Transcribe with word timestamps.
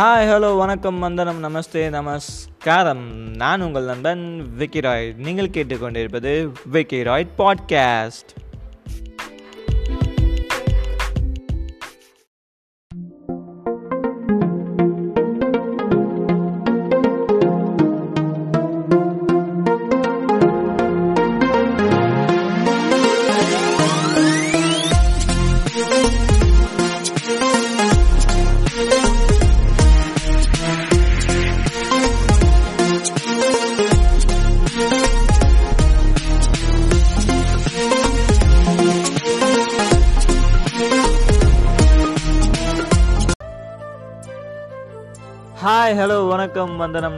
Hi 0.00 0.28
hello 0.28 0.56
வணக்கம் 0.56 0.98
வந்தனம் 0.98 1.44
நமஸ்தே 1.44 1.88
நமஸ்காரம். 1.88 3.12
நான் 3.34 3.60
உங்கள் 3.60 3.84
நண்பன் 3.84 4.46
விக்கிராய்ட். 4.58 5.16
நீங்கள் 5.16 5.48
கேட்டுக்கொண்டிருப்பது 5.48 6.52
விக்கிராய்ட் 6.72 7.26
பாட்காஸ்ட் 7.38 8.49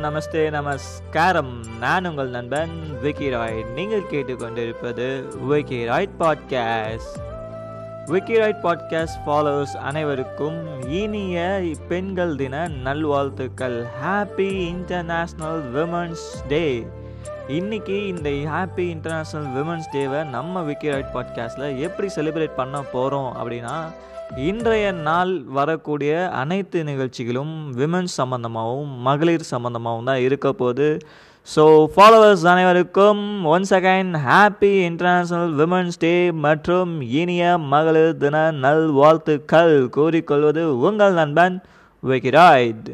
நமஸ்தே 0.02 0.50
நமஸ்காரம். 0.50 1.64
நான் 1.80 2.06
உங்கள் 2.06 2.28
நண்பன் 2.28 3.00
விக்கி 3.00 3.30
ராய் 3.30 3.64
நீங்கள் 3.74 4.06
கேட்டுக்கொண்டிருப்பது 4.10 5.36
Vickyroid 5.88 6.16
podcast. 6.18 7.18
Vickyroid 8.36 8.62
podcast 8.62 9.18
followers 9.26 9.76
அனைவருக்கும் 9.76 10.82
இனிய 10.88 11.62
பெண்கள் 11.88 12.36
தின 12.36 12.68
நல்வாழ்த்துக்கள். 12.68 13.84
ஹாப்பி 14.04 14.74
இன்டர்நேஷ்னல் 14.74 15.62
விமன்ஸ் 15.74 16.26
டே 16.48 16.86
இன்னைக்கு 17.48 18.06
இந்த 18.06 18.30
ஹாப்பி 18.30 18.76
இன்டர்நேஷ்னல் 18.76 19.48
விமன்ஸ் 19.56 19.88
டேவை 19.92 20.24
நம்ம 20.24 20.62
விக்கி 20.62 20.88
ராய்ட் 20.88 21.14
பாட்காஸ்ட்டில் 21.14 21.78
எப்படி 21.78 22.08
செலிப்ரேட் 22.16 22.54
பண்ண 22.56 22.82
போகிறோம் 22.82 23.36
அப்படின்னா 23.36 23.76
இன்றைய 24.36 24.92
நாள் 24.92 25.42
வரக்கூடிய 25.42 26.30
அனைத்து 26.30 26.84
நிகழ்ச்சிகளும் 26.84 27.72
விமன்ஸ் 27.72 28.14
சம்மந்தமாகவும் 28.16 28.92
மகளிர் 28.98 29.44
சம்மந்தமாகவும் 29.50 30.04
தான் 30.04 30.20
இருக்க 30.20 30.52
போகுது. 30.52 30.96
ஸோ 31.56 31.86
ஃபாலோவர்ஸ் 31.96 32.46
அனைவருக்கும் 32.46 33.44
once 33.46 33.72
again 33.78 34.12
happy 34.26 34.72
international 34.88 35.52
women's 35.60 35.98
day 35.98 36.32
மற்றும் 36.32 37.00
இனிய 37.00 37.58
மகளிர் 37.58 38.16
தின 38.16 38.50
நல் 38.50 38.90
வாழ்த்துக்கள் 38.90 39.88
கூறிக்கொள்வது 39.88 40.78
உங்கள் 40.78 41.12
நண்பன் 41.12 41.60
விகிராய்ட். 42.02 42.90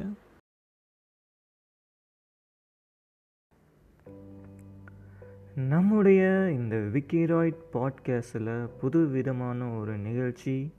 நம்முடைய 5.55 6.51
இந்த 6.51 6.77
விக்கிராய்ட் 6.77 7.63
பாட்காஸ்டில் 7.73 8.69
புது 8.81 9.07
விதமான 9.07 9.69
ஒரு 9.69 9.97
நிகழ்ச்சி 9.99 10.71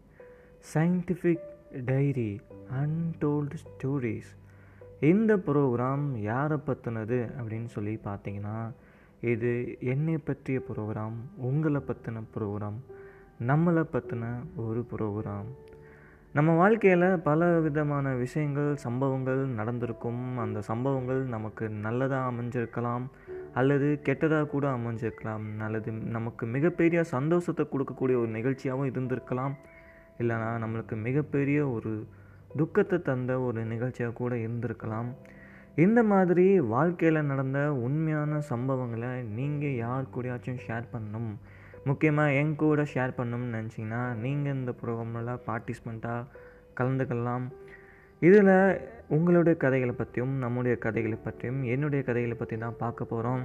சயின்டிஃபிக் 0.73 1.47
டைரி 1.85 2.41
அன்டோல்டு 2.81 3.57
ஸ்டோரிஸ் 3.63 4.31
இந்த 4.99 5.37
ப்ரோக்ராம் 5.37 6.17
யாரை 6.21 6.57
பற்றினது 6.57 7.29
அப்படின்னு 7.39 7.65
சொல்லி 7.65 7.99
பார்த்தீங்கன்னா 8.03 8.71
இது 9.21 9.77
என்னை 9.79 10.17
பற்றிய 10.17 10.59
ப்ரோக்ராம் 10.69 11.17
உங்களை 11.35 11.81
பற்றின 11.87 12.23
ப்ரோக்ராம் 12.37 12.79
நம்மளை 13.47 13.83
பற்றின 13.93 14.25
ஒரு 14.55 14.85
ப்ரோக்ராம் 14.95 15.49
நம்ம 16.33 16.51
வாழ்க்கையில் 16.55 17.19
பல 17.19 17.59
விதமான 17.59 18.13
விஷயங்கள் 18.13 18.75
சம்பவங்கள் 18.75 19.47
நடந்திருக்கும். 19.47 20.37
அந்த 20.37 20.61
சம்பவங்கள் 20.61 21.23
நமக்கு 21.23 21.69
நல்லதாக 21.69 22.31
அமைஞ்சிருக்கலாம் 22.31 23.05
அல்லது 23.53 23.99
கெட்டதாக 24.03 24.47
கூட 24.47 24.67
அமைஞ்சிருக்கலாம். 24.69 25.59
அல்லது 25.59 25.91
நமக்கு 25.91 26.45
மிகப்பெரிய 26.45 27.03
சந்தோஷத்தை 27.03 27.67
கொடுக்கக்கூடிய 27.71 28.17
ஒரு 28.21 28.27
நிகழ்ச்சியாகவும் 28.27 28.91
இருந்திருக்கலாம். 28.91 29.55
இல்லைனா 30.21 30.49
நம்மளுக்கு 30.63 30.95
மிகப்பெரிய 31.07 31.59
ஒரு 31.75 31.93
துக்கத்தை 32.59 32.97
தந்த 33.09 33.31
ஒரு 33.47 33.59
நிகழ்ச்சியாக 33.71 34.17
கூட 34.21 34.33
இருந்திருக்கலாம். 34.45 35.09
இந்த 35.83 35.99
மாதிரி 36.11 36.45
வாழ்க்கையில் 36.73 37.27
நடந்த 37.31 37.59
உண்மையான 37.85 38.39
சம்பவங்களை 38.51 39.11
நீங்கள் 39.37 39.79
யார் 39.85 40.11
கூடயாச்சும் 40.15 40.61
ஷேர் 40.65 40.91
பண்ணணும். 40.93 41.31
முக்கியமாக 41.89 42.35
என் 42.39 42.55
கூட 42.61 42.83
ஷேர் 42.93 43.17
பண்ணணும்னு 43.17 43.53
நினச்சிங்கன்னா 43.57 44.01
நீங்கள் 44.23 44.57
இந்த 44.59 44.71
ப்ரோக்ராமில் 44.81 45.31
பார்ட்டிசிபெண்ட்டாக 45.47 46.27
கலந்துக்கலாம். 46.79 47.45
இதில் 48.27 48.55
உங்களுடைய 49.15 49.55
கதைகளை 49.63 49.93
பற்றியும் 49.95 50.33
நம்முடைய 50.43 50.75
கதைகளை 50.85 51.17
பற்றியும் 51.27 51.61
என்னுடைய 51.73 52.01
கதைகளை 52.09 52.35
பற்றி 52.37 52.57
தான் 52.63 52.79
பார்க்க 52.83 53.11
போகிறோம் 53.11 53.43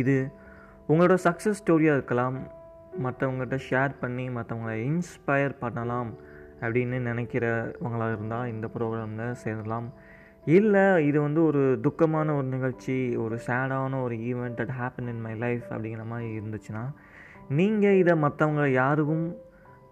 இது 0.00 0.16
உங்களோட 0.90 1.14
சக்ஸஸ் 1.26 1.60
ஸ்டோரியாக 1.60 1.98
இருக்கலாம். 1.98 2.36
மற்றவங்ககிட்ட 2.98 3.58
ஷேர் 3.70 3.92
பண்ணி 4.00 4.28
மற்றவங்கள 4.28 4.74
இன்ஸ்பயர் 4.90 5.54
பண்ணலாம் 5.58 6.14
அப்படின்னு 6.60 6.98
நினைக்கிறவங்களாக 7.10 8.12
இருந்தால் 8.12 8.48
இந்த 8.48 8.68
ப்ரோக்ராமில் 8.74 9.32
சேரலாம். 9.32 9.92
இல்லை 10.44 11.06
இது 11.06 11.20
வந்து 11.20 11.44
ஒரு 11.44 11.80
துக்கமான 11.82 12.34
ஒரு 12.36 12.46
நிகழ்ச்சி 12.46 13.16
ஒரு 13.16 13.40
சேடான 13.46 14.02
ஒரு 14.02 14.16
event 14.16 14.58
that 14.60 14.74
happen 14.80 15.08
in 15.08 15.20
my 15.20 15.34
life 15.34 15.66
அப்படிங்கிற 15.70 16.04
மாதிரி 16.06 16.28
இருந்துச்சுன்னா 16.38 16.84
நீங்கள் 17.48 17.96
இதை 17.96 18.14
மற்றவங்க 18.18 18.70
யாருக்கும் 18.70 19.36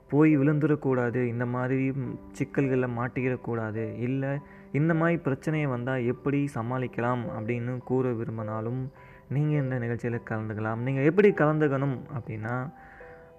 போய் 0.09 0.39
விழுந்துடக்கூடாது 0.39 1.25
இந்த 1.25 1.47
மாதிரி 1.47 1.93
சிக்கல்களில் 2.33 2.97
மாட்டிக்கிடக்கூடாது 2.99 3.99
இல்லை 3.99 4.39
இந்த 4.73 4.95
மாதிரி 4.95 5.19
பிரச்சனையை 5.19 5.69
வந்தால் 5.69 6.05
எப்படி 6.05 6.49
சமாளிக்கலாம் 6.55 7.23
அப்படின்னு 7.37 7.79
கூற 7.79 8.13
விரும்பினாலும் 8.13 8.91
நீங்கள் 9.29 9.63
இந்த 9.63 9.79
நிகழ்ச்சியில் 9.79 10.27
கலந்துக்கலாம். 10.31 10.77
நீங்கள் 10.77 11.05
எப்படி 11.05 11.31
கலந்துக்கணும் 11.31 11.99
அப்படின்னா 12.17 12.73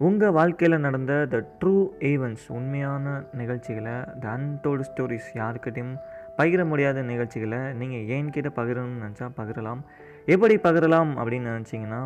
உங்கள் 0.08 0.36
வாழ்க்கையில் 0.36 0.84
நடந்த 0.84 1.14
த 1.32 1.38
ட்ரூ 1.62 1.74
ஈவெண்ட்ஸ் 2.10 2.46
உண்மையான 2.58 3.06
நிகழ்ச்சிகளை 3.40 3.96
த 4.24 4.26
அன்டோல்டு 4.36 4.84
ஸ்டோரிஸ் 4.90 5.28
யாருக்கிட்டையும் 5.40 5.96
பகிர 6.38 6.66
முடியாத 6.66 7.02
நிகழ்ச்சிகளை 7.02 7.60
நீங்கள் 7.80 8.06
ஏன் 8.18 8.30
கிட்ட 8.30 8.50
பகிரணும்னு 8.60 9.02
நினச்சா 9.04 9.28
பகிரலாம். 9.40 9.82
எப்படி 10.26 10.56
பகிரலாம் 10.66 11.12
அப்படின்னு 11.22 11.50
நினச்சிங்கன்னா 11.54 12.02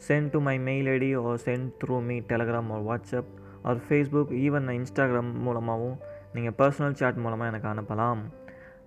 send 0.09 0.31
to 0.31 0.41
my 0.41 0.59
mail 0.59 0.87
ID 0.87 1.29
or 1.29 1.41
send 1.45 1.71
through 1.85 2.03
me 2.03 2.19
Telegram 2.21 2.71
or 2.71 2.85
WhatsApp 2.85 3.31
or 3.63 3.77
Facebook 3.77 4.33
even 4.47 4.69
Instagram 4.71 5.33
மூலமாகவும் 5.33 5.99
நீங்கள் 6.35 6.53
பர்சனல் 6.59 6.93
சாட் 6.93 7.15
மூலமாக 7.15 7.57
எனக்கு 7.57 7.69
அனுப்பலாம். 7.69 8.19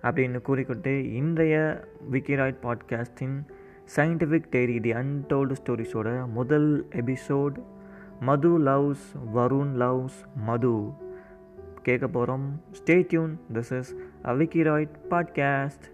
அப்படின்னு 0.02 0.40
கூறிக்கொண்டு 0.40 1.12
இன்றைய 1.12 1.84
விக்கிராய்ட் 2.12 2.56
பாட்காஸ்டின் 2.62 3.38
சயின்டிஃபிக் 3.96 4.46
டைரி 4.50 4.80
தி 4.80 4.92
அன்டோல்டு 4.92 5.54
ஸ்டோரிஸோட 5.62 6.28
முதல் 6.28 6.86
episode 6.90 7.62
Madhu 8.20 8.60
loves 8.60 9.06
Varun 9.34 9.70
loves 9.74 10.18
Madhu. 10.34 10.90
கேட்க 11.82 12.06
போகிறோம் 12.06 12.62
stay 12.72 13.06
tune 13.08 13.40
this 13.52 13.78
is 13.78 13.94
அவிக்கிராய்ட் 14.22 14.94
podcast 15.10 15.86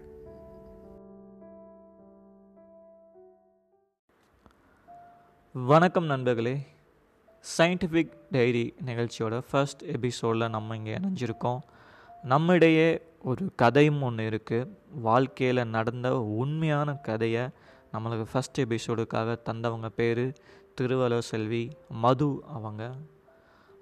வணக்கம் 5.53 6.05
நண்பர்களே. 6.05 6.57
சயின்டிஃபிக் 7.57 8.11
டைரி 8.31 8.75
நிகழ்ச்சியோட 8.85 9.41
ஃபர்ஸ்ட் 9.51 9.83
எபிசோடில் 9.83 10.49
நம்ம 10.49 10.75
இங்கே 10.75 10.95
இணைஞ்சிருக்கோம். 10.95 11.59
நம்மிடையே 12.23 13.01
ஒரு 13.21 13.51
கதையும் 13.55 14.01
ஒன்று 14.01 14.29
இருக்குது 14.29 14.67
வாழ்க்கையில் 15.01 15.67
நடந்த 15.67 16.19
உண்மையான 16.19 16.93
கதையை 16.93 17.49
நம்மளுக்கு 17.95 18.27
ஃபஸ்ட் 18.31 18.61
எபிசோடுக்காக 18.65 19.35
தந்தவங்க 19.49 19.89
பேர் 19.99 20.25
திருவள்ளுவர் 20.79 21.29
செல்வி 21.31 21.63
மது 22.03 22.29
அவங்க. 22.57 22.83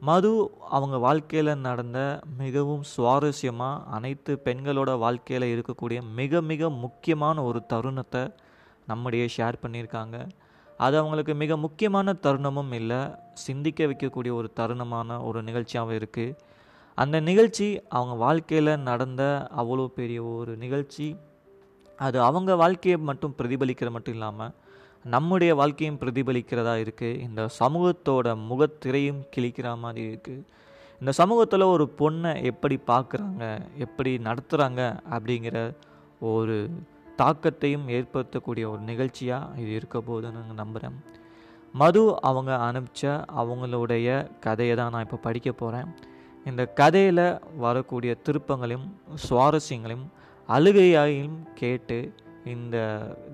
மது 0.02 0.32
அவங்க 0.78 0.96
வாழ்க்கையில் 0.98 1.62
நடந்த 1.68 2.00
மிகவும் 2.38 2.84
சுவாரஸ்யமாக 2.94 3.84
அனைத்து 3.98 4.32
பெண்களோட 4.48 4.92
வாழ்க்கையில் 5.04 5.46
இருக்கக்கூடிய 5.54 6.00
மிக 6.20 6.42
மிக 6.52 6.70
முக்கியமான 6.84 7.44
ஒரு 7.50 7.60
தருணத்தை 7.74 8.24
நம்முடைய 8.92 9.26
ஷேர் 9.36 9.62
பண்ணியிருக்காங்க. 9.64 10.18
அது 10.80 10.96
அவங்களுக்கு 11.02 11.34
மிக 11.44 11.58
முக்கியமான 11.66 12.16
தருணமும் 12.26 12.74
இல்லை 12.80 13.02
சிந்திக்க 13.46 13.86
வைக்கக்கூடிய 13.90 14.32
ஒரு 14.40 14.50
தருணமான 14.60 15.20
ஒரு 15.28 15.42
நிகழ்ச்சியாகவும் 15.50 16.00
இருக்குது 16.00 16.36
அந்த 16.98 17.18
நிகழ்ச்சி 17.30 17.68
அவங்க 17.98 18.16
வாழ்க்கையில் 18.26 18.74
நடந்த 18.90 19.24
அவ்வளோ 19.62 19.86
பெரிய 20.00 20.20
ஒரு 20.24 20.54
நிகழ்ச்சி. 20.58 21.08
அது 22.00 22.18
அவங்க 22.22 22.52
வாழ்க்கையை 22.56 22.98
மட்டும் 23.02 23.36
பிரதிபலிக்கிற 23.38 23.90
மட்டும் 23.92 24.16
இல்லாமல் 24.16 24.54
நம்முடைய 25.06 25.52
வாழ்க்கையும் 25.56 26.00
பிரதிபலிக்கிறதா 26.02 26.74
இருக்குது 26.84 27.20
இந்த 27.20 27.42
சமூகத்தோட 27.60 28.36
முகத்திரையும் 28.50 29.22
கிழிக்கிற 29.36 29.70
மாதிரி 29.78 30.04
இருக்குது 30.08 30.44
இந்த 31.02 31.12
சமூகத்தில் 31.14 31.66
ஒரு 31.66 31.86
பொண்ணை 32.00 32.32
எப்படி 32.44 32.76
பார்க்குறாங்க 32.88 33.46
எப்படி 33.78 34.12
நடத்துகிறாங்க 34.20 34.82
அப்படிங்கிற 35.12 35.58
ஒரு 36.30 36.56
தாக்கத்தையும் 37.20 37.88
ஏற்படுத்தக்கூடிய 37.90 38.66
ஒரு 38.70 38.82
நிகழ்ச்சியாக 38.82 39.58
இது 39.58 39.72
இருக்க 39.72 39.98
போதுன்னு 40.02 40.40
நான் 40.40 40.62
நம்புகிறேன் 40.62 40.96
மது 41.74 42.02
அவங்க 42.22 42.52
அனுப்பிச்ச 42.62 43.04
அவங்களுடைய 43.36 44.08
கதையை 44.40 44.74
தான் 44.76 44.92
நான் 44.92 45.02
இப்போ 45.02 45.20
படிக்க 45.22 45.52
போகிறேன் 45.54 45.88
இந்த 46.46 46.64
கதையில் 46.74 47.26
வரக்கூடிய 47.58 48.14
திருப்பங்களையும் 48.24 48.88
சுவாரஸ்யங்களையும் 49.26 50.08
அழுகையாயும் 50.48 51.54
கேட்டு 51.54 52.14
இந்த 52.46 52.78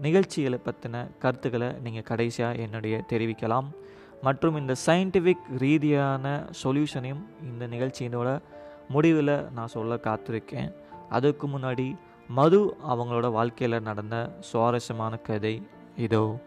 நிகழ்ச்சிகளை 0.01 0.59
பற்றின 0.65 1.07
கருத்துக்களை 1.19 1.67
நீங்கள் 1.83 2.03
கடைசியாக 2.03 2.56
என்னுடைய 2.56 3.03
தெரிவிக்கலாம். 3.09 3.69
மற்றும் 4.21 4.56
இந்த 4.56 4.75
சயின்டிஃபிக் 4.85 5.57
ரீதியான 5.57 6.50
சொல்யூஷனையும் 6.63 7.23
இந்த 7.44 7.67
நிகழ்ச்சியினோட 7.67 8.39
முடிவில் 8.89 9.51
நான் 9.51 9.67
சொல்ல 9.67 9.95
காத்திருக்கேன். 9.95 10.73
அதுக்கு 11.09 11.47
முன்னாடி 11.47 11.95
மது 12.27 12.75
அவங்களோட 12.89 13.31
வாழ்க்கையில் 13.31 13.81
நடந்த 13.81 14.31
சுவாரஸ்யமான 14.39 15.15
கதை 15.15 15.67
இதோ. 15.97 16.39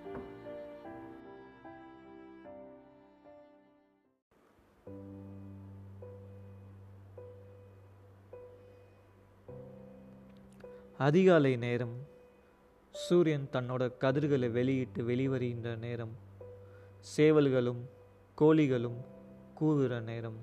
அதிகாலை 11.04 11.56
நேரம். 11.56 11.94
சூரியன் 12.92 13.48
தன்னோட 13.52 13.82
கதிர்களை 13.98 14.48
வெளியிட்டு 14.50 15.02
வெளிவருகின்ற 15.02 15.78
நேரம். 15.78 16.12
சேவல்களும் 17.16 17.80
கோழிகளும் 18.38 18.98
கூவுகிற 19.60 20.00
நேரம். 20.00 20.38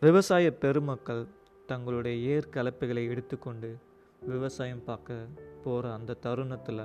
விவசாய 0.00 0.54
பெருமக்கள் 0.54 1.26
தங்களுடைய 1.66 2.28
ஏர் 2.28 2.48
கலப்பைகளை 2.50 3.04
எடுத்துக்கொண்டு 3.08 3.76
விவசாயம் 4.26 4.84
பார்க்க 4.84 5.26
போகிற 5.64 5.92
அந்த 5.92 6.14
தருணத்தில் 6.14 6.84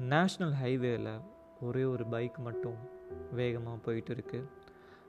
நேஷ்னல் 0.00 0.54
ஹைவேயில் 0.62 1.20
ஒரே 1.60 1.84
ஒரு 1.84 2.06
பைக் 2.06 2.38
மட்டும் 2.38 2.78
வேகமாக 3.32 3.76
போயிட்டு 3.76 4.12
இருக்கு 4.12 4.48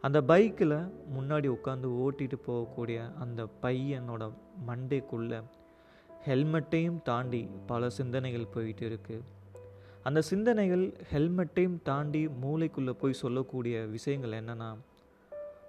அந்த 0.01 0.21
பைக்கில் 0.21 0.79
முன்னாடி 1.17 1.47
உட்காந்து 1.49 1.87
ஓட்டிகிட்டு 2.05 2.37
போகக்கூடிய 2.47 3.13
அந்த 3.15 3.47
பையனோட 3.61 4.33
மண்டைக்குள்ளே 4.67 5.39
ஹெல்மெட்டையும் 6.27 7.01
தாண்டி 7.01 7.49
பல 7.65 7.89
சிந்தனைகள் 7.89 8.45
போயிட்டு 8.45 8.85
இருக்கு. 8.85 9.23
அந்த 10.03 10.21
சிந்தனைகள் 10.21 10.93
ஹெல்மெட்டையும் 11.13 11.81
தாண்டி 11.83 12.27
மூளைக்குள்ளே 12.27 12.89
போய் 12.89 13.13
சொல்லக்கூடிய 13.13 13.79
விஷயங்கள் 13.79 14.31
என்னென்னா 14.31 14.77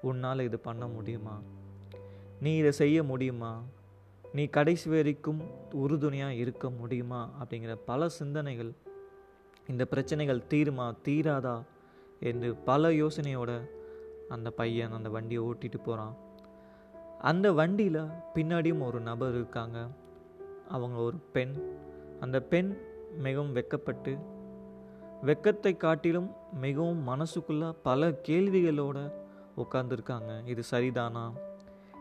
உன்னால் 0.02 0.40
இது 0.40 0.58
பண்ண 0.58 0.86
முடியுமா? 0.86 1.40
நீ 2.40 2.56
இதை 2.56 2.72
செய்ய 2.72 3.02
முடியுமா? 3.02 3.62
நீ 4.32 4.46
கடைசி 4.46 4.90
வரைக்கும் 4.90 5.42
உறுதுணையாக 5.72 6.34
இருக்க 6.34 6.70
முடியுமா? 6.70 7.30
அப்படிங்கிற 7.42 7.76
பல 7.86 8.08
சிந்தனைகள் 8.08 8.72
இந்த 9.68 9.84
பிரச்சனைகள் 9.84 10.42
தீருமா 10.50 10.94
தீராதா? 11.04 11.62
என்று 12.20 12.54
பல 12.54 12.90
யோசனையோட 12.90 13.68
அந்த 14.28 14.50
பையன் 14.50 14.92
அந்த 14.92 15.08
வண்டியை 15.08 15.42
ஓட்டிட்டு 15.44 15.78
போகிறான் 15.82 16.16
அந்த 17.20 17.52
வண்டியில் 17.52 17.98
பின்னாடியும் 18.34 18.84
ஒரு 18.84 19.00
நபர் 19.00 19.34
இருக்காங்க. 19.34 19.88
அவங்க 20.68 20.98
ஒரு 20.98 21.16
பெண். 21.16 21.54
அந்த 22.20 22.40
பெண் 22.40 22.78
மிகவும் 23.16 23.54
வெக்கப்பட்டு 23.54 24.18
வெக்கத்தை 25.22 25.76
காட்டிலும் 25.76 26.30
மிகவும் 26.52 27.08
மனசுக்குள்ள 27.08 27.74
பல 27.82 28.08
கேள்விகளோட 28.08 29.12
உட்காந்துருக்காங்க 29.56 30.46
இது 30.46 30.62
சரிதானா? 30.70 31.32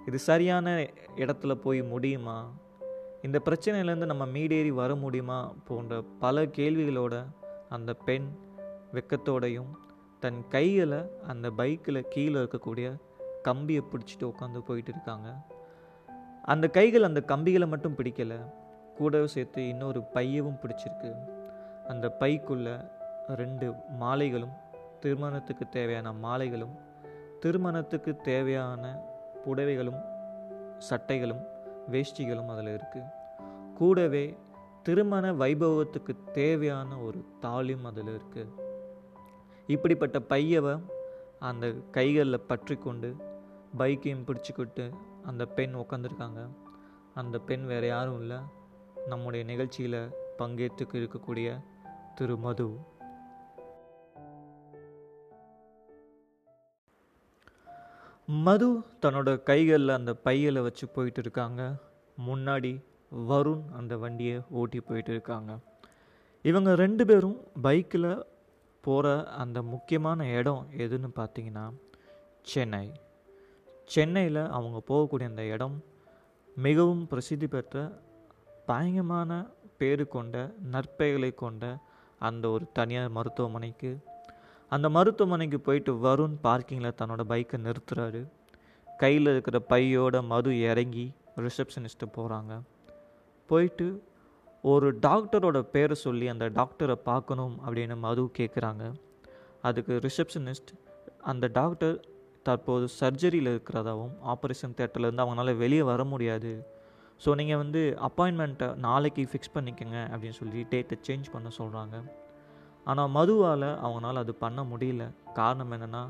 இது 0.08 0.19
சரியான 0.19 0.88
இடத்துல 1.16 1.54
போய் 1.54 1.84
முடியுமா? 1.84 2.54
இந்த 3.22 3.42
பிரச்சனையிலேருந்து 3.46 4.06
நம்ம 4.06 4.25
மீடேறி 4.25 4.69
வர 4.69 4.96
முடியுமா? 4.96 5.54
போன்ற 5.68 6.02
பல 6.19 6.46
கேள்விகளோட 6.46 7.25
அந்த 7.69 7.94
பெண் 7.94 8.28
வெக்கத்தோடையும் 8.94 9.72
தன் 10.19 10.47
கையில் 10.47 11.09
அந்த 11.28 11.50
பைக்கில் 11.50 12.06
கீழே 12.09 12.40
இருக்கக்கூடிய 12.40 12.97
கம்பியை 13.42 13.83
பிடிச்சிட்டு 13.92 14.24
உட்காந்து 14.24 14.59
போயிட்டு 14.59 14.92
இருக்காங்க. 14.92 15.36
அந்த 16.44 16.68
கைகள் 16.68 17.04
அந்த 17.04 17.21
கம்பிகளை 17.21 17.68
மட்டும் 17.68 17.95
பிடிக்கலை. 17.95 18.52
கூடவே 18.97 19.27
சேர்த்து 19.35 19.61
இன்னொரு 19.73 19.99
பையவும் 20.16 20.59
பிடிச்சிருக்கு. 20.61 21.11
அந்த 21.92 22.06
பைக்குள்ளே 22.21 22.75
ரெண்டு 23.42 23.68
மாலைகளும் 24.01 24.56
திருமணத்துக்கு 25.01 25.66
தேவையான 25.69 26.11
மாலைகளும் 26.25 26.75
திருமணத்துக்கு 27.44 28.11
தேவையான 28.30 28.83
புடவைகளும் 29.45 30.01
சட்டைகளும் 30.89 31.44
வேஷ்டிகளும் 31.92 32.49
அதில் 32.54 32.71
இருக்குது 32.77 33.11
கூடவே 33.77 34.25
திருமண 34.85 35.25
வைபவத்துக்கு 35.42 36.13
தேவையான 36.31 36.89
ஒரு 37.06 37.19
தாலியும் 37.42 37.87
அதில் 37.89 38.11
இருக்குது 38.16 38.54
இப்படிப்பட்ட 39.73 40.18
பையவை 40.33 40.75
அந்த 41.49 41.66
கைகளில் 41.92 42.47
பற்றி 42.51 42.75
கொண்டு 42.75 43.09
பைக்கையும் 43.77 44.27
பிடிச்சிக்கிட்டு 44.27 44.85
அந்த 45.30 45.44
பெண் 45.57 45.75
உட்காந்துருக்காங்க 45.75 46.42
அந்த 47.21 47.37
பெண் 47.49 47.66
வேறு 47.66 47.87
யாரும் 47.87 48.19
இல்லை. 48.21 48.39
நம்முடைய 49.07 49.45
நிகழ்ச்சியில் 49.45 50.09
பங்கேற்றுக்கு 50.37 50.94
இருக்கக்கூடிய 50.94 51.64
திரு 52.16 52.37
மது. 52.37 52.68
மது 58.26 58.83
தன்னோட 59.02 59.44
கைகளில் 59.44 59.90
அந்த 59.90 60.14
பையில் 60.14 60.61
வச்சு 60.61 60.90
போயிட்டு 60.90 61.19
இருக்காங்க. 61.19 61.76
முன்னாடி 62.28 62.83
வருண் 63.28 63.61
அந்த 63.71 63.97
வண்டியை 63.97 64.42
ஓட்டி 64.49 64.80
போயிட்டு 64.80 65.11
இருக்காங்க. 65.11 65.59
இவங்க 66.42 66.76
ரெண்டு 66.76 67.06
பேரும் 67.06 67.42
பைக்கில் 67.61 68.23
போகிற 68.81 69.26
அந்த 69.26 69.61
முக்கியமான 69.61 70.28
இடம் 70.28 70.68
எதுன்னு 70.78 71.09
பார்த்தீங்கன்னா 71.16 71.73
சென்னை. 72.42 72.92
சென்னையில் 73.85 74.35
அவங்க 74.35 74.81
போகக்கூடிய 74.87 75.23
அந்த 75.23 75.42
இடம் 75.42 75.83
மிகவும் 76.56 77.07
பிரசித்தி 77.07 77.47
பெற்ற 77.47 78.06
பயங்கரமான 78.69 79.31
பேரு 79.80 80.06
கொண்ட 80.07 80.36
நற்பெயர்களை 80.71 81.31
கொண்ட 81.42 81.64
அந்த 82.21 82.45
ஒரு 82.56 82.66
தனியார் 82.78 83.16
மருத்துவமனைக்கு 83.18 83.92
அந்த 84.71 84.88
மருத்துவமனைக்கு 84.95 85.59
போயிட்டு 85.59 85.92
வருண் 86.06 86.36
பார்க்கிங்கில் 86.44 86.97
தன்னோட 87.02 87.21
பைக்கை 87.33 87.57
நிறுத்துறாரு. 87.68 88.21
கையில் 88.88 89.31
இருக்கிற 89.33 89.57
பையோட 89.69 90.16
மது 90.31 90.52
இறங்கி 90.69 91.06
ரிசப்ஷனிஸ்ட்டு 91.45 92.07
போகிறாங்க 92.16 92.54
போயிட்டு 93.50 93.88
ஒரு 94.62 94.88
டாக்டரோட 95.07 95.57
பேரை 95.74 95.95
சொல்லி 95.95 96.28
அந்த 96.33 96.45
டாக்டரை 96.50 96.97
பார்க்கணும் 97.09 97.56
அப்படின்னு 97.66 97.95
மது 98.06 98.24
கேட்குறாங்க 98.38 98.83
அதுக்கு 99.62 99.94
ரிசப்ஷனிஸ்ட் 100.06 100.71
அந்த 101.31 101.45
டாக்டர் 101.59 101.95
தற்போது 102.44 102.86
சர்ஜரியில் 103.00 103.52
இருக்கிறதாகவும் 103.54 104.16
ஆப்ரேஷன் 104.33 104.76
தேட்டர்லேருந்து 104.80 105.24
அவங்களால 105.26 105.54
வெளியே 105.64 105.83
வர 105.92 106.02
முடியாது. 106.04 106.52
ஸோ 107.24 107.30
நீங்கள் 107.40 107.62
வந்து 107.64 107.81
அப்பாயின்மெண்ட்டை 108.07 108.68
நாளைக்கு 108.86 109.21
ஃபிக்ஸ் 109.31 109.54
பண்ணிக்கோங்க 109.56 110.00
அப்படின்னு 110.14 110.38
சொல்லி 110.42 110.62
டேட்டை 110.74 110.97
சேஞ்ச் 111.07 111.28
பண்ண 111.33 111.50
சொல்கிறாங்க 111.59 111.95
ஆனால் 112.92 113.09
மதுவால் 113.16 113.69
அவங்களால 113.86 114.21
அது 114.24 114.33
பண்ண 114.44 114.59
முடியல. 114.64 115.06
காரணம் 115.40 115.71
என்னென்னா 115.76 116.04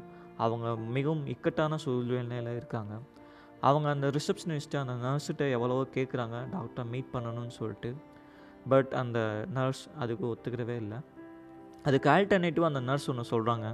அவங்க 0.44 0.66
மிகவும் 0.96 1.24
இக்கட்டான 1.34 1.78
சூழ்நிலையில் 1.84 2.50
இருக்காங்க. 2.58 2.94
அவங்க 3.68 3.88
அந்த 3.90 4.08
ரிசப்ஷனிஸ்ட்டு 4.18 4.80
அந்த 4.82 4.96
நர்ஸுகிட்ட 5.06 5.44
எவ்வளவோ 5.58 5.84
கேட்குறாங்க 5.96 6.40
டாக்டரை 6.56 6.84
மீட் 6.94 7.14
பண்ணணும்னு 7.14 7.54
சொல்லிட்டு. 7.60 7.92
பட் 8.72 8.92
அந்த 9.02 9.20
நர்ஸ் 9.58 9.84
அதுக்கு 10.04 10.26
ஒத்துக்கிறவே 10.32 10.76
இல்லை. 10.84 11.00
அதுக்கு 11.84 12.08
ஆல்டர்னேட்டிவாக 12.16 12.72
அந்த 12.74 12.82
நர்ஸ் 12.90 13.10
ஒன்று 13.12 13.32
சொல்கிறாங்க 13.34 13.68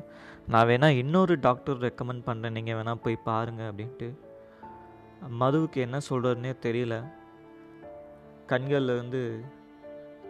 நான் 0.54 0.68
வேணால் 0.70 1.00
இன்னொரு 1.02 1.36
டாக்டர் 1.40 1.78
ரெக்கமெண்ட் 1.78 2.25
பண்ணுறேன் 2.30 2.56
நீங்கள் 2.58 2.78
வேணால் 2.80 3.04
போய் 3.06 3.25
பாருங்கள் 3.30 3.70
அப்படின்ட்டு. 3.72 4.10
மதுவுக்கு 5.42 5.80
என்ன 5.88 5.98
சொல்கிறதுனே 6.10 6.54
தெரியல. 6.68 6.96
கண்களில் 8.46 8.90
இருந்து 8.90 9.44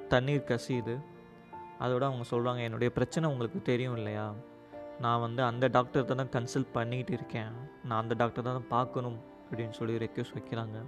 தண்ணீர் 0.09 0.47
கசியுது. 0.47 1.03
அதோட 1.79 2.01
அவங்க 2.01 2.23
சொல்கிறாங்க 2.31 2.59
என்னுடைய 2.59 2.93
பிரச்சனை 2.93 3.29
உங்களுக்கு 3.29 3.61
தெரியும் 3.61 3.95
இல்லையா? 3.95 4.33
நான் 4.99 5.19
வந்து 5.19 5.43
அந்த 5.43 5.67
டாக்டர் 5.67 6.15
தான் 6.15 6.27
கன்சல்ட் 6.27 6.67
பண்ணிகிட்டு 6.73 7.11
இருக்கேன். 7.11 7.51
நான் 7.83 8.01
அந்த 8.01 8.13
டாக்டர் 8.13 8.43
தான் 8.43 8.67
பார்க்கணும் 8.67 9.19
அப்படின்னு 9.51 9.69
சொல்லி 9.69 9.97
ரெக்வஸ்ட் 9.97 10.37
வைக்கிறாங்க. 10.39 10.83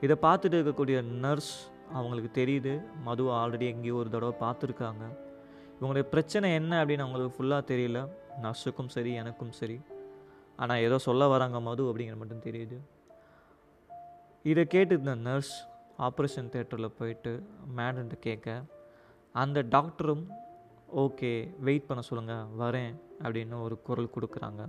இதை 0.00 0.16
பார்த்துட்டு 0.22 0.56
இருக்கக்கூடிய 0.58 1.02
நர்ஸ் 1.02 1.70
அவங்களுக்கு 1.92 2.44
தெரியுது. 2.44 2.82
மது 3.02 3.22
ஆல்ரெடி 3.24 3.60
எங்கேயோ 3.60 3.94
ஒரு 3.94 4.10
தடவை 4.10 4.34
பார்த்துருக்காங்க. 4.40 5.16
இவங்களுடைய 5.80 6.02
பிரச்சனை 6.02 6.54
என்ன? 6.54 6.84
அப்படின்னு 6.84 6.98
அவங்களுக்கு 6.98 7.44
ஃபுல்லாக 7.44 7.62
தெரியல. 7.74 8.08
நர்ஸுக்கும் 8.42 8.88
சரி 8.88 9.12
எனக்கும் 9.12 9.52
சரி. 9.52 9.80
ஆனால் 10.56 10.78
ஏதோ 10.78 10.98
சொல்ல 10.98 11.26
வராங்க 11.26 11.60
மது 11.60 11.92
அப்படிங்கிற 11.92 12.16
மட்டும் 12.16 12.42
தெரியுது. 12.42 12.78
இதை 14.42 14.64
கேட்டு 14.64 14.96
இந்த 14.96 15.14
நர்ஸ் 15.14 15.69
ஆப்ரேஷன் 16.00 16.52
தேட்டரில் 16.52 16.96
போயிட்டு 16.98 17.32
மேடன்ட்டு 17.76 18.18
கேட்க 18.20 18.48
அந்த 19.34 19.62
டாக்டரும் 19.70 20.24
ஓகே 20.96 21.32
வெயிட் 21.58 21.86
பண்ண 21.86 22.02
சொல்லுங்கள் 22.02 22.46
வரேன் 22.58 22.94
அப்படின்னு 23.22 23.56
ஒரு 23.62 23.76
குரல் 23.82 24.14
கொடுக்குறாங்க. 24.14 24.62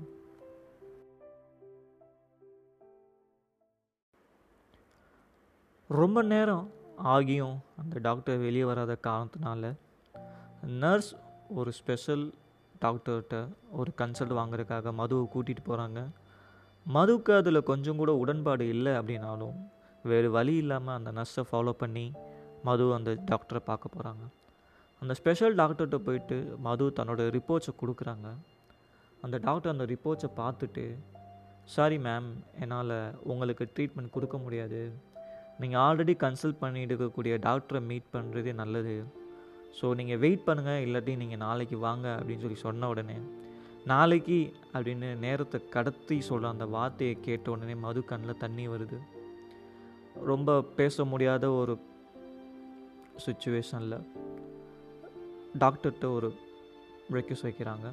ரொம்ப 5.90 6.22
நேரம் 6.24 6.66
ஆகியும் 7.04 7.58
அந்த 7.78 8.00
டாக்டர் 8.00 8.38
வெளியே 8.38 8.64
வராத 8.64 8.98
காரணத்தினால 9.08 9.72
நர்ஸ் 10.80 11.12
ஒரு 11.54 11.72
ஸ்பெஷல் 11.72 12.26
டாக்டர்கிட்ட 12.82 13.38
ஒரு 13.72 13.92
கன்சல்ட் 13.98 14.38
வாங்குறதுக்காக 14.38 14.94
மதுவை 14.94 15.26
கூட்டிகிட்டு 15.34 15.64
போகிறாங்க 15.70 16.00
மதுவுக்கு 16.86 17.32
அதில் 17.36 17.64
கொஞ்சம் 17.64 17.98
கூட 17.98 18.12
உடன்பாடு 18.14 18.68
இல்லை 18.68 18.94
அப்படின்னாலும் 18.94 19.58
வேறு 20.10 20.28
வழி 20.36 20.54
இல்லாமல் 20.64 20.96
அந்த 20.98 21.10
நர்ஸை 21.18 21.44
ஃபாலோ 21.50 21.74
பண்ணி 21.82 22.06
மது 22.68 22.86
அந்த 22.98 23.12
டாக்டரை 23.30 23.62
பார்க்க 23.70 23.96
போகிறாங்க 23.96 24.24
அந்த 25.02 25.14
ஸ்பெஷல் 25.20 25.56
டாக்டர்கிட்ட 25.60 25.98
போயிட்டு 26.08 26.38
மது 26.66 26.86
தன்னோட 26.98 27.22
ரிப்போர்ட்ஸை 27.38 27.74
கொடுக்குறாங்க. 27.82 28.28
அந்த 29.26 29.36
டாக்டர் 29.46 29.74
அந்த 29.74 29.86
ரிப்போர்ட்ஸை 29.94 30.30
பார்த்துட்டு 30.42 30.84
சாரி 31.76 31.98
மேம் 32.06 32.28
என்னால் 32.64 32.94
உங்களுக்கு 33.32 33.66
ட்ரீட்மெண்ட் 33.76 34.14
கொடுக்க 34.16 34.38
முடியாது. 34.44 34.82
நீங்கள் 35.62 35.82
ஆல்ரெடி 35.86 36.14
கன்சல்ட் 36.26 36.62
பண்ணிட்டு 36.64 36.94
இருக்கக்கூடிய 36.94 37.34
டாக்டரை 37.48 37.82
மீட் 37.90 38.08
பண்ணுறதே 38.16 38.54
நல்லது. 38.62 38.96
ஸோ 39.78 39.88
நீங்கள் 40.00 40.22
வெயிட் 40.24 40.48
பண்ணுங்கள் 40.48 40.84
இல்லாட்டி 40.86 41.14
நீங்கள் 41.22 41.42
நாளைக்கு 41.46 41.78
வாங்க 41.88 42.08
அப்படின்னு 42.18 42.44
சொல்லி 42.46 42.60
சொன்ன 42.68 42.90
உடனே 42.94 43.18
நாளைக்கு 43.92 44.40
அப்படின்னு 44.74 45.10
நேரத்தை 45.26 45.60
கடத்தி 45.76 46.18
சொல்கிற 46.30 46.50
அந்த 46.56 46.66
வார்த்தையை 46.76 47.16
கேட்ட 47.28 47.52
உடனே 47.56 47.76
மது 47.86 48.02
கண்ணில் 48.12 48.42
தண்ணி 48.44 48.66
வருது. 48.74 49.00
ரொம்ப 50.16 50.62
பேச 50.62 51.06
முடியாத 51.06 51.52
ஒரு 51.52 51.80
சுச்சுவேஷனில் 53.26 54.08
டாக்டர்கிட்ட 55.60 56.14
ஒரு 56.14 56.34
ரெக்யூஸ் 57.12 57.44
வைக்கிறாங்க. 57.44 57.92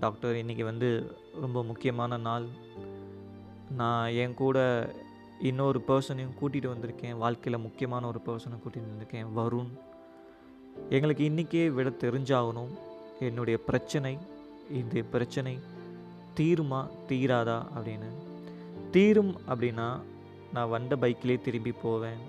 டாக்டர் 0.00 0.34
இன்றைக்கி 0.34 0.64
வந்து 0.64 1.16
ரொம்ப 1.40 1.64
முக்கியமான 1.64 2.16
நாள். 2.16 2.46
நான் 3.76 4.10
என் 4.10 4.34
கூட 4.34 4.88
இன்னொரு 5.40 5.82
பர்சனையும் 5.88 6.34
கூட்டிகிட்டு 6.40 6.70
வந்திருக்கேன். 6.70 7.16
வாழ்க்கையில் 7.16 7.60
முக்கியமான 7.60 8.06
ஒரு 8.06 8.20
பர்சனை 8.26 8.58
கூட்டிகிட்டு 8.58 8.92
வந்திருக்கேன். 8.92 9.26
வருண். 9.36 9.68
எங்களுக்கு 10.90 11.24
இன்றைக்கே 11.24 11.70
விட 11.70 11.88
தெரிஞ்சாகணும். 11.88 12.78
என்னுடைய 13.20 13.58
பிரச்சனை 13.58 14.18
இந்த 14.70 15.02
பிரச்சனை 15.02 15.58
தீருமா 16.36 16.88
தீராதா 17.08 17.66
அப்படின்னு. 17.76 18.10
தீரும் 18.90 19.36
அப்படின்னா 19.48 20.00
நான் 20.52 20.68
வந்த 20.68 20.96
பைக்கிலே 20.96 21.40
திரும்பி 21.40 21.72
போவேன். 21.72 22.22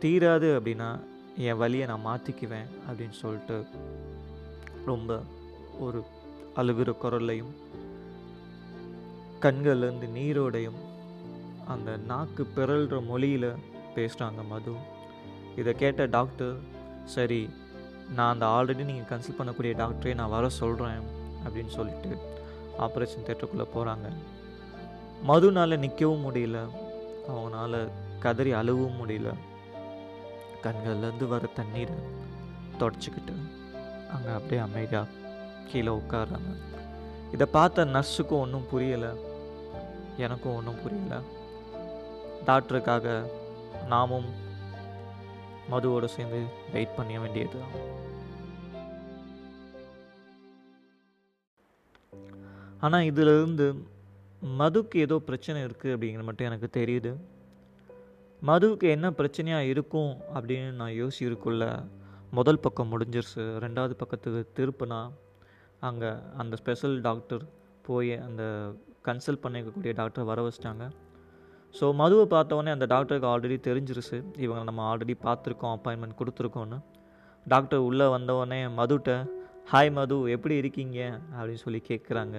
தீராது 0.00 0.48
அப்படின்னா 0.58 1.00
என் 1.36 1.56
வழியை 1.56 1.86
நான் 1.86 2.06
மாற்றிக்குவேன் 2.06 2.68
அப்படின்னு 2.88 3.16
சொல்லிட்டு 3.22 3.64
ரொம்ப 4.86 5.18
ஒரு 5.78 6.04
அழுகிற 6.56 6.90
குரல்லையும் 7.02 7.52
கண்கள்லேருந்து 9.40 10.08
நீரோடையும் 10.16 10.80
அந்த 11.66 11.96
நாக்கு 11.96 12.46
பிறல்ற 12.56 13.06
மொழியில் 13.06 13.50
பேசுகிறாங்க 13.94 14.46
மது. 14.48 14.74
இதை 15.56 15.72
கேட்ட 15.74 16.06
டாக்டர் 16.06 16.56
சரி 17.04 17.50
நான் 18.14 18.32
அந்த 18.32 18.46
ஆல்ரெடி 18.46 18.84
நீங்கள் 18.84 19.10
கன்சல்ட் 19.10 19.40
பண்ணக்கூடிய 19.40 19.72
டாக்டரே 19.82 20.14
நான் 20.14 20.34
வர 20.36 20.48
சொல்கிறேன் 20.48 21.00
அப்படின்னு 21.44 21.72
சொல்லிட்டு 21.78 22.10
ஆப்ரேஷன் 22.78 23.26
தேட்டருக்குள்ளே 23.26 23.66
போகிறாங்க 23.74 24.08
மதுனால் 25.28 25.82
நிற்கவும் 25.84 26.24
முடியல. 26.26 26.58
அவனால் 27.28 27.78
கதறி 28.18 28.52
அழுவும் 28.52 28.98
முடியல. 29.00 29.30
கண்கள்லேருந்து 30.62 31.26
வர 31.28 31.46
தண்ணீரை 31.46 31.96
தொடச்சிக்கிட்டு 32.78 33.34
அங்கே 34.14 34.30
அப்படியே 34.36 34.60
அமைதியாக 34.60 35.18
கீழே 35.70 35.92
உட்காராங்க 35.92 36.52
இதை 37.32 37.46
பார்த்த 37.52 37.84
நர்ஸுக்கும் 37.84 38.42
ஒன்றும் 38.44 38.68
புரியலை. 38.72 39.10
எனக்கும் 40.16 40.56
ஒன்றும் 40.56 40.82
புரியல. 40.82 41.20
டாக்டருக்காக 42.46 43.22
நாமும் 43.86 44.28
மதுவோடு 45.70 46.04
சேர்ந்து 46.04 46.44
வெயிட் 46.72 46.96
பண்ண 46.96 47.18
வேண்டியது. 47.18 47.60
ஆனால் 52.80 53.02
இதிலிருந்து 53.02 53.66
மதுக்கு 54.42 54.98
ஏதோ 55.06 55.16
பிரச்சனை 55.28 55.58
இருக்குது 55.66 55.94
அப்படிங்கிற 55.94 56.22
மட்டும் 56.28 56.48
எனக்கு 56.50 56.68
தெரியுது. 56.78 57.12
மதுவுக்கு 58.42 58.86
என்ன 58.96 59.06
பிரச்சனையாக 59.10 59.70
இருக்கும் 59.72 60.12
அப்படின்னு 60.34 60.70
நான் 60.80 60.94
யோசிச்சிருக்குள்ள 61.00 61.64
முதல் 62.38 62.62
பக்கம் 62.64 62.90
முடிஞ்சிருச்சு. 62.92 63.44
ரெண்டாவது 63.64 63.94
பக்கத்துக்கு 64.02 64.40
திருப்புனா 64.58 65.00
அங்கே 65.88 66.10
அந்த 66.42 66.56
ஸ்பெஷல் 66.60 66.96
டாக்டர் 67.08 67.44
போய் 67.86 68.12
அந்த 68.26 68.42
கன்சல்ட் 69.08 69.42
பண்ணிக்கக்கூடிய 69.44 69.92
டாக்டர் 70.00 70.28
வர 70.30 70.40
வச்சிட்டாங்க. 70.46 70.86
ஸோ 71.74 71.86
மதுவை 72.00 72.24
பார்த்தவொடனே 72.36 72.70
அந்த 72.76 72.86
டாக்டருக்கு 72.94 73.30
ஆல்ரெடி 73.32 73.58
தெரிஞ்சிருச்சு. 73.68 74.18
இவங்க 74.44 74.62
நம்ம 74.70 74.82
ஆல்ரெடி 74.90 75.14
பார்த்துருக்கோம் 75.26 75.74
அப்பாயின்மெண்ட் 75.76 76.18
கொடுத்துருக்கோன்னு 76.20 76.78
டாக்டர் 77.46 77.86
உள்ளே 77.88 78.06
வந்தவொடனே 78.16 78.60
மதுட்ட 78.78 79.10
ஹாய் 79.72 79.92
மது 79.98 80.16
எப்படி 80.36 80.54
இருக்கீங்க? 80.62 80.98
அப்படின்னு 81.36 81.64
சொல்லி 81.66 81.82
கேட்குறாங்க 81.90 82.38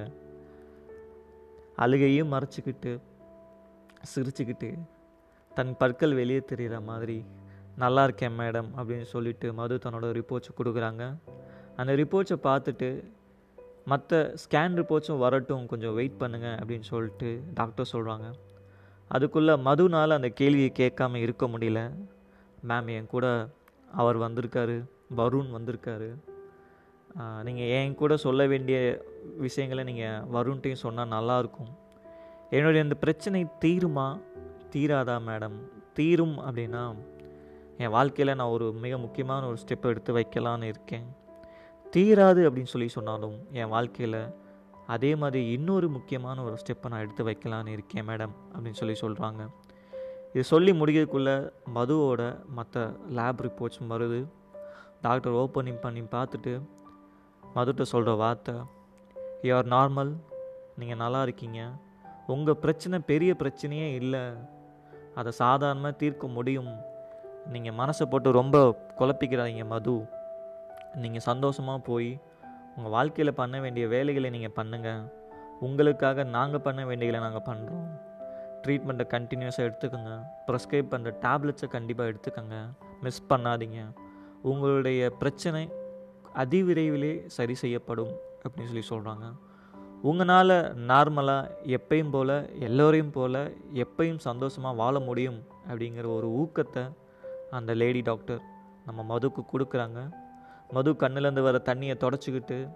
அழுகையும் 1.76 2.34
மறைச்சிக்கிட்டு 2.34 2.92
சிரிச்சுக்கிட்டு 4.12 4.70
தன் 5.56 5.78
பற்கள் 5.78 6.14
வெளியே 6.14 6.42
தெரிகிற 6.50 6.76
மாதிரி 6.90 7.18
நல்லா 7.76 8.04
இருக்கேன் 8.04 8.38
மேடம் 8.40 8.70
அப்படின்னு 8.78 9.08
சொல்லிட்டு 9.14 9.54
மது 9.54 9.76
தன்னோட 9.84 10.08
ரிப்போர்ட்ஸை 10.20 10.54
கொடுக்குறாங்க. 10.58 11.04
அந்த 11.76 11.92
ரிப்போர்ட்ஸை 12.02 12.38
பார்த்துட்டு 12.44 12.90
மற்ற 13.86 14.20
ஸ்கேன் 14.44 14.76
ரிப்போர்ட்ஸும் 14.80 15.22
வரட்டும் 15.26 15.66
கொஞ்சம் 15.66 15.94
வெயிட் 15.94 16.20
பண்ணுங்கள் 16.20 16.58
அப்படின்னு 16.62 16.88
சொல்லிட்டு 16.94 17.30
டாக்டர் 17.54 17.92
சொல்கிறாங்க 17.92 18.28
அதுக்குள்ளே 19.08 19.54
மதுனால் 19.68 20.18
அந்த 20.18 20.30
கேள்வியை 20.40 20.72
கேட்காம 20.80 21.16
இருக்க 21.16 21.46
முடியல. 21.48 21.80
மேம் 22.70 22.90
என் 22.98 23.12
கூட 23.14 23.26
அவர் 23.92 24.18
வந்திருக்காரு 24.18 24.76
வருண் 25.18 25.50
வந்திருக்காரு. 25.56 26.10
நீங்கள் 27.44 27.72
என் 27.78 27.96
கூட 27.96 28.18
சொல்ல 28.18 28.42
வேண்டிய 28.48 28.78
விஷயங்களை 29.38 29.94
நீங்கள் 29.94 30.22
வருண்ட்டையும் 30.34 30.82
சொன்னால் 30.84 31.08
நல்லாயிருக்கும். 31.08 31.72
என்னுடைய 32.50 32.84
இந்த 32.84 32.96
பிரச்சனை 32.96 33.46
தீருமா? 33.66 34.22
தீராதா 34.72 35.16
மேடம்? 35.28 35.58
தீரும் 35.94 36.38
அப்படின்னா 36.38 36.96
என் 37.78 37.90
வாழ்க்கையில் 37.90 38.36
நான் 38.36 38.48
ஒரு 38.48 38.72
மிக 38.72 38.98
முக்கியமான 38.98 39.48
ஒரு 39.48 39.58
ஸ்டெப் 39.66 39.86
எடுத்து 39.86 40.18
வைக்கலான்னு 40.18 40.64
இருக்கேன். 40.64 41.16
தீராது 41.96 42.50
அப்படின்னு 42.50 42.72
சொல்லி 42.74 42.88
சொன்னாலும் 42.88 43.48
என் 43.52 43.68
வாழ்க்கையில் 43.68 44.36
அதே 44.88 45.16
மாதிரி 45.16 45.52
இன்னொரு 45.52 45.90
முக்கியமான 45.90 46.44
ஒரு 46.44 46.58
ஸ்டெப்பை 46.62 46.90
நான் 46.90 47.00
எடுத்து 47.00 47.26
வைக்கலான்னு 47.26 47.68
இருக்கேன் 47.68 48.08
மேடம் 48.08 48.32
அப்படின்னு 48.54 48.94
சொல்லி 48.94 49.00
சொல்கிறாங்க 49.02 49.48
இது 50.34 50.44
சொல்லி 50.44 50.72
முடிக்கிறதுக்குள்ளே 50.72 51.52
மதுவோட 51.76 52.46
மற்ற 52.48 52.96
லேப் 53.10 53.42
ரிப்போர்ட்ஸ் 53.42 53.90
வருது. 53.90 54.28
டாக்டர் 55.02 55.34
ஓப்பனிங் 55.34 55.82
பண்ணி 55.82 56.02
பார்த்துட்டு 56.02 56.62
மதுட்ட 57.56 57.82
சொல்கிற 57.82 58.16
வார்த்தை 58.16 58.56
யூஆர் 59.48 59.70
நார்மல் 59.76 60.12
நீங்கள் 60.80 61.00
நல்லா 61.04 61.22
இருக்கீங்க. 61.26 61.60
உங்கள் 62.34 62.60
பிரச்சனை 62.64 62.98
பெரிய 63.12 63.32
பிரச்சனையே 63.42 63.88
இல்லை. 64.00 64.24
அதை 65.20 65.32
சாதாரணமாக 65.44 65.96
தீர்க்க 66.02 66.28
முடியும். 66.38 66.72
நீங்கள் 67.54 67.78
மனசை 67.80 68.06
போட்டு 68.12 68.32
ரொம்ப 68.40 68.58
குழப்பிக்கிறாதீங்க 69.00 69.66
மது. 69.74 69.96
நீங்கள் 71.04 71.26
சந்தோஷமாக 71.30 71.86
போய் 71.90 72.12
உங்கள் 72.76 72.94
வாழ்க்கையில் 72.98 73.40
பண்ண 73.42 73.56
வேண்டிய 73.66 73.86
வேலைகளை 73.96 74.30
நீங்கள் 74.38 74.56
பண்ணுங்கள் 74.60 75.04
உங்களுக்காக 75.68 76.24
நாங்கள் 76.38 76.66
பண்ண 76.68 76.82
வேண்டியதை 76.90 77.20
நாங்கள் 77.26 77.48
பண்ணுறோம் 77.50 77.90
ட்ரீட்மெண்ட்டை 78.64 79.06
கண்டினியூஸாக 79.16 79.68
எடுத்துக்கோங்க. 79.68 80.14
ப்ரெஸ்கிரைப் 80.48 80.92
பண்ணுற 80.94 81.12
டேப்லெட்ஸை 81.26 81.68
கண்டிப்பாக 81.76 82.12
எடுத்துக்கோங்க. 82.12 82.58
மிஸ் 83.06 83.24
பண்ணாதீங்க. 83.32 83.80
உங்களுடைய 84.52 85.10
பிரச்சனை 85.22 85.64
அதிவிரைவிலே 86.44 87.14
சரி 87.38 87.56
செய்யப்படும். 87.64 88.14
அப்படின்னு 88.46 88.72
சொல்லி 88.72 88.86
சொல்கிறாங்க 88.90 89.34
உங்களால் 90.02 90.56
நார்மலாக 90.88 91.50
எப்பையும் 91.66 92.12
போல் 92.12 92.60
எல்லோரையும் 92.60 93.12
போல் 93.12 93.58
எப்பையும் 93.74 94.18
சந்தோஷமாக 94.18 94.76
வாழ 94.76 95.00
முடியும் 95.00 95.48
அப்படிங்கிற 95.70 96.06
ஒரு 96.16 96.30
ஊக்கத்தை 96.30 96.94
அந்த 97.52 97.74
லேடி 97.74 98.02
டாக்டர் 98.02 98.42
நம்ம 98.86 99.04
மதுக்கு 99.04 99.42
கொடுக்குறாங்க. 99.42 100.00
மது 100.70 100.92
கண்ணுலேருந்து 100.92 101.42
வர 101.42 101.62
தண்ணியை 101.66 101.96
தொடச்சிக்கிட்டு 102.00 102.70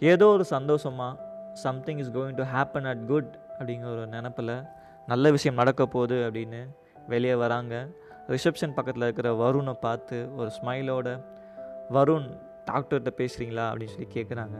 ஏதோ 0.00 0.26
ஒரு 0.26 0.44
சந்தோஷமாக 0.44 1.20
something 1.52 1.98
is 1.98 2.10
going 2.10 2.34
to 2.34 2.42
happen 2.42 2.88
at 2.88 3.06
good 3.06 3.38
அப்படிங்கிற 3.58 3.84
ஒரு 3.84 4.06
நினப்பில் 4.06 4.62
நல்ல 5.06 5.30
விஷயம் 5.30 5.56
நடக்க 5.56 5.86
போகுது 5.86 6.30
அப்படின்னு 6.30 6.68
வெளியே 7.08 7.34
வராங்க. 7.34 7.88
ரிசப்ஷன் 8.28 8.74
பக்கத்தில் 8.74 9.02
இருக்கிற 9.02 9.32
வருணை 9.32 9.72
பார்த்து 9.72 10.36
ஒரு 10.36 10.50
ஸ்மைலோட 10.62 11.22
வருண் 11.90 12.40
டாக்டர்கிட்ட 12.66 13.12
பேசுகிறீங்களா 13.18 13.64
அப்படின்னு 13.70 13.94
சொல்லி 13.94 14.10
கேட்குறாங்க 14.14 14.58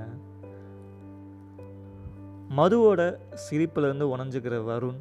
மதுவோட 2.50 3.00
சிரிப்புலேருந்து 3.44 4.06
உணஞ்சுக்கிற 4.14 4.56
வருண் 4.64 5.00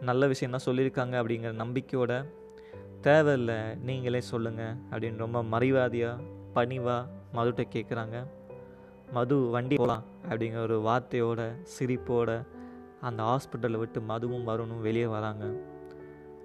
நல்ல 0.00 0.26
விஷயம் 0.26 0.50
தான் 0.50 0.66
சொல்லியிருக்காங்க 0.66 1.14
அப்படிங்கிற 1.20 1.52
நம்பிக்கையோட 1.52 2.12
தேவையில்லை 3.00 3.76
நீங்களே 3.80 4.20
சொல்லுங்கள் 4.20 4.76
அப்படின்னு 4.90 5.16
ரொம்ப 5.16 5.42
மறைவாதியாக 5.42 6.24
பணிவாக 6.52 7.08
மதுட்ட 7.34 7.64
கேட்குறாங்க 7.72 8.16
மது 9.12 9.36
வண்டி 9.50 9.76
போகலாம் 9.76 10.04
அப்படிங்கிற 10.24 10.58
ஒரு 10.58 10.78
வார்த்தையோட 10.80 11.40
சிரிப்போட 11.64 12.30
அந்த 13.00 13.22
ஹாஸ்பிட்டலை 13.22 13.78
விட்டு 13.78 14.00
மதுவும் 14.00 14.44
வருணும் 14.44 14.80
வெளியே 14.80 15.06
வராங்க. 15.06 15.44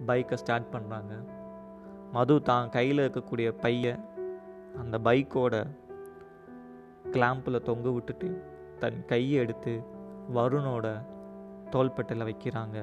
பைக்கை 0.05 0.33
ஸ்டார்ட் 0.33 0.73
பண்ணுறாங்க 0.73 1.13
மது 2.11 2.41
தான் 2.41 2.69
கையில் 2.69 2.99
இருக்கக்கூடிய 2.99 3.49
பையை 3.61 3.93
அந்த 4.77 4.98
பைக்கோட 4.98 5.56
கிளாம்பில் 7.12 7.62
தொங்க 7.62 7.89
விட்டுட்டு 7.89 8.44
தன் 8.80 9.06
கையை 9.06 9.38
எடுத்து 9.38 9.84
வருணோட 10.34 11.06
தோள்பட்டையில் 11.70 12.25
வைக்கிறாங்க. 12.25 12.80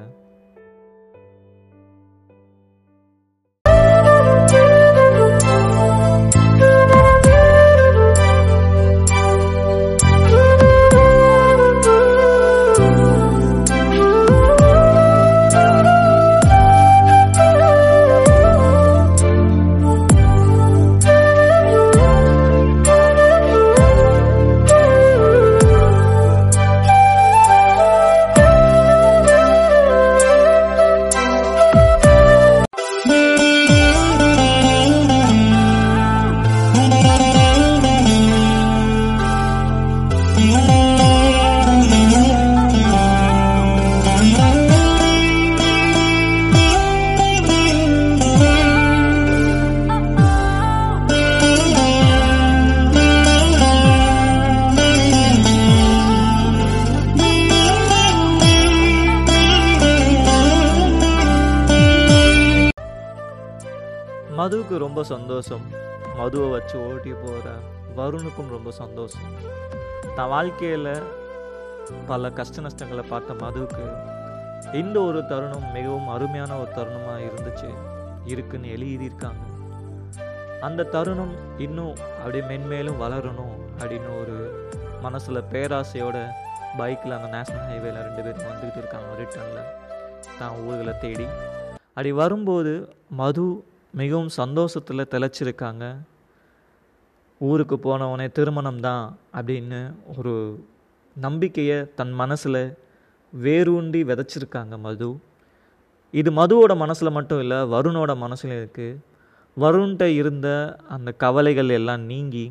மதுவுக்கு 64.39 64.75
ரொம்ப 64.85 65.01
சந்தோஷம். 65.15 65.65
மதுவை 66.19 66.49
வச்சு 66.55 66.77
ஓட்டி 66.89 67.13
போகிற 67.23 67.49
வருணுக்கும் 67.99 68.51
ரொம்ப 68.57 68.71
சந்தோஷம். 68.83 69.29
தான் 70.17 70.31
வாழ்க்கையில் 70.35 70.93
பல 72.11 72.31
கஷ்ட 72.39 72.63
நஷ்டங்களை 72.67 73.05
பார்த்த 73.13 73.37
மதுவுக்கு 73.45 73.87
இந்த 74.81 74.97
ஒரு 75.09 75.21
தருணம் 75.31 75.67
மிகவும் 75.77 76.09
அருமையான 76.15 76.59
ஒரு 76.63 76.71
தருணமாக 76.77 77.25
இருந்துச்சு. 77.29 77.71
இருக்குன்னு 78.33 78.73
எழுதியிருக்காங்க. 78.77 79.43
அந்த 80.69 80.87
தருணம் 80.95 81.35
இன்னும் 81.67 81.95
அப்படியே 82.19 82.45
மென்மேலும் 82.51 83.01
வளரணும் 83.05 83.57
அப்படின்னு 83.81 84.11
ஒரு 84.23 84.37
மனசில் 85.07 85.49
பேராசையோட 85.53 86.19
பைக்கில் 86.79 87.17
அந்த 87.19 87.29
நேஷ்னல் 87.37 87.67
ஹைவேல 87.71 88.03
ரெண்டு 88.07 88.23
பேரும் 88.27 88.49
வந்துக்கிட்டு 88.51 88.81
இருக்காங்க. 88.83 89.09
ரிட்டர்னில் 89.23 89.71
தான் 90.39 90.57
ஊர்களை 90.67 90.95
தேடி. 91.05 91.27
அப்படி 91.95 92.13
வரும்போது 92.23 92.73
மது 93.21 93.47
மிகவும் 93.95 94.33
சந்தோஷத்தில் 94.41 95.11
திளைச்சிருக்காங்க. 95.13 95.85
ஊருக்கு 97.41 97.77
போனவனே 97.85 98.27
திருமணம் 98.37 98.81
தான் 98.87 99.05
அப்படின்னு 99.39 99.81
ஒரு 100.17 100.35
நம்பிக்கையை 101.17 101.79
தன் 101.99 102.15
மனசில் 102.21 102.63
வேரூண்டி 103.33 104.01
விதைச்சிருக்காங்க 104.11 104.75
மது. 104.87 105.09
இது 106.15 106.31
மதுவோட 106.41 106.73
மனசில் 106.83 107.17
மட்டும் 107.17 107.41
இல்லை 107.45 107.59
வருணோட 107.75 108.13
மனசில் 108.25 108.55
இருக்குது 108.61 108.99
வருண்கிட்ட 109.57 110.05
இருந்த 110.21 110.49
அந்த 110.95 111.11
கவலைகள் 111.25 111.71
எல்லாம் 111.79 112.03
நீங்கி 112.13 112.47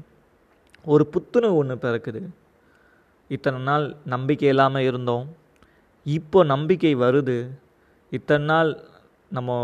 ஒரு 0.85 1.03
புத்துணர்வு 1.13 1.59
ஒன்று 1.61 1.75
பிறக்குது. 1.83 2.21
இத்தனை 3.29 3.59
நாள் 3.69 3.85
நம்பிக்கை 4.13 4.47
இல்லாமல் 4.53 4.85
இருந்தோம். 4.89 5.25
இப்போ 6.05 6.39
நம்பிக்கை 6.53 6.93
வருது. 7.05 7.37
இத்தனை 8.17 8.45
நாள் 8.51 8.71
நம்ம 9.37 9.57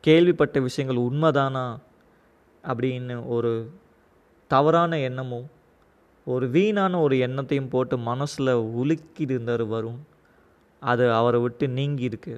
கேள்விப்பட்ட 0.00 0.60
விஷயங்கள் 0.60 1.04
உண்மைதானா 1.04 1.76
அப்படின்னு 2.64 3.26
ஒரு 3.26 3.52
தவறான 4.46 4.98
எண்ணமும் 4.98 5.46
ஒரு 6.24 6.50
வீணான 6.50 7.00
ஒரு 7.00 7.16
எண்ணத்தையும் 7.16 7.70
போட்டு 7.70 7.98
மனசில் 7.98 8.52
உலுக்கிட்டு 8.78 9.34
இருந்தார் 9.34 9.64
வரும் 9.64 10.00
அது 10.82 11.12
அவரை 11.12 11.40
விட்டு 11.40 11.68
நீங்கி 11.68 12.02
இருக்கு. 12.02 12.34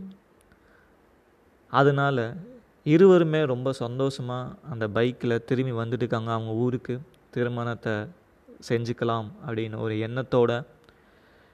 அதனால் 1.73 2.25
இருவருமே 2.85 3.45
ரொம்ப 3.45 3.73
சந்தோஷமாக 3.73 4.55
அந்த 4.71 4.89
பைக்கில் 4.89 5.45
திரும்பி 5.45 5.73
வந்துட்டுருக்காங்க. 5.73 6.31
அவங்க 6.37 6.53
ஊருக்கு 6.53 7.01
திருமணத்தை 7.31 7.93
செஞ்சுக்கலாம் 8.69 9.29
அப்படின்னு 9.47 9.77
ஒரு 9.77 9.95
எண்ணத்தோட. 9.95 10.65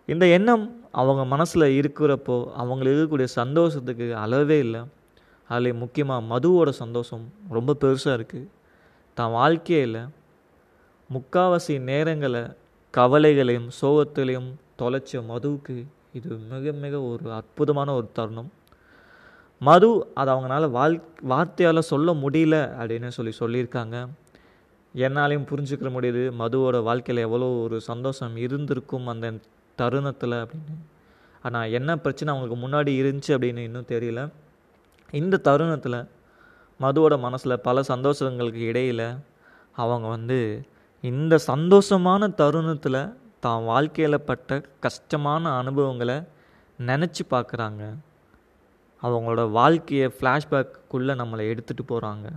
இந்த 0.06 0.26
எண்ணம் 0.26 0.64
அவங்க 0.92 1.24
மனசில் 1.24 1.74
இருக்கிறப்போ 1.80 2.36
அவங்களுக்கு 2.52 2.98
இருக்கக்கூடிய 2.98 3.24
சந்தோஷத்துக்கு 3.24 4.16
அளவே 4.16 4.58
இல்லை. 4.58 4.82
அதில் 5.50 5.80
முக்கியமாக 5.82 6.28
மதுவோட 6.32 6.68
சந்தோஷம் 6.82 7.24
ரொம்ப 7.56 7.76
பெருசாக 7.82 8.16
இருக்குது 8.18 8.48
தான் 9.16 9.34
வாழ்க்கையில் 9.38 9.98
முக்காவாசி 11.10 11.74
நேரங்களை 11.90 12.42
கவலைகளையும் 12.94 13.68
சோகத்திலையும் 13.80 14.48
தொலைச்ச 14.80 15.20
மதுவுக்கு 15.32 15.76
இது 16.18 16.36
மிக 16.52 16.72
மிக 16.84 16.94
ஒரு 17.10 17.26
அற்புதமான 17.38 17.88
ஒரு 17.98 18.08
தருணம். 18.18 18.50
மது 19.60 19.88
அது 20.20 20.30
அவங்களால 20.34 20.64
வாழ் 20.76 20.96
வார்த்தையால் 21.32 21.88
சொல்ல 21.90 22.12
முடியல 22.22 22.56
அப்படின்னு 22.78 23.10
சொல்லி 23.18 23.32
சொல்லியிருக்காங்க. 23.40 23.96
என்னாலையும் 24.94 25.48
புரிஞ்சுக்கிற 25.50 25.88
முடியுது 25.96 26.22
மதுவோட 26.40 26.76
வாழ்க்கையில் 26.88 27.26
எவ்வளோ 27.28 27.48
ஒரு 27.64 27.78
சந்தோஷம் 27.90 28.36
இருந்திருக்கும் 28.44 29.06
அந்த 29.12 29.32
தருணத்தில் 29.78 30.36
அப்படின்னு. 30.42 30.76
ஆனால் 31.44 31.72
என்ன 31.78 31.96
பிரச்சனை 32.04 32.30
அவங்களுக்கு 32.32 32.58
முன்னாடி 32.64 32.92
இருந்துச்சு 33.00 33.32
அப்படின்னு 33.36 33.66
இன்னும் 33.68 33.90
தெரியல. 33.94 34.20
இந்த 35.10 35.36
தருணத்தில் 35.36 36.08
மதுவோட 36.80 37.18
மனசில் 37.18 37.60
பல 37.60 37.80
சந்தோஷங்களுக்கு 37.80 38.62
இடையில் 38.66 39.18
அவங்க 39.72 40.08
வந்து 40.08 40.68
இந்த 41.00 41.38
சந்தோஷமான 41.46 42.34
தருணத்தில் 42.34 43.18
தான் 43.40 43.64
வாழ்க்கையில் 43.64 44.20
பட்ட 44.20 44.60
கஷ்டமான 44.80 45.56
அனுபவங்களை 45.56 46.14
நினச்சி 46.78 47.22
பார்க்குறாங்க 47.30 47.82
அவங்களோட 49.02 49.50
வாழ்க்கையை 49.50 50.10
ஃப்ளாஷ்பேக்குள்ளே 50.20 51.14
நம்மளை 51.16 51.44
எடுத்துகிட்டு 51.50 51.84
போகிறாங்க 51.86 52.28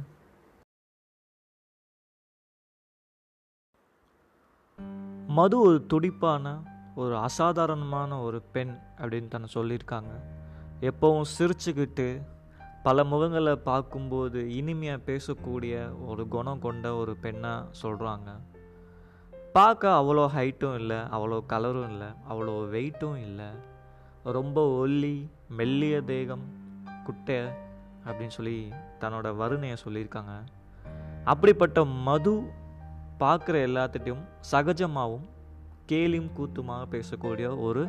மது 5.28 5.60
ஒரு 5.60 5.86
துடிப்பான 5.86 6.64
ஒரு 6.96 7.16
அசாதாரணமான 7.18 8.22
ஒரு 8.22 8.42
பெண் 8.42 8.78
அப்படின்னு 8.98 9.28
தன்னை 9.28 9.50
சொல்லியிருக்காங்க. 9.54 10.14
எப்போவும் 10.82 11.30
சிரிச்சுக்கிட்டு 11.40 12.22
பல 12.86 13.04
முகங்களை 13.12 13.54
பார்க்கும்போது 13.70 14.40
இனிமையாக 14.60 15.06
பேசக்கூடிய 15.10 15.74
ஒரு 16.10 16.24
குணம் 16.36 16.64
கொண்ட 16.66 16.96
ஒரு 17.02 17.14
பெண்ணாக 17.24 17.68
சொல்கிறாங்க 17.82 18.30
பார்க்க 19.58 19.94
அவ்வளோ 20.00 20.24
ஹைட்டும் 20.36 20.78
இல்லை 20.82 21.00
அவ்வளோ 21.16 21.38
கலரும் 21.54 21.90
இல்லை 21.92 22.10
அவ்வளோ 22.32 22.54
வெயிட்டும் 22.74 23.18
இல்லை. 23.28 23.50
ரொம்ப 24.38 24.60
ஒல்லி 24.82 25.16
மெல்லிய 25.60 25.96
தேகம் 26.12 26.46
குட்டை 27.06 27.40
அப்படின்னு 28.06 28.36
சொல்லி 28.38 28.58
தன்னோட 29.02 29.28
வருணையை 29.42 29.78
சொல்லியிருக்காங்க. 29.86 30.34
அப்படிப்பட்ட 31.32 31.80
மது 32.08 32.34
பார்க்குற 33.24 33.56
எல்லாத்திட்டையும் 33.70 34.26
சகஜமாகவும் 34.52 35.28
கேலியும் 35.92 36.34
கூத்துமாக 36.38 36.84
பேசக்கூடிய 36.96 37.48
ஒரு 37.68 37.84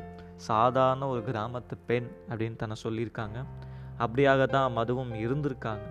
சாதாரண 0.49 1.09
ஒரு 1.15 1.23
கிராமத்து 1.31 1.75
பெண் 1.89 2.09
அப்படின்னு 2.29 2.57
தன்னை 2.57 2.77
சொல்லியிருக்காங்க. 2.85 3.39
அப்படியாக 4.05 4.47
தான் 4.47 4.77
மதுவும் 4.79 5.13
இருந்திருக்காங்க. 5.25 5.87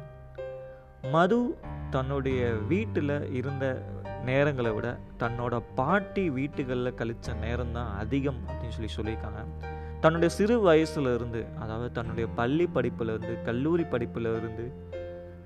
மது 1.11 1.39
தன்னுடைய 1.89 2.39
வீட்டில் 2.71 3.15
இருந்த 3.39 3.65
நேரங்களை 4.25 4.71
விட 4.75 4.87
தன்னோட 5.19 5.61
பாட்டி 5.75 6.23
வீட்டுகளில் 6.37 6.97
கழித்த 6.99 7.33
நேரம் 7.33 7.75
தான் 7.77 7.91
அதிகம் 7.97 8.39
அப்படின்னு 8.47 8.75
சொல்லி 8.77 8.91
சொல்லியிருக்காங்க. 8.97 9.41
தன்னுடைய 10.03 10.29
சிறு 10.35 10.55
வயசுல 10.67 11.13
இருந்து 11.13 11.45
அதாவது 11.59 11.91
தன்னுடைய 11.91 12.29
பள்ளி 12.35 12.65
படிப்புலேருந்து 12.75 13.33
கல்லூரி 13.43 13.85
படிப்புல 13.93 14.33
இருந்து 14.37 14.65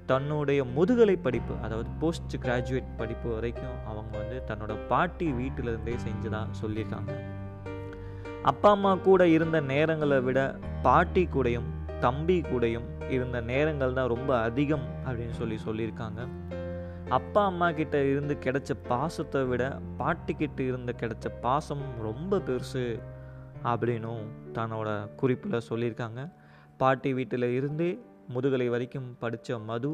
தன்னுடைய 0.06 0.64
முதுகலை 0.64 1.16
படிப்பு 1.16 1.54
அதாவது 1.66 1.90
போஸ்ட் 2.00 2.36
கிராஜுவேட் 2.42 2.90
படிப்பு 2.98 3.28
வரைக்கும் 3.34 3.78
அவங்க 3.92 4.12
வந்து 4.18 4.38
தன்னோட 4.50 4.74
பாட்டி 4.88 5.28
வீட்டிலேருந்தே 5.32 5.96
செஞ்சு 6.06 6.30
தான் 6.30 6.50
சொல்லியிருக்காங்க. 6.62 7.14
அப்பா 8.44 8.72
அம்மா 8.72 8.92
கூட 8.96 9.28
இருந்த 9.28 9.62
நேரங்களை 9.62 10.20
விட 10.24 10.40
பாட்டி 10.82 11.24
கூடயும் 11.26 11.70
தம்பி 12.06 12.36
கூடையும் 12.42 12.88
இருந்த 13.10 13.38
நேரங்கள் 13.42 13.98
தான் 13.98 14.12
ரொம்ப 14.14 14.32
அதிகம் 14.42 14.86
அப்படின்னு 15.06 15.36
சொல்லி 15.40 15.58
சொல்லியிருக்காங்க. 15.68 16.22
அப்பா 17.10 17.42
அம்மா 17.46 17.68
கிட்ட 17.72 17.98
இருந்து 18.12 18.34
கிடைச்ச 18.46 18.72
பாசத்தை 18.88 19.42
விட 19.44 19.64
பாட்டிக்கிட்ட 20.00 20.60
இருந்து 20.70 20.94
கிடைச்ச 21.02 21.28
பாசம் 21.42 21.84
ரொம்ப 22.02 22.40
பெருசு 22.48 22.86
அப்படின்னும் 23.72 24.24
தன்னோட 24.54 24.90
குறிப்பில் 25.16 25.66
சொல்லியிருக்காங்க. 25.70 26.22
பாட்டி 26.78 27.14
வீட்டில் 27.14 27.48
இருந்தே 27.58 27.92
முதுகலை 28.28 28.68
வரைக்கும் 28.74 29.10
படித்த 29.20 29.58
மது 29.70 29.92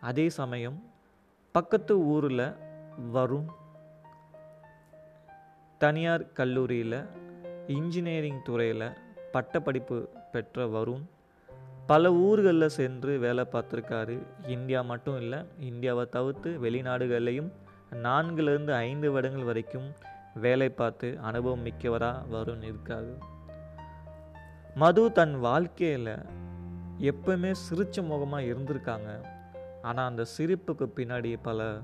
அதே 0.00 0.26
சமயம் 0.38 0.78
பக்கத்து 1.54 1.94
ஊரில் 2.12 2.46
வரும் 3.12 3.48
தனியார் 5.80 6.24
கல்லூரியில் 6.32 6.98
இன்ஜினியரிங் 7.76 8.42
துறையில் 8.44 8.86
பட்டப்படிப்பு 9.32 9.98
பெற்ற 10.32 10.66
வருண் 10.66 11.04
பல 11.86 12.12
ஊர்களில் 12.12 12.74
சென்று 12.78 13.18
வேலை 13.18 13.44
பார்த்துருக்காரு. 13.52 14.16
இந்தியா 14.46 14.80
மட்டும் 14.82 15.18
இல்லை 15.20 15.38
இந்தியாவை 15.60 16.04
தவிர்த்து 16.08 16.50
வெளிநாடுகள்லையும் 16.62 17.50
நான்குலேருந்து 18.02 18.72
ஐந்து 18.88 19.10
வருடங்கள் 19.12 19.48
வரைக்கும் 19.50 19.88
வேலை 20.34 20.68
பார்த்து 20.68 21.18
அனுபவம் 21.20 21.64
மிக்கவராக 21.66 22.20
வருண் 22.34 22.64
இருக்காரு. 22.70 23.12
மது 24.74 25.12
தன் 25.12 25.34
வாழ்க்கையில் 25.40 26.14
எப்பவுமே 27.10 27.50
சிரிச்ச 27.64 28.06
முகமாக 28.06 28.42
இருந்திருக்காங்க. 28.42 29.10
ஆனால் 29.82 30.08
அந்த 30.08 30.24
சிரிப்புக்கு 30.36 30.86
பின்னாடி 30.96 31.32
பல 31.42 31.78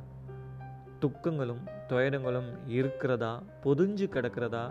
துக்கங்களும் 1.00 1.64
துயரங்களும் 1.88 2.50
இருக்கிறதா 2.66 3.32
பொதிஞ்சு 3.64 4.06
கிடக்கிறதா 4.14 4.64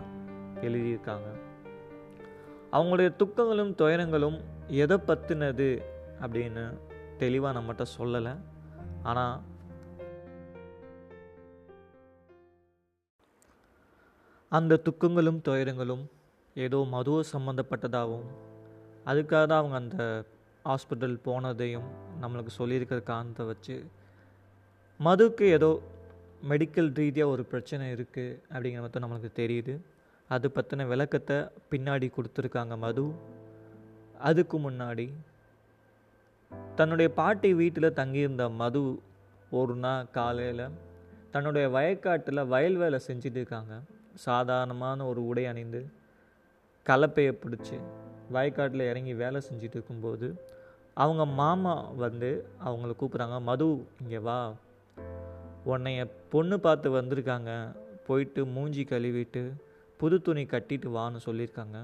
எழுதியிருக்காங்க. 0.60 1.28
அவங்களுடைய 2.76 3.10
துக்கங்களும் 3.20 3.72
துயரங்களும் 3.80 4.38
எதை 4.82 4.96
பற்றினது 5.08 5.68
அப்படின்னு 6.22 6.64
தெளிவாக 7.22 7.56
நம்மகிட்ட 7.58 7.84
சொல்லலை. 7.98 8.34
ஆனால் 9.10 9.36
அந்த 14.52 14.80
துக்கங்களும் 14.88 15.40
துயரங்களும் 15.48 16.04
ஏதோ 16.56 16.78
மதுவை 16.94 17.22
சம்மந்தப்பட்டதாகவும் 17.32 18.28
அதுக்காக 19.10 19.42
தான் 19.46 19.60
அவங்க 19.62 19.76
அந்த 19.82 19.98
ஹாஸ்பிட்டல் 20.68 21.16
போனதையும் 21.26 21.88
நம்மளுக்கு 22.22 22.52
சொல்லியிருக்கிற 22.60 23.00
காரணத்தை 23.10 23.44
வச்சு 23.50 23.76
மதுக்கு 25.06 25.46
ஏதோ 25.56 25.70
மெடிக்கல் 26.50 26.90
ரீதியாக 27.00 27.34
ஒரு 27.34 27.42
பிரச்சனை 27.52 27.84
இருக்குது 27.94 28.38
அப்படிங்கிற 28.52 28.82
மட்டும் 28.84 29.04
நம்மளுக்கு 29.04 29.30
தெரியுது. 29.42 29.74
அது 30.28 30.46
பற்றின 30.54 30.86
விளக்கத்தை 30.86 31.36
பின்னாடி 31.70 32.06
கொடுத்துருக்காங்க 32.16 32.74
மது. 32.84 33.04
அதுக்கு 34.28 34.56
முன்னாடி 34.58 35.06
தன்னுடைய 36.78 37.08
பாட்டி 37.20 37.50
வீட்டில் 37.54 37.96
தங்கியிருந்த 38.00 38.44
மது 38.60 38.82
ஒரு 39.50 39.74
நாள் 39.84 40.10
காலையில் 40.16 40.64
தன்னுடைய 41.30 41.68
வயக்காட்டில் 41.68 42.48
வயல் 42.52 42.76
வேலை 42.76 42.98
செஞ்சுட்டு 43.06 43.38
இருக்காங்க. 43.40 43.74
சாதாரணமான 44.26 45.06
ஒரு 45.06 45.20
உடை 45.26 45.44
அணிந்து 45.46 45.80
கலப்பையை 46.86 47.32
பிடிச்சி 47.42 47.76
வயக்காட்டில் 48.32 48.88
இறங்கி 48.90 49.14
வேலை 49.14 49.40
செஞ்சுட்டு 49.48 49.76
இருக்கும்போது 49.78 50.28
அவங்க 50.94 51.24
மாமா 51.40 51.74
வந்து 52.04 52.30
அவங்கள 52.66 52.92
கூப்பிட்றாங்க 53.00 53.38
மது 53.48 53.68
இங்கே 54.02 54.20
வா. 54.28 54.38
உன்னைய 55.72 56.02
பொண்ணு 56.32 56.58
பார்த்து 56.60 56.88
வந்திருக்காங்க. 56.96 57.50
போயிட்டு 58.06 58.40
மூஞ்சி 58.46 58.84
கழுவிட்டு 58.84 59.42
புது 60.00 60.16
துணி 60.26 60.42
கட்டிட்டு 60.50 60.88
வான்னு 60.96 61.20
சொல்லியிருக்காங்க. 61.26 61.78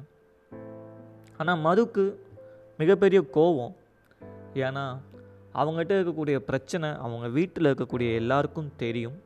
ஆனால் 1.41 1.63
மதுக்கு 1.67 2.05
மிகப்பெரிய 2.81 3.21
கோவம். 3.37 3.75
ஏன்னா 4.67 4.85
அவங்ககிட்ட 5.61 5.95
இருக்கக்கூடிய 5.99 6.37
பிரச்சனை 6.49 6.89
அவங்க 7.07 7.27
வீட்டில் 7.39 7.71
இருக்கக்கூடிய 7.71 8.09
எல்லாருக்கும் 8.21 8.71
தெரியும். 8.83 9.19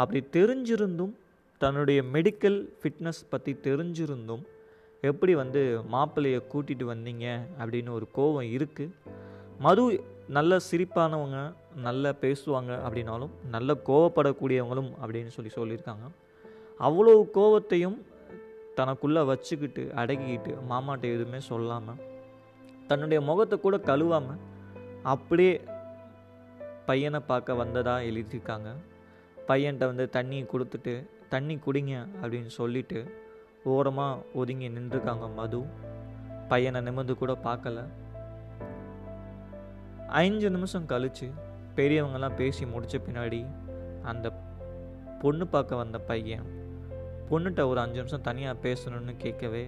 அப்படி 0.00 0.20
தெரிஞ்சிருந்தும் 0.36 1.14
தன்னுடைய 1.60 2.00
மெடிக்கல் 2.14 2.58
ஃபிட்னஸ் 2.78 3.20
பற்றி 3.32 3.52
தெரிஞ்சிருந்தும் 3.66 4.44
எப்படி 5.10 5.32
வந்து 5.42 5.60
மாப்பிள்ளையை 5.94 6.40
கூட்டிகிட்டு 6.52 6.86
வந்தீங்க 6.92 7.26
அப்படின்னு 7.60 7.90
ஒரு 7.98 8.06
கோவம் 8.16 8.48
இருக்குது 8.56 8.94
மது 9.64 9.84
நல்ல 10.36 10.56
சிரிப்பானவங்க 10.68 11.38
நல்லா 11.86 12.10
பேசுவாங்க 12.24 12.72
அப்படின்னாலும் 12.86 13.32
நல்ல 13.54 13.76
கோவப்படக்கூடியவங்களும் 13.88 14.90
அப்படின்னு 15.02 15.32
சொல்லி 15.36 15.50
சொல்லியிருக்காங்க. 15.58 16.06
அவ்வளோ 16.80 17.14
கோவத்தையும் 17.36 17.98
தனக்குள்ளே 18.76 19.22
வச்சுக்கிட்டு 19.24 19.82
அடக்கிக்கிட்டு 19.96 20.52
மாமாட்ட 20.68 21.04
எதுவுமே 21.16 21.40
சொல்லாமல் 21.40 22.00
தன்னுடைய 22.86 23.20
முகத்தை 23.20 23.60
கூட 23.60 23.76
கழுவாமல் 23.76 24.40
அப்படியே 25.02 25.60
பையனை 26.86 27.20
பார்க்க 27.20 27.54
வந்ததாக 27.54 28.02
எழுதியிருக்காங்க. 28.02 28.70
பையன்கிட்ட 29.48 29.84
வந்து 29.86 30.10
தண்ணி 30.10 30.38
கொடுத்துட்டு 30.42 30.94
தண்ணி 31.28 31.54
குடிங்க 31.56 31.94
அப்படின்னு 32.22 32.46
சொல்லிட்டு 32.46 32.98
ஓரமாக 33.64 34.22
ஒதுங்கி 34.34 34.68
நின்றுருக்காங்க 34.68 35.34
மது. 35.34 35.60
பையனை 36.48 36.80
நிமிர்ந்து 36.80 37.14
கூட 37.16 37.32
பார்க்கல. 37.44 37.80
அஞ்சு 40.20 40.50
நிமிஷம் 40.50 40.86
கழித்து 40.86 41.26
பெரியவங்கெல்லாம் 41.76 42.36
பேசி 42.36 42.66
முடித்த 42.66 42.98
பின்னாடி 42.98 43.40
அந்த 44.02 44.26
பொண்ணு 45.22 45.46
பார்க்க 45.46 45.82
வந்த 45.82 45.98
பையன் 45.98 46.46
பொண்ணுகிட்ட 47.32 47.62
ஒரு 47.72 47.80
அஞ்சு 47.82 47.98
நிமிஷம் 48.00 48.26
தனியாக 48.28 48.62
பேசணும்னு 48.64 49.14
கேட்கவே 49.24 49.64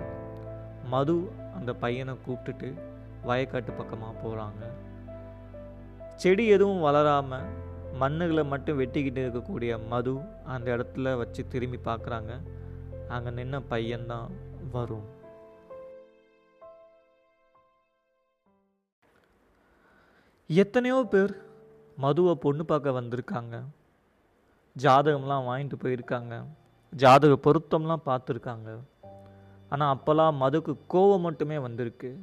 மது 0.95 1.17
அந்த 1.59 1.71
பையனை 1.85 2.15
கூப்பிட்டுட்டு 2.25 2.71
வயக்காட்டு 3.29 3.73
பக்கமாக 3.81 4.15
போகிறாங்க 4.23 4.65
செடி 6.23 6.45
எதுவும் 6.57 6.85
வளராமல் 6.87 7.47
மண்ணுகளை 8.03 8.43
மட்டும் 8.53 8.79
வெட்டிக்கிட்டு 8.81 9.21
இருக்கக்கூடிய 9.25 9.73
மது 9.93 10.13
அந்த 10.55 10.67
இடத்துல 10.77 11.13
வச்சு 11.21 11.43
திரும்பி 11.53 11.79
பார்க்குறாங்க. 11.89 12.33
அங்கே 13.15 13.31
நின்ன 13.39 13.57
பையன்தான் 13.73 14.29
வரும் 14.75 15.07
எத்தனையோ 20.51 20.99
பேர் 21.13 21.35
மதுவை 22.05 22.35
பொண்ணு 22.45 22.65
பார்க்க 22.65 22.99
வந்திருக்காங்க. 23.01 23.57
ஜாதகம்லாம் 24.77 25.49
வாங்கிட்டு 25.49 25.77
போயிருக்காங்க. 25.85 26.35
ஜாதக 26.97 27.35
பொருத்தம்லாம் 27.45 28.07
பார்த்துருக்காங்க. 28.07 28.79
ஆனால் 29.69 29.97
அப்போல்லாம் 29.97 30.37
மதுக்கு 30.37 30.73
கோவம் 30.93 31.21
மட்டுமே 31.21 31.59
வந்திருக்கு. 31.59 32.21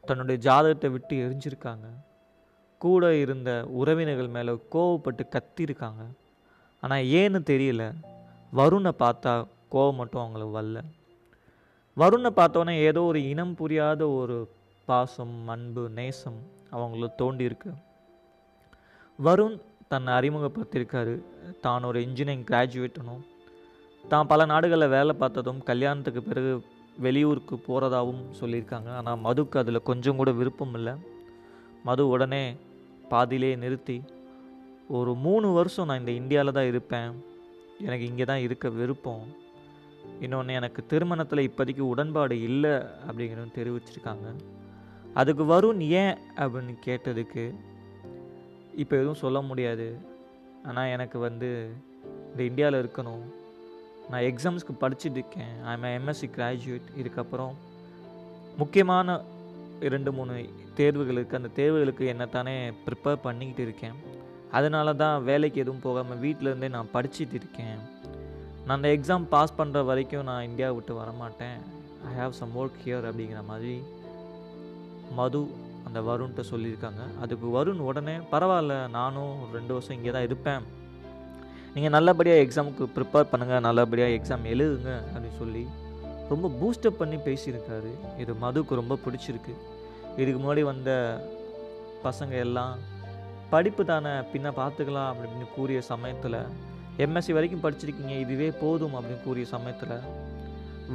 தன்னுடைய 0.00 0.40
ஜாதகத்தை 0.40 0.90
விட்டு 0.90 1.16
எரிஞ்சிருக்காங்க. 1.16 1.86
கூட 2.78 3.16
இருந்த 3.16 3.64
உறவினர்கள் 3.68 4.28
மேலே 4.28 4.52
கோவப்பட்டு 4.72 5.24
கத்திருக்காங்க. 5.34 6.02
ஆனால் 6.80 7.04
ஏன்னு 7.18 7.40
தெரியல. 7.50 7.84
வருணை 8.54 8.92
பார்த்தா 8.98 9.46
கோவம் 9.72 9.94
மட்டும் 9.94 10.22
அவங்கள 10.24 10.44
வரல. 10.58 10.80
வருணை 11.96 12.30
பார்த்தோன்னே 12.30 12.74
ஏதோ 12.78 13.02
ஒரு 13.02 13.28
இனம் 13.28 13.54
புரியாத 13.54 14.08
ஒரு 14.08 14.50
பாசம் 14.84 15.48
அன்பு 15.48 15.88
நேசம் 15.88 16.40
அவங்கள 16.72 17.08
தோண்டியிருக்கு. 17.22 17.70
வருண் 19.24 19.60
தன்னை 19.88 20.14
அறிமுகப்படுத்தியிருக்காரு. 20.14 21.22
தான் 21.60 21.84
ஒரு 21.84 22.02
இன்ஜினியரிங் 22.02 22.44
கிராஜுவேட்டனும் 22.44 23.24
தான் 24.12 24.30
பல 24.30 24.44
நாடுகளில் 24.52 24.94
வேலை 24.94 25.12
பார்த்ததும் 25.22 25.60
கல்யாணத்துக்கு 25.70 26.22
பிறகு 26.22 26.52
வெளியூருக்கு 27.04 27.54
போகிறதாவும் 27.66 28.22
சொல்லியிருக்காங்க. 28.40 28.90
ஆனால் 28.98 29.22
மதுக்கு 29.26 29.56
அதில் 29.62 29.86
கொஞ்சம் 29.90 30.18
கூட 30.20 30.30
விருப்பம் 30.40 30.74
இல்லை. 30.78 30.94
மது 31.88 32.02
உடனே 32.14 32.44
பாதியிலே 33.12 33.50
நிறுத்தி 33.62 33.96
ஒரு 34.96 35.12
மூணு 35.26 35.46
வருஷம் 35.58 35.88
நான் 35.88 36.00
இந்த 36.02 36.12
இந்தியாவில் 36.20 36.56
தான் 36.58 36.70
இருப்பேன். 36.72 37.10
எனக்கு 37.86 38.04
இங்கே 38.10 38.24
தான் 38.30 38.44
இருக்க 38.46 38.68
விருப்பம். 38.80 39.24
இன்னொன்று 40.24 40.56
எனக்கு 40.58 40.80
திருமணத்தில் 40.90 41.46
இப்போதைக்கு 41.48 41.84
உடன்பாடு 41.92 42.36
இல்லை 42.48 42.74
அப்படிங்கிறது 43.06 43.56
தெரிவிச்சிருக்காங்க. 43.58 44.26
அதுக்கு 45.20 45.44
வருண் 45.52 45.80
ஏன் 46.02 46.16
அப்படின்னு 46.42 46.74
கேட்டதுக்கு 46.86 47.44
இப்போ 48.82 48.94
எதுவும் 49.00 49.22
சொல்ல 49.24 49.40
முடியாது. 49.50 49.88
ஆனால் 50.68 50.92
எனக்கு 50.96 51.18
வந்து 51.28 51.50
இந்த 52.30 52.42
இந்தியாவில் 52.50 52.82
இருக்கணும். 52.82 53.24
நான் 54.10 54.26
எக்ஸாம்ஸ்க்கு 54.30 54.74
படிச்சுட்டு 54.82 55.18
இருக்கேன். 55.20 55.52
ஐம் 55.72 55.86
எம்எஸ்சி 55.98 56.28
கிராஜுவேட் 56.36 56.88
இதுக்கப்புறம் 57.00 57.54
முக்கியமான 58.62 59.16
ரெண்டு 59.94 60.10
மூணு 60.16 60.34
தேர்வுகள் 60.78 61.18
இருக்குது 61.18 61.40
அந்த 61.40 61.50
தேர்வுகளுக்கு 61.60 62.04
என்னத்தானே 62.12 62.54
ப்ரிப்பேர் 62.86 63.24
பண்ணிக்கிட்டு 63.24 63.64
இருக்கேன். 63.68 63.96
அதனால 64.58 64.88
தான் 65.02 65.16
வேலைக்கு 65.28 65.62
எதுவும் 65.64 65.84
போகாமல் 65.86 66.20
வீட்டிலேருந்தே 66.24 66.68
நான் 66.76 66.92
படிச்சுட்டு 66.96 67.36
இருக்கேன். 67.40 67.78
நான் 68.66 68.76
அந்த 68.78 68.90
எக்ஸாம் 68.96 69.24
பாஸ் 69.34 69.58
பண்ணுற 69.58 69.80
வரைக்கும் 69.90 70.28
நான் 70.30 70.46
இந்தியா 70.50 70.68
விட்டு 70.76 70.94
வரமாட்டேன். 71.00 71.58
I 72.10 72.12
have 72.20 72.38
some 72.40 72.54
work 72.60 72.80
here 72.84 73.08
அப்படிங்கிற 73.08 73.42
மாதிரி 73.50 73.74
மது 75.18 75.40
அந்த 75.86 76.00
வருண்கிட்ட 76.08 76.42
சொல்லியிருக்காங்க. 76.52 77.02
அதுக்கு 77.24 77.46
வருண் 77.56 77.82
உடனே 77.88 78.16
பரவாயில்ல 78.32 78.76
நானும் 78.98 79.34
ரெண்டு 79.56 79.72
வருஷம் 79.76 79.96
இங்கே 79.98 80.12
தான் 80.16 80.28
இருப்பேன். 80.28 80.64
நீங்கள் 81.74 81.94
நல்லபடியாக 81.96 82.42
எக்ஸாமுக்கு 82.44 82.84
ப்ரிப்பேர் 82.96 83.30
பண்ணுங்கள் 83.30 83.64
நல்லபடியாக 83.66 84.16
எக்ஸாம் 84.16 84.44
எழுதுங்க 84.52 84.90
அப்படின்னு 85.12 85.38
சொல்லி 85.38 85.62
ரொம்ப 86.32 86.50
பூஸ்டப் 86.60 87.00
பண்ணி 87.00 87.16
பேசியிருக்காரு. 87.28 87.90
இது 88.22 88.34
மதுக்கு 88.44 88.78
ரொம்ப 88.80 88.94
பிடிச்சிருக்கு. 89.04 89.54
இதுக்கு 90.20 90.38
முன்னாடி 90.42 90.62
வந்த 90.72 90.90
பசங்க 92.04 92.34
எல்லாம் 92.46 92.74
படிப்பு 93.50 93.82
தானே 93.84 94.12
பின்ன 94.32 94.52
பார்த்துக்கலாம் 94.60 95.10
அப்படின்னு 95.12 95.46
கூறிய 95.56 95.80
சமயத்தில் 95.90 96.38
எம்எஸ்சி 97.04 97.32
வரைக்கும் 97.36 97.64
படிச்சிருக்கீங்க 97.64 98.14
இதுவே 98.24 98.48
போதும் 98.62 98.94
அப்படின்னு 98.96 99.24
கூறிய 99.24 99.46
சமயத்தில் 99.54 99.96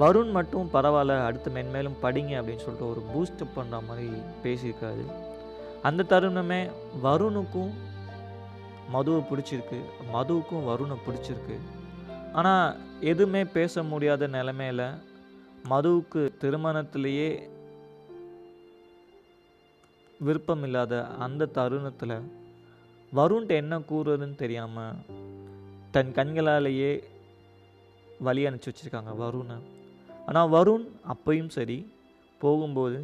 வருண் 0.02 0.32
மட்டும் 0.38 0.70
பரவாயில்ல 0.74 1.14
அடுத்து 1.28 1.50
மென்மேலும் 1.56 2.00
படிங்க 2.02 2.34
அப்படின்னு 2.40 2.66
சொல்லிட்டு 2.66 2.90
ஒரு 2.90 3.02
பூஸ்டப் 3.12 3.56
பண்ணுற 3.58 3.78
மாதிரி 3.88 4.10
பேசியிருக்காரு. 4.44 5.04
அந்த 5.88 6.06
தருணமே 6.12 6.62
வருணுக்கும் 7.04 7.72
மதுவை 8.94 9.22
பிடிச்சிருக்கு 9.30 9.80
மதுவுக்கும் 10.16 10.68
வருணை 10.70 10.98
பிடிச்சிருக்கு. 11.06 11.58
ஆனால் 12.40 12.76
எதுவுமே 13.12 13.42
பேச 13.58 13.84
முடியாத 13.92 14.28
நிலமையில் 14.36 14.86
மதுவுக்கு 15.72 16.22
திருமணத்திலேயே 16.42 17.30
விருப்பம் 20.20 20.64
இல்லாத 20.68 20.94
அந்த 21.26 21.52
தருணத்தில் 21.58 22.18
வருண்ட்டு 23.12 23.54
என்ன 23.62 23.76
கூறுறதுன்னு 23.92 24.36
தெரியாமல் 24.36 24.98
தன் 25.92 26.12
கண்களாலேயே 26.18 26.92
வழி 28.28 28.42
அனுப்பிச்சி 28.48 28.72
வச்சுருக்காங்க 28.72 29.12
வருணை. 29.24 29.58
ஆனால் 30.28 30.52
வருண் 30.56 30.86
அப்பையும் 31.14 31.54
சரி 31.58 31.78
போகும்போது 32.42 33.00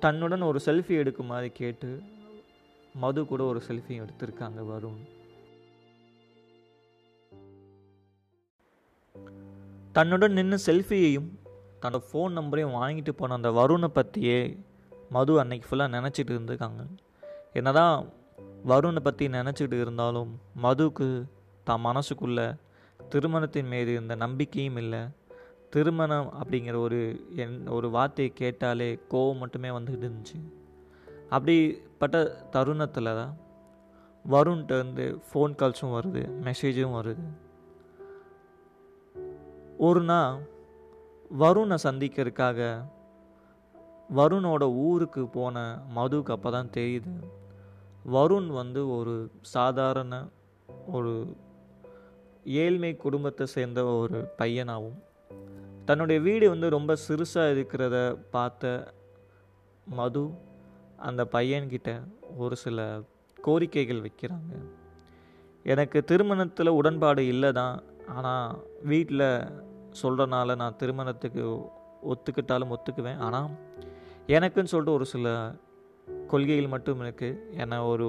தன்னுடன் 0.00 0.48
ஒரு 0.50 0.60
செல்ஃபி 0.66 0.94
எடுக்குமாறு 1.02 1.48
கேட்டு 1.60 1.90
மது 2.94 3.26
கூட 3.26 3.44
ஒரு 3.44 3.62
செல்ஃபியும் 3.68 4.02
எடுத்திருக்காங்க 4.04 4.60
வருண். 4.70 5.00
தன்னுடன் 9.92 10.32
நின்று 10.32 10.58
செல்ஃபியையும் 10.66 11.30
தன்னோட 11.82 12.02
ஃபோன் 12.08 12.28
நம்பரையும் 12.28 12.74
வாங்கிட்டு 12.74 13.08
போன 13.08 13.34
அந்த 13.34 13.50
வருணை 13.50 13.88
பற்றியே 13.88 14.58
மது 15.08 15.40
அன்னைக்கு 15.40 15.66
ஃபுல்லாக 15.68 15.94
நினச்சிட்டு 15.96 16.32
இருந்திருக்காங்க. 16.34 16.82
என்ன 17.52 17.72
தான் 17.72 18.12
வருணை 18.66 19.00
பற்றி 19.00 19.28
நினச்சிட்டு 19.28 19.80
இருந்தாலும் 19.80 20.40
மதுவுக்கு 20.62 21.24
தான் 21.64 21.84
மனசுக்குள்ள 21.84 22.58
திருமணத்தின் 23.10 23.68
மீது 23.68 23.92
இருந்த 23.92 24.14
நம்பிக்கையும் 24.14 24.76
இல்லை. 24.76 25.02
திருமணம் 25.70 26.32
அப்படிங்கிற 26.40 26.76
ஒரு 26.76 27.26
என் 27.36 27.66
ஒரு 27.66 27.90
வார்த்தையை 27.90 28.32
கேட்டாலே 28.34 28.98
கோவம் 29.10 29.38
மட்டுமே 29.38 29.68
வந்துக்கிட்டு 29.68 30.08
இருந்துச்சு. 30.08 30.40
அப்படி 31.28 31.80
அப்படிப்பட்ட 32.02 32.46
தருணத்தில் 32.50 33.08
தான் 33.18 33.34
வருண்கிட்ட 34.24 34.72
இருந்து 34.78 35.04
ஃபோன் 35.26 35.52
கால்ஸும் 35.60 35.92
வருது 35.96 36.22
மெசேஜும் 36.46 36.94
வருது. 36.98 37.24
ஒரு 39.88 40.02
நாள் 40.02 40.40
வருணை 41.42 41.76
சந்திக்கிறதுக்காக 41.84 42.60
வருணோட 44.20 44.66
ஊருக்கு 44.86 45.24
போன 45.38 45.64
மதுவுக்கு 45.96 46.34
அப்போ 46.36 46.50
தான் 46.50 46.74
தெரியுது. 46.76 47.14
வருண் 48.16 48.50
வந்து 48.60 48.82
ஒரு 48.98 49.16
சாதாரண 49.54 50.22
ஒரு 50.96 51.14
ஏழ்மை 52.62 52.94
குடும்பத்தை 53.04 53.46
சேர்ந்த 53.56 53.84
ஒரு 53.96 54.20
பையனாகவும் 54.40 55.02
தன்னுடைய 55.84 56.20
வீடு 56.28 56.48
வந்து 56.54 56.76
ரொம்ப 56.78 56.96
சிறுசாக 57.06 57.54
இருக்கிறத 57.56 57.98
பார்த்த 58.36 58.78
மது 59.86 60.24
அந்த 61.08 61.22
பையன்கிட்ட 61.34 61.90
ஒரு 62.44 62.56
சில 62.64 62.78
கோரிக்கைகள் 63.38 64.04
வைக்கிறாங்க. 64.06 64.52
எனக்கு 65.72 65.98
திருமணத்தில் 66.10 66.76
உடன்பாடு 66.78 67.22
இல்லை 67.32 67.50
தான் 67.60 67.76
ஆனால் 68.18 68.46
வீட்டில் 68.90 69.26
சொல்கிறனால 70.02 70.56
நான் 70.62 70.78
திருமணத்துக்கு 70.80 71.44
ஒத்துக்கிட்டாலும் 72.12 72.72
ஒத்துக்குவேன். 72.76 73.20
ஆனால் 73.26 73.50
எனக்குன்னு 74.36 74.72
சொல்லிட்டு 74.72 74.96
ஒரு 74.98 75.06
சில 75.14 75.26
கொள்கைகள் 76.32 76.72
மட்டும் 76.74 77.00
இருக்குது 77.04 77.38
என்னை 77.62 77.78
ஒரு 77.92 78.08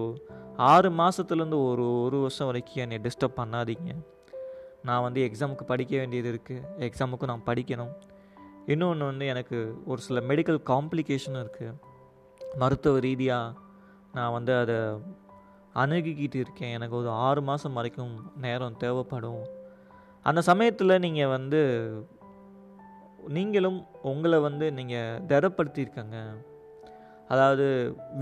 ஆறு 0.71 0.89
மாதத்துலேருந்து 0.99 1.59
ஒரு 1.69 1.85
ஒரு 2.05 2.17
வருஷம் 2.23 2.49
வரைக்கும் 2.49 2.83
என்னை 2.85 2.97
டிஸ்டர்ப் 3.05 3.39
பண்ணாதீங்க. 3.41 3.91
நான் 4.87 5.05
வந்து 5.05 5.19
எக்ஸாமுக்கு 5.27 5.65
படிக்க 5.71 5.93
வேண்டியது 6.01 6.29
இருக்குது 6.33 6.67
எக்ஸாமுக்கும் 6.87 7.31
நான் 7.31 7.47
படிக்கணும். 7.49 7.93
இன்னொன்று 8.73 9.09
வந்து 9.11 9.25
எனக்கு 9.33 9.57
ஒரு 9.91 10.01
சில 10.07 10.19
மெடிக்கல் 10.29 10.59
காம்ப்ளிகேஷனும் 10.71 11.43
இருக்குது 11.43 11.73
மருத்துவ 12.61 12.99
ரீதியாக 13.05 13.55
நான் 14.15 14.35
வந்து 14.37 14.53
அதை 14.61 14.77
அணுகிக்கிட்டு 15.81 16.37
இருக்கேன். 16.43 16.73
எனக்கு 16.77 16.95
ஒரு 17.01 17.09
ஆறு 17.27 17.41
மாதம் 17.49 17.77
வரைக்கும் 17.79 18.15
நேரம் 18.45 18.79
தேவைப்படும். 18.83 19.43
அந்த 20.29 20.41
சமயத்தில் 20.49 21.01
நீங்கள் 21.05 21.33
வந்து 21.35 21.61
நீங்களும் 23.35 23.79
உங்களை 24.11 24.37
வந்து 24.47 24.65
நீங்கள் 24.79 25.21
திடப்படுத்தியிருக்கங்க. 25.29 26.17
அதாவது 27.33 27.65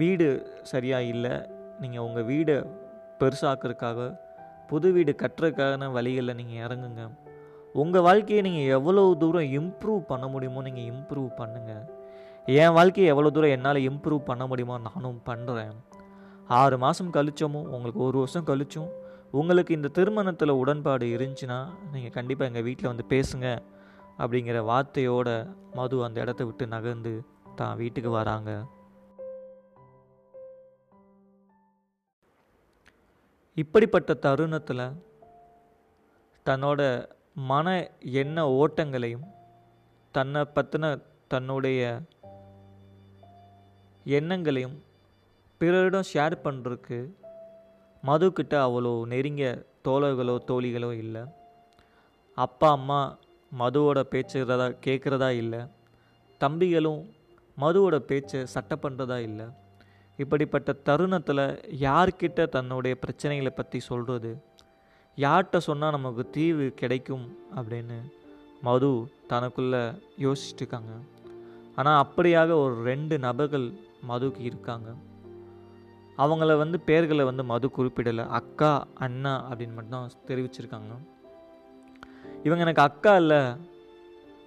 வீடு 0.01 0.27
சரியாக 0.71 1.09
இல்லை. 1.13 1.35
நீங்கள் 1.83 2.05
உங்கள் 2.07 2.27
வீடை 2.31 2.57
பெருசாக்குறதுக்காக 3.21 4.09
புது 4.69 4.89
வீடு 4.95 5.13
கட்டுறதுக்கான 5.21 5.89
வழிகளில் 5.97 6.39
நீங்கள் 6.39 6.61
இறங்குங்க. 6.65 7.03
உங்கள் 7.81 8.05
வாழ்க்கையை 8.07 8.41
நீங்கள் 8.47 8.71
எவ்வளோ 8.77 9.03
தூரம் 9.23 9.51
இம்ப்ரூவ் 9.59 10.01
பண்ண 10.11 10.25
முடியுமோ 10.33 10.61
நீங்கள் 10.67 10.89
இம்ப்ரூவ் 10.93 11.29
பண்ணுங்கள் 11.41 11.83
என் 12.47 12.71
வாழ்க்கையை 12.71 13.09
எவ்வளோ 13.09 13.29
தூரம் 13.29 13.49
என்னால் 13.49 13.75
இம்ப்ரூவ் 13.75 14.23
பண்ண 14.25 14.47
முடியுமோ 14.47 14.77
நானும் 14.77 15.21
பண்ணுறேன் 15.25 15.75
ஆறு 16.47 16.77
மாதம் 16.77 17.13
கழிச்சோமோ 17.13 17.59
உங்களுக்கு 17.65 17.99
ஒரு 17.99 18.17
வருஷம் 18.17 18.47
கழிச்சும் 18.47 18.89
உங்களுக்கு 19.31 19.73
இந்த 19.73 19.87
திருமணத்தில் 19.87 20.49
உடன்பாடு 20.49 21.05
இருந்துச்சுன்னா 21.05 21.69
நீங்கள் 21.91 22.11
கண்டிப்பாக 22.11 22.49
எங்கள் 22.49 22.63
வீட்டில் 22.63 22.87
வந்து 22.87 23.05
பேசுங்க 23.09 23.61
அப்படிங்கிற 24.17 24.57
வார்த்தையோட 24.65 25.29
மது 25.75 26.03
அந்த 26.03 26.21
இடத்த 26.21 26.45
விட்டு 26.45 26.67
நகர்ந்து 26.67 27.23
தான் 27.55 27.77
வீட்டுக்கு 27.77 28.09
வராங்க. 28.09 28.65
இப்படிப்பட்ட 33.55 34.13
தருணத்தில் 34.13 34.97
தன்னோட 36.45 37.07
மன 37.33 37.89
எண்ண 38.01 38.47
ஓட்டங்களையும் 38.49 39.25
தன்னை 40.11 40.41
பற்றின 40.55 40.99
தன்னுடைய 41.27 42.01
எண்ணங்களையும் 44.05 44.77
பிறரிடம் 45.61 46.09
ஷேர் 46.13 46.35
பண்ணுறதுக்கு 46.43 46.99
மதுக்கிட்ட 48.03 48.53
அவ்வளோ 48.67 49.05
நெருங்கிய 49.05 49.49
தோழர்களோ 49.87 50.35
தோழிகளோ 50.47 50.91
இல்லை. 51.03 51.23
அப்பா 52.37 52.71
அம்மா 52.71 53.17
மதுவோட 53.51 53.99
பேச்சுறதா 54.11 54.67
கேட்குறதா 54.85 55.29
இல்லை. 55.29 55.61
தம்பிகளும் 56.41 57.01
மதுவோட 57.57 57.95
பேச்சை 57.97 58.45
சட்டை 58.45 58.77
பண்ணுறதா 58.83 59.17
இல்லை. 59.19 59.47
இப்படிப்பட்ட 60.19 60.71
தருணத்தில் 60.87 61.45
யார்கிட்ட 61.71 62.49
தன்னுடைய 62.49 62.95
பிரச்சனைகளை 63.03 63.49
பற்றி 63.49 63.79
சொல்கிறது 63.79 64.31
யார்கிட்ட 65.17 65.57
சொன்னால் 65.57 65.91
நமக்கு 65.91 66.29
தீர்வு 66.29 66.73
கிடைக்கும் 66.81 67.25
அப்படின்னு 67.55 67.97
மது 68.63 68.91
தனக்குள்ளே 69.31 69.81
யோசிச்சுட்டுருக்காங்க 70.19 70.93
ஆனால் 71.75 71.99
அப்படியாக 72.03 72.49
ஒரு 72.63 72.83
ரெண்டு 72.83 73.19
நபர்கள் 73.19 73.67
மதுக்கு 74.01 74.43
இருக்காங்க. 74.43 74.89
அவங்கள 76.17 76.57
வந்து 76.57 76.79
பேர்களை 76.85 77.23
வந்து 77.23 77.43
மது 77.43 77.69
குறிப்பிடலை. 77.77 78.27
அக்கா 78.27 78.87
அண்ணா 78.95 79.33
அப்படின்னு 79.43 79.73
மட்டும்தான் 79.73 80.11
தெரிவிச்சிருக்காங்க. 80.27 80.93
இவங்க 82.43 82.63
எனக்கு 82.63 82.81
அக்கா 82.81 83.15
இல்லை 83.15 83.37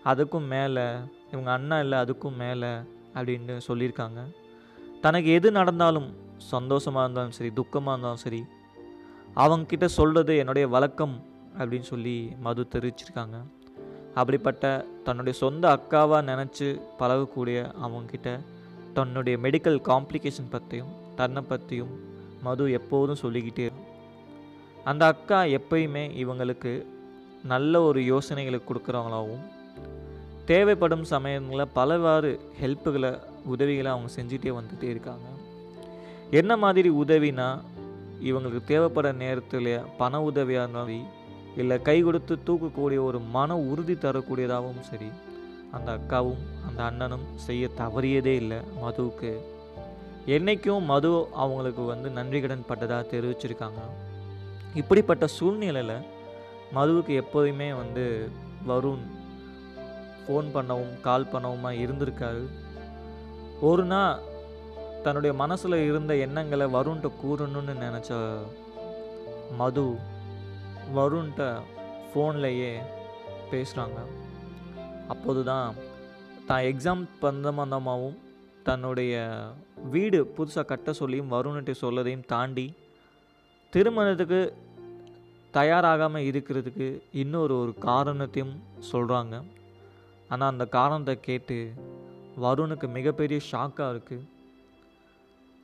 அதுக்கும் 0.05 0.49
மேலே 0.49 0.87
இவங்க 1.33 1.51
அண்ணா 1.53 1.81
இல்லை 1.81 1.99
அதுக்கும் 1.99 2.37
மேலே 2.37 2.73
அப்படின்னு 3.15 3.61
சொல்லியிருக்காங்க. 3.69 4.21
தனக்கு 5.01 5.31
எது 5.33 5.51
நடந்தாலும் 5.51 6.09
சந்தோஷமாக 6.37 7.05
இருந்தாலும் 7.05 7.31
சரி 7.31 7.53
துக்கமாக 7.57 7.93
இருந்தாலும் 7.93 8.25
சரி 8.27 8.45
அவங்கக்கிட்ட 9.37 9.85
சொல்கிறது 9.85 10.37
என்னுடைய 10.37 10.69
வழக்கம் 10.69 11.23
அப்படின்னு 11.59 11.89
சொல்லி 11.93 12.33
மது 12.41 12.67
தெரிவிச்சிருக்காங்க. 12.75 13.37
அப்படிப்பட்ட 14.15 14.85
தன்னுடைய 15.05 15.39
சொந்த 15.39 15.65
அக்காவாக 15.77 16.27
நினச்சி 16.31 16.81
பழகக்கூடிய 16.99 17.59
அவங்கக்கிட்ட 17.83 18.41
தன்னுடைய 18.95 19.39
மெடிக்கல் 19.43 19.81
காம்ப்ளிகேஷன் 19.85 20.51
பற்றியும் 20.51 20.93
தன்னை 21.17 21.43
பற்றியும் 21.43 21.93
மது 22.43 22.73
எப்போதும் 22.73 23.17
சொல்லிக்கிட்டே 23.17 23.63
இருக்கும். 23.63 23.91
அந்த 24.85 25.07
அக்கா 25.07 25.43
எப்பயுமே 25.43 26.11
இவங்களுக்கு 26.17 26.87
நல்ல 27.45 27.83
ஒரு 27.83 28.05
யோசனைகளை 28.05 28.61
கொடுக்குறவங்களாகவும் 28.61 29.45
தேவைப்படும் 30.45 31.05
சமயங்களில் 31.05 31.73
பலவாறு 31.73 32.41
ஹெல்ப்புகளை 32.61 33.19
உதவிகளை 33.45 33.91
அவங்க 33.91 34.11
செஞ்சுட்டே 34.17 34.53
வந்துட்டே 34.55 34.85
இருக்காங்க 34.85 35.27
என்ன 36.31 36.57
மாதிரி 36.57 36.91
உதவினா 36.91 37.59
இவங்களுக்கு 38.23 38.63
தேவைப்படுற 38.67 39.15
நேரத்தில் 39.15 39.81
பண 39.99 40.23
உதவியாக 40.23 40.65
இருந்தாலும் 40.65 41.07
இல்லை 41.57 41.83
கை 41.83 42.03
கொடுத்து 42.03 42.39
தூக்கக்கூடிய 42.47 43.03
ஒரு 43.03 43.19
மன 43.19 43.57
உறுதி 43.59 43.95
தரக்கூடியதாகவும் 43.95 44.81
சரி 44.81 45.09
அந்த 45.77 45.91
அக்காவும் 45.99 46.43
அந்த 46.69 46.81
அண்ணனும் 46.83 47.27
செய்ய 47.47 47.69
தவறியதே 47.79 48.35
இல்லை 48.43 48.59
மதுவுக்கு. 48.83 49.33
என்றைக்கும் 50.27 50.85
மது 50.85 51.11
அவங்களுக்கு 51.35 51.83
வந்து 51.85 52.11
நன்றி 52.11 52.41
கடன் 52.41 52.69
பட்டதாக 52.69 53.03
தெரிவிச்சிருக்காங்க. 53.15 53.81
இப்படிப்பட்ட 54.75 55.27
சூழ்நிலையில் 55.37 56.07
மதுவுக்கு 56.75 57.15
எப்போதுமே 57.23 57.69
வந்து 57.73 58.05
வருண் 58.69 59.05
ஃபோன் 60.25 60.47
பண்ணவும் 60.55 60.95
கால் 61.01 61.33
பண்ணவுமா 61.33 61.71
இருந்திருக்காரு. 61.85 62.45
ஒரு 63.61 63.85
நாள் 63.85 64.23
தன்னுடைய 65.05 65.33
மனசில் 65.37 65.77
இருந்த 65.89 66.13
எண்ணங்களை 66.27 66.67
வருண்கிட்ட 66.75 67.09
கூறணும்னு 67.23 67.75
நினச்ச 67.85 68.13
மது 69.59 69.87
வருண்கிட்ட 70.97 71.45
ஃபோன்லேயே 72.09 72.73
பேசுகிறாங்க 73.51 74.01
அப்போது 75.09 75.45
தான் 75.45 75.75
தான் 76.47 76.63
எக்ஸாம் 76.63 77.05
பந்தமந்தமாகவும் 77.23 78.19
தன்னுடைய 78.63 79.15
வீடு 79.91 80.33
புதுசாக 80.37 80.65
கட்ட 80.65 80.93
சொல்லியும் 80.93 81.33
வருண்கிட்ட 81.33 81.73
சொல்லதையும் 81.81 82.27
தாண்டி 82.27 82.75
திருமணத்துக்கு 83.71 84.55
தயாராகாமல் 85.55 86.27
இருக்கிறதுக்கு 86.31 87.03
இன்னொரு 87.13 87.59
ஒரு 87.59 87.75
காரணத்தையும் 87.79 88.55
சொல்கிறாங்க 88.93 89.43
ஆனால் 90.29 90.51
அந்த 90.51 90.67
காரணத்தை 90.67 91.21
கேட்டு 91.21 91.73
வருணுக்கு 92.41 92.89
மிகப்பெரிய 92.89 93.41
ஷாக்காக 93.53 93.93
இருக்குது 93.93 94.25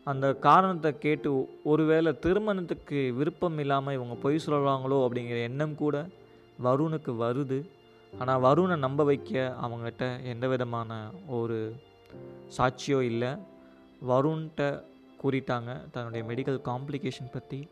அந்த 0.04 0.34
காரணத்தை 0.34 0.98
கேட்டு 0.98 1.48
ஒருவேளை 1.64 2.18
திருமணத்துக்கு 2.18 3.14
விருப்பம் 3.14 3.58
இல்லாமல் 3.58 3.94
இவங்க 3.94 4.14
பொய் 4.14 4.44
சொல்கிறாங்களோ 4.46 4.98
அப்படிங்கிற 5.06 5.42
எண்ணம் 5.42 5.74
கூட 5.74 6.08
வருணுக்கு 6.62 7.12
வருது. 7.16 7.58
ஆனால் 8.12 8.40
வருணை 8.40 8.76
நம்ப 8.76 9.04
வைக்க 9.04 9.56
அவங்ககிட்ட 9.62 10.22
எந்த 10.22 10.48
விதமான 10.48 11.10
ஒரு 11.26 11.76
சாட்சியோ 12.56 13.00
இல்லை. 13.00 13.36
வருண்கிட்ட 14.08 14.84
கூறிட்டாங்க. 15.22 15.90
தன்னுடைய 15.90 16.22
மெடிக்கல் 16.28 16.60
காம்ப்ளிகேஷன் 16.70 17.32
பற்றி 17.32 17.68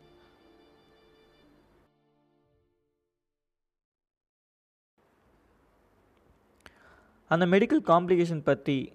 அந்த 7.31 7.45
மெடிக்கல் 7.45 7.83
காம்ப்ளிகேஷன் 7.87 8.43
பற்றி 8.43 8.93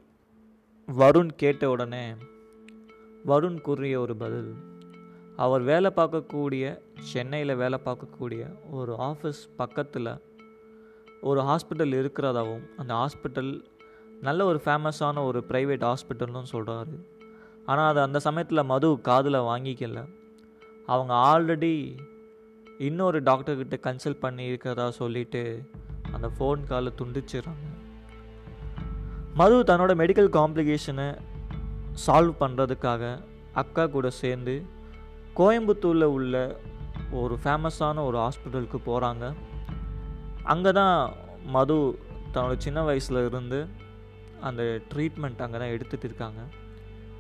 வருண் 0.89 1.31
கேட்ட 1.37 1.71
உடனே 1.71 2.15
வருண் 3.27 3.61
கூறிய 3.61 4.01
ஒரு 4.01 4.17
பதில் 4.17 4.55
அவர் 5.37 5.63
வேலை 5.63 5.91
பார்க்கக்கூடிய 5.97 6.65
சென்னையில் 7.13 7.55
வேலை 7.55 7.81
பார்க்கக்கூடிய 7.85 8.43
ஒரு 8.71 8.93
ஆஃபீஸ் 8.95 9.43
பக்கத்தில் 9.57 10.11
ஒரு 11.25 11.41
ஹாஸ்பிட்டல் 11.41 11.95
இருக்கிறதாகவும் 11.95 12.65
அந்த 12.77 12.95
ஹாஸ்பிட்டல் 12.95 13.51
நல்ல 14.21 14.45
ஒரு 14.45 14.61
ஃபேமஸான 14.65 15.25
ஒரு 15.25 15.45
ப்ரைவேட் 15.49 15.85
ஹாஸ்பிட்டல்னு 15.85 16.43
சொல்கிறாரு 16.53 16.95
ஆனால் 17.67 17.89
அது 17.89 18.01
அந்த 18.01 18.19
சமயத்தில் 18.19 18.63
மது 18.63 19.01
காதில் 19.01 19.47
வாங்கிக்கல. 19.51 20.01
அவங்க 20.87 21.15
ஆல்ரெடி 21.15 21.97
இன்னொரு 22.79 23.23
டாக்டர்கிட்ட 23.23 23.77
கன்சல்ட் 23.83 24.21
பண்ணி 24.21 24.45
இருக்கிறதா 24.45 24.91
சொல்லிட்டு 24.91 25.43
அந்த 26.13 26.31
ஃபோன் 26.39 26.65
காலை 26.65 26.93
துண்டிச்சிடுறாங்க 27.03 27.67
மது 29.35 29.63
தன்னோட 29.63 29.93
மெடிக்கல் 29.95 30.31
காம்ப்ளிகேஷனை 30.33 31.09
சால்வ் 32.07 32.35
பண்ணுறதுக்காக 32.41 33.03
அக்கா 33.53 33.87
கூட 33.87 34.11
சேர்ந்து 34.11 34.55
கோயம்புத்தூரில் 35.37 36.05
உள்ள 36.05 36.37
ஒரு 37.13 37.39
ஃபேமஸான 37.45 38.05
ஒரு 38.05 38.19
ஹாஸ்பிட்டலுக்கு 38.19 38.79
போகிறாங்க 38.87 39.25
அங்கே 40.51 40.73
தான் 40.73 40.97
மது 41.55 41.77
தன்னோட 42.35 42.55
சின்ன 42.57 42.83
வயசில் 42.83 43.27
இருந்து 43.29 43.59
அந்த 44.49 44.63
ட்ரீட்மெண்ட் 44.93 45.43
அங்கே 45.45 45.59
தான் 45.59 45.75
எடுத்துகிட்டு 45.75 46.09
இருக்காங்க. 46.11 46.41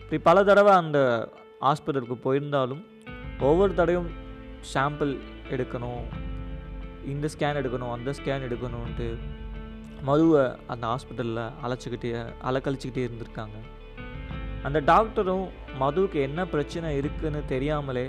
இப்படி 0.00 0.18
பல 0.22 0.44
தடவை 0.44 0.72
அந்த 0.82 0.98
ஹாஸ்பிட்டலுக்கு 1.60 2.16
போயிருந்தாலும் 2.26 2.82
ஒவ்வொரு 3.40 3.74
தடவையும் 3.74 4.10
சாம்பிள் 4.72 5.12
எடுக்கணும் 5.54 6.04
இந்த 7.12 7.26
ஸ்கேன் 7.34 7.60
எடுக்கணும் 7.60 7.94
அந்த 7.94 8.10
ஸ்கேன் 8.18 8.46
எடுக்கணுன்ட்டு 8.48 9.08
மதுவை 10.08 10.42
அந்த 10.66 10.84
ஹாஸ்பிட்டலில் 10.92 11.42
அழைச்சிக்கிட்டே 11.64 12.10
அலக்கழிச்சிக்கிட்டே 12.48 13.04
இருந்திருக்காங்க. 13.06 13.56
அந்த 14.66 14.78
டாக்டரும் 14.90 15.46
மதுவுக்கு 15.80 16.18
என்ன 16.28 16.40
பிரச்சனை 16.44 16.90
இருக்குதுன்னு 17.00 17.44
தெரியாமலே 17.44 18.06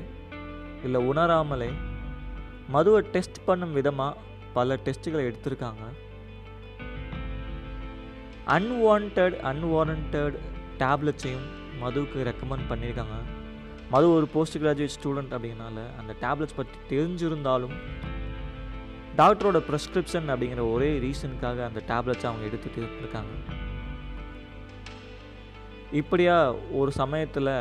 இல்லை 0.84 0.99
உணராமலே 1.10 1.69
மதுவை 2.69 3.01
டெஸ்ட் 3.15 3.45
பண்ணும் 3.45 3.73
விதமாக 3.73 4.21
பல 4.58 4.78
டெஸ்ட்டுகளை 4.86 5.24
எடுத்திருக்காங்க. 5.30 5.84
அன்வான்ட் 8.56 9.20
அன்வாரண்டட் 9.52 10.36
டேப்லெட்ஸையும் 10.82 11.48
மதுவுக்கு 11.82 12.26
ரெக்கமெண்ட் 12.30 12.68
பண்ணியிருக்காங்க. 12.72 13.15
மது 13.94 14.08
ஒரு 14.18 14.28
போஸ்ட் 14.34 14.58
கிராஜுவேட் 14.63 14.96
ஸ்டூடெண்ட் 14.98 15.34
அப்படிங்கனால 15.36 15.80
அந்த 16.00 16.12
டேப்லெட்ஸ் 16.24 16.58
பற்றி 16.60 16.78
தெரிஞ்சிருந்தாலும் 16.91 17.76
டாக்டரோட 19.20 19.60
ப்ரெஸ்கிரிப்ஷன் 19.68 20.30
அப்படிங்கிற 20.32 20.63
ஒரே 20.76 20.89
ரீசனுக்காக 21.06 21.60
அந்த 21.68 21.82
டேப்லெட்ஸ் 21.91 22.28
அவங்க 22.30 22.44
எடுத்துகிட்டு 22.50 23.00
இருக்காங்க. 23.02 23.34
இப்படியா 26.02 26.38
ஒரு 26.80 26.91
சமயத்தில் 27.02 27.52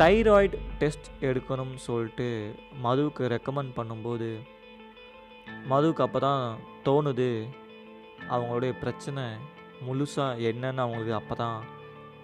தைராய்டு 0.00 0.58
டெஸ்ட் 0.80 1.08
எடுக்கணும்னு 1.28 1.80
சொல்லிட்டு 1.88 2.28
மதுவுக்கு 2.84 3.24
ரெக்கமெண்ட் 3.34 3.72
பண்ணும்போது 3.78 4.28
மதுவுக்கு 5.70 6.02
அப்போ 6.04 6.18
தான் 6.18 6.44
தோணுது 6.86 7.30
அவங்களுடைய 8.30 8.72
பிரச்சனை 8.80 9.24
முழுசாக 9.86 10.42
என்னன்னு 10.50 10.82
அவங்களுக்கு 10.84 11.14
அப்போ 11.20 11.34
தான் 11.34 11.58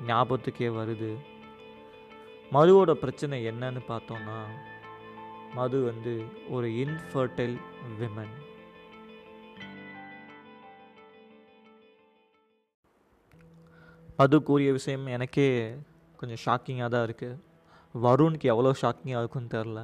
ஞாபகத்துக்கே 0.07 0.69
வருது. 0.79 1.13
மதுவோட 2.53 2.91
பிரச்சனை 3.03 3.37
என்னன்னு 3.51 3.81
பார்த்தோன்னா 3.89 4.39
மது 5.57 5.79
வந்து 5.85 6.15
ஒரு 6.55 6.67
இன்ஃபர்டைல் 6.83 7.57
விமன் 7.99 8.35
மது 14.19 14.37
கூறிய 14.43 14.73
விஷயம் 14.73 15.07
எனக்கே 15.17 15.49
கொஞ்சம் 16.17 16.43
ஷாக்கிங்காக 16.45 16.89
தான் 16.95 17.07
இருக்குது 17.09 17.41
வருணுக்கு 17.95 18.47
எவ்வளோ 18.53 18.73
ஷாக்கிங்காக 18.83 19.23
இருக்குன்னு 19.23 19.55
தெரில. 19.55 19.81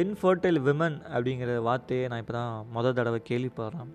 இன்ஃபர்டைல் 0.00 0.58
விமன் 0.66 0.96
அப்படிங்கிற 1.12 1.50
வார்த்தையை 1.66 2.04
நான் 2.10 2.22
இப்போ 2.22 2.34
தான் 2.36 2.54
மொதல் 2.76 2.96
தடவை 2.98 3.20
கேள்விப்படுறேன். 3.28 3.90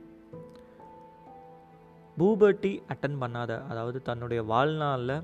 பூபர்ட்டி 2.17 2.71
அட்டன் 2.93 3.17
பண்ணாத 3.23 3.51
அதாவது 3.71 3.99
தன்னுடைய 4.09 4.41
வாழ்நாளில் 4.51 5.15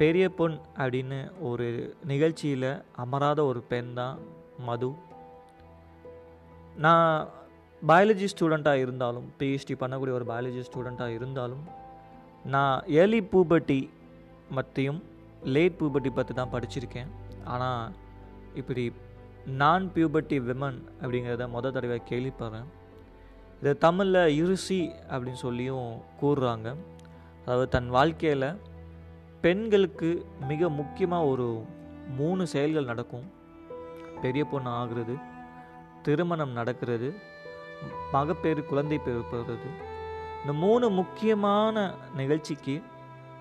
பெரிய 0.00 0.24
பொண் 0.38 0.56
அப்படின்னு 0.82 1.18
ஒரு 1.50 1.66
நிகழ்ச்சியில் 2.12 2.70
அமராத 3.04 3.40
ஒரு 3.50 3.60
பெண் 3.72 3.90
தான் 4.00 4.16
மது. 4.68 4.90
நான் 6.84 7.12
பயாலஜி 7.82 8.26
ஸ்டூடெண்ட்டாக 8.32 8.82
இருந்தாலும் 8.84 9.28
பிஹெச்டி 9.38 9.76
பண்ணக்கூடிய 9.82 10.18
ஒரு 10.18 10.26
பயாலஜி 10.32 10.62
ஸ்டூடெண்ட்டாக 10.68 11.16
இருந்தாலும் 11.18 11.64
நான் 12.54 12.76
ஏர்லி 13.00 13.22
பூபர்ட்டி 13.32 13.80
பற்றியும் 14.58 15.00
லேட் 15.54 15.78
பூபர்ட்டி 15.80 16.10
பற்றி 16.18 16.34
தான் 16.40 16.54
படிச்சிருக்கேன். 16.54 17.10
ஆனால் 17.54 17.82
இப்படி 18.60 18.84
நான் 19.46 19.90
பியூபர்ட்டி 19.94 20.36
விமன் 20.48 20.78
அப்படிங்கிறத 21.00 21.46
முத 21.54 21.70
தடவை 21.70 22.02
கேள்விப்படுறேன். 22.10 22.64
இதை 23.60 23.78
தமிழில் 23.78 24.44
இருசி 24.44 24.94
அப்படின்னு 25.08 25.40
சொல்லியும் 25.46 26.02
கூறுறாங்க. 26.20 26.76
அதாவது 27.44 27.68
தன் 27.68 27.88
வாழ்க்கையில் 27.88 28.58
பெண்களுக்கு 29.40 30.26
மிக 30.48 30.68
முக்கியமாக 30.68 31.24
ஒரு 31.24 31.64
மூணு 32.16 32.46
செயல்கள் 32.46 32.84
நடக்கும். 32.84 33.32
பெரிய 34.22 34.44
பொண்ணு 34.44 34.70
ஆகிறது 34.70 35.16
திருமணம் 36.02 36.50
நடக்கிறது 36.50 37.14
மகப்பேறு 38.12 38.64
குழந்தை 38.64 39.00
பிறப்புறது 39.06 39.68
இந்த 40.40 40.52
மூணு 40.52 40.88
முக்கியமான 40.88 41.94
நிகழ்ச்சிக்கு 42.16 42.82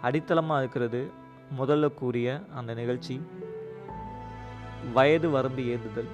அடித்தளமாக 0.02 0.60
இருக்கிறது 0.60 1.12
முதல்ல 1.60 1.94
கூறிய 1.94 2.42
அந்த 2.56 2.74
நிகழ்ச்சி. 2.74 3.22
வயது 4.94 5.30
வரம்பு 5.30 5.62
ஏந்துதல். 5.62 6.12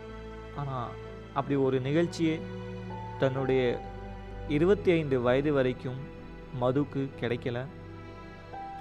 ஆனால் 0.55 0.89
அப்படி 1.33 1.59
ஒரு 1.59 1.79
நிகழ்ச்சியே 1.79 2.39
தன்னுடைய 3.19 3.79
இருபத்தி 4.47 4.91
ஐந்து 4.91 5.21
வயது 5.21 5.53
வரைக்கும் 5.53 5.99
மதுக்கு 6.59 7.09
கிடைக்கல. 7.21 7.65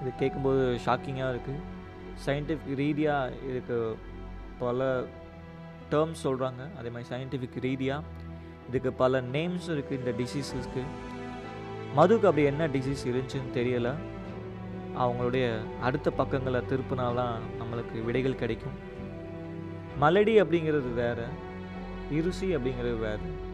இது 0.01 0.11
கேட்கும்போது 0.19 0.79
ஷாக்கிங்காக 0.87 1.35
இருக்குது 1.35 1.63
சயின்டிஃபிக் 2.27 2.75
ரீதியாக 2.75 3.33
இதுக்கு 3.49 3.97
பல 4.59 5.05
டேர்ம்ஸ் 5.91 6.23
சொல்கிறாங்க 6.25 6.77
அதே 6.79 6.89
மாதிரி 6.89 7.09
சயின்டிஃபிக் 7.11 7.61
ரீதியாக 7.61 8.03
இதுக்கு 8.69 8.93
பல 8.93 9.21
நேம்ஸ் 9.21 9.69
இருக்குது 9.69 9.99
இந்த 9.99 10.11
டிசீஸஸ்க்கு 10.11 10.83
மதுக்கு 11.95 12.29
அப்படி 12.29 12.47
என்ன 12.47 12.67
டிசீஸ் 12.67 13.05
இருந்துச்சுன்னு 13.05 13.55
தெரியலை. 13.55 13.95
அவங்களுடைய 14.99 15.47
அடுத்த 15.83 16.11
பக்கங்களை 16.11 16.61
திருப்பினால்தான் 16.61 17.35
நம்மளுக்கு 17.61 18.05
விடைகள் 18.05 18.35
கிடைக்கும். 18.35 18.95
மலடி 20.01 20.43
அப்படிங்கிறது 20.43 20.95
வேறு 20.95 21.27
இருசி 22.11 22.43
அப்படிங்கிறது 22.43 22.99
வேறு. 22.99 23.45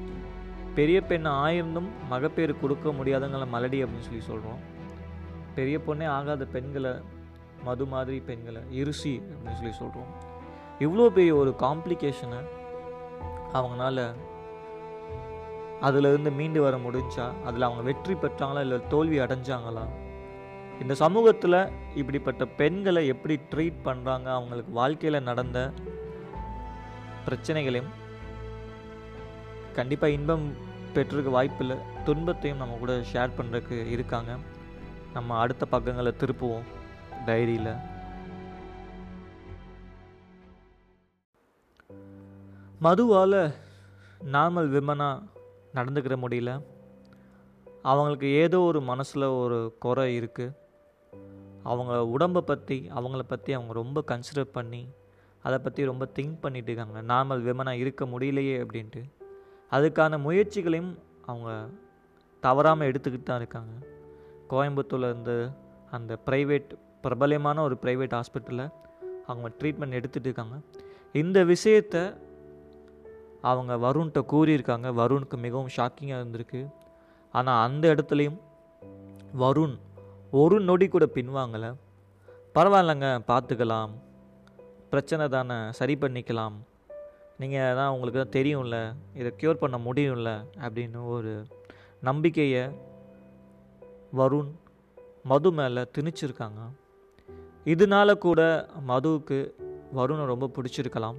பெரிய 0.75 1.01
பெண் 1.01 1.27
ஆயிருந்தும் 1.27 1.89
மகப்பேறு 2.09 2.61
கொடுக்க 2.61 2.91
முடியாதவங்கள 2.91 3.49
மலடி 3.53 3.85
அப்படின்னு 3.85 3.99
சொல்லி 3.99 4.21
சொல்கிறோம் 4.21 4.61
பெரிய 5.55 5.79
பொண்ணே 5.79 6.07
ஆகாத 6.07 6.45
பெண்களை 6.45 6.93
மது 7.65 7.87
மாதிரி 7.87 8.21
பெண்களை 8.21 8.63
இருசி 8.71 9.23
அப்படின்னு 9.23 9.53
சொல்லி 9.53 9.73
சொல்கிறோம் 9.73 10.11
இவ்வளோ 10.79 11.09
பெரிய 11.09 11.35
ஒரு 11.35 11.55
காம்ப்ளிகேஷனை 11.59 12.41
அவங்களால 13.53 14.15
அதிலிருந்து 15.81 16.31
மீண்டு 16.31 16.63
வர 16.63 16.77
முடிஞ்சா 16.77 17.33
அதில் 17.45 17.63
அவங்க 17.63 17.83
வெற்றி 17.83 18.15
பெற்றாங்களா 18.15 18.61
இல்லை 18.61 18.81
தோல்வி 18.89 19.19
அடைஞ்சாங்களா? 19.19 19.85
இந்த 20.81 20.95
சமூகத்தில் 20.95 21.69
இப்படிப்பட்ட 21.95 22.47
பெண்களை 22.47 23.07
எப்படி 23.07 23.41
ட்ரீட் 23.55 23.79
பண்ணுறாங்க 23.85 24.25
அவங்களுக்கு 24.25 24.73
வாழ்க்கையில் 24.73 25.23
நடந்த 25.23 25.73
பிரச்சனைகளையும் 27.27 27.91
கண்டிப்பாக 29.79 30.17
இன்பம் 30.17 30.45
பெற்றிருக்க 30.95 31.31
வாய்ப்பில்லை. 31.31 31.77
துன்பத்தையும் 32.07 32.61
நம்ம 32.63 32.79
கூட 32.83 32.95
ஷேர் 33.13 33.37
பண்ணுறதுக்கு 33.39 33.77
இருக்காங்க. 33.95 34.33
நம்ம 35.17 35.37
அடுத்த 35.43 35.65
பக்கங்களை 35.75 36.13
திருப்புவோம் 36.21 36.69
டைரியில். 37.27 37.73
மதுவால் 42.87 43.41
நார்மல் 44.35 44.69
விமனாக 44.75 45.25
நடந்துக்கிற 45.77 46.15
முடியல. 46.25 46.53
அவங்களுக்கு 47.91 48.29
ஏதோ 48.43 48.59
ஒரு 48.71 48.81
மனசில் 48.91 49.35
ஒரு 49.43 49.59
குறை 49.85 50.05
இருக்குது 50.19 50.55
அவங்க 51.71 51.93
உடம்பை 52.15 52.43
பற்றி 52.51 52.77
அவங்கள 52.99 53.23
பற்றி 53.33 53.51
அவங்க 53.57 53.73
ரொம்ப 53.73 53.99
கன்சிடர் 54.11 54.55
பண்ணி 54.57 54.83
அதை 55.43 55.59
பற்றி 55.59 55.85
ரொம்ப 55.85 56.09
திங்க் 56.19 56.41
பண்ணிட்டு 56.41 56.73
இருக்காங்க 56.73 57.03
நார்மல் 57.15 57.43
விமனாக 57.43 57.77
இருக்க 57.77 58.05
முடியலையே 58.05 58.57
அப்படின்ட்டு. 58.65 59.03
அதுக்கான 59.71 60.19
முயற்சிகளையும் 60.21 60.99
அவங்க 61.27 61.69
தவறாமல் 62.41 62.89
எடுத்துக்கிட்டு 62.91 63.23
தான் 63.23 63.39
இருக்காங்க. 63.39 63.73
கோயம்புத்தூரில் 64.51 65.09
இருந்து 65.11 65.51
அந்த 65.91 66.19
ப்ரைவேட் 66.27 66.71
பிரபலமான 67.03 67.63
ஒரு 67.63 67.79
ப்ரைவேட் 67.83 68.15
ஹாஸ்பிட்டலில் 68.19 68.69
அவங்க 69.27 69.49
ட்ரீட்மெண்ட் 69.59 69.97
எடுத்துகிட்டு 69.99 70.29
இருக்காங்க. 70.31 70.61
இந்த 71.13 71.45
விஷயத்தை 71.45 72.03
அவங்க 73.41 73.77
வருண்கிட்ட 73.77 74.21
கூறியிருக்காங்க. 74.33 74.89
வருணுக்கு 75.01 75.37
மிகவும் 75.37 75.73
ஷாக்கிங்காக 75.77 76.23
இருந்திருக்கு. 76.23 76.73
ஆனால் 77.33 77.69
அந்த 77.69 77.95
இடத்துலையும் 77.95 78.39
வருண் 79.39 79.77
ஒரு 80.31 80.61
நொடி 80.61 80.89
கூட 80.89 81.09
பின்வாங்கலை. 81.15 81.75
பரவாயில்லைங்க 82.55 83.09
பார்த்துக்கலாம். 83.31 83.91
பிரச்சனை 84.93 85.29
தானே? 85.29 85.57
சரி 85.79 85.95
பண்ணிக்கலாம். 86.01 86.57
நீங்கள் 87.41 87.77
தான் 87.79 87.93
உங்களுக்கு 87.95 88.19
தான் 88.23 88.35
தெரியும்ல. 88.39 88.79
இதை 89.15 89.31
க்யூர் 89.41 89.61
பண்ண 89.63 89.77
முடியும்ல 89.87 90.31
அப்படின்னு 90.65 91.01
ஒரு 91.07 91.33
நம்பிக்கையை 92.09 92.65
வருண் 94.19 94.51
மது 95.31 95.53
மேலே 95.53 95.83
திணிச்சிருக்காங்க. 95.99 96.61
இதனால 97.65 98.15
கூட 98.27 98.41
மதுவுக்கு 98.89 99.39
வருணை 99.99 100.27
ரொம்ப 100.33 100.51
பிடிச்சிருக்கலாம். 100.57 101.19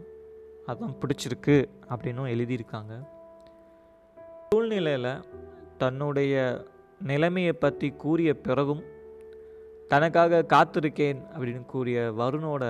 அதான் 0.67 0.95
பிடிச்சிருக்கு 1.01 1.57
அப்படின்னும் 1.89 2.31
எழுதியிருக்காங்க. 2.35 2.93
சூழ்நிலையில் 4.49 5.11
தன்னுடைய 5.77 6.35
நிலைமையை 7.11 7.53
பற்றி 7.53 7.89
கூறிய 8.05 8.33
பிறகும் 8.47 8.83
தனக்காக 9.87 10.45
காத்திருக்கேன் 10.53 11.21
அப்படின்னு 11.35 11.65
கூறிய 11.65 11.99
வருணோட 12.17 12.65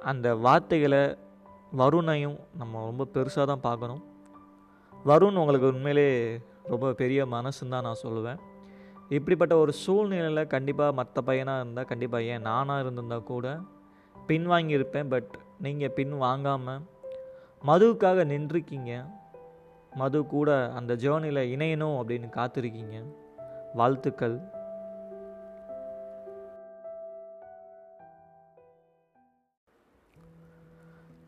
அந்த 0.00 0.34
வார்த்தைகளை 0.34 1.16
வருணையும் 1.76 2.38
நம்ம 2.56 2.84
ரொம்ப 2.84 3.06
பெருசாக 3.14 3.44
தான் 3.44 3.60
பார்க்கணும். 3.60 4.02
வருண் 5.06 5.34
உங்களுக்கு 5.34 5.66
உண்மையிலே 5.66 6.40
ரொம்ப 6.64 6.92
பெரிய 6.92 7.26
மனசுன்னு 7.26 7.68
தான் 7.68 7.82
நான் 7.82 8.02
சொல்லுவேன். 8.02 8.38
இப்படிப்பட்ட 9.08 9.56
ஒரு 9.56 9.72
சூழ்நிலையில் 9.72 10.46
கண்டிப்பாக 10.46 10.92
மற்ற 10.92 11.20
பையனாக 11.20 11.60
இருந்தால் 11.60 11.84
கண்டிப்பாக 11.84 12.22
ஏன் 12.22 12.40
நானாக 12.40 12.80
இருந்திருந்தால் 12.80 13.22
கூட 13.22 13.58
பின்வாங்கியிருப்பேன் 14.28 15.08
பட் 15.08 15.38
நீங்கள் 15.60 15.90
பின் 15.90 16.16
வாங்காமல் 16.16 16.80
மதுவுக்காக 17.66 18.24
நின்றுருக்கீங்க. 18.24 19.04
மது 19.96 20.26
கூட 20.26 20.72
அந்த 20.72 20.94
ஜேர்னியில் 20.94 21.56
இணையணும் 21.56 21.96
அப்படின்னு 22.00 22.28
காத்திருக்கீங்க. 22.30 23.04
வாழ்த்துக்கள். 23.74 24.57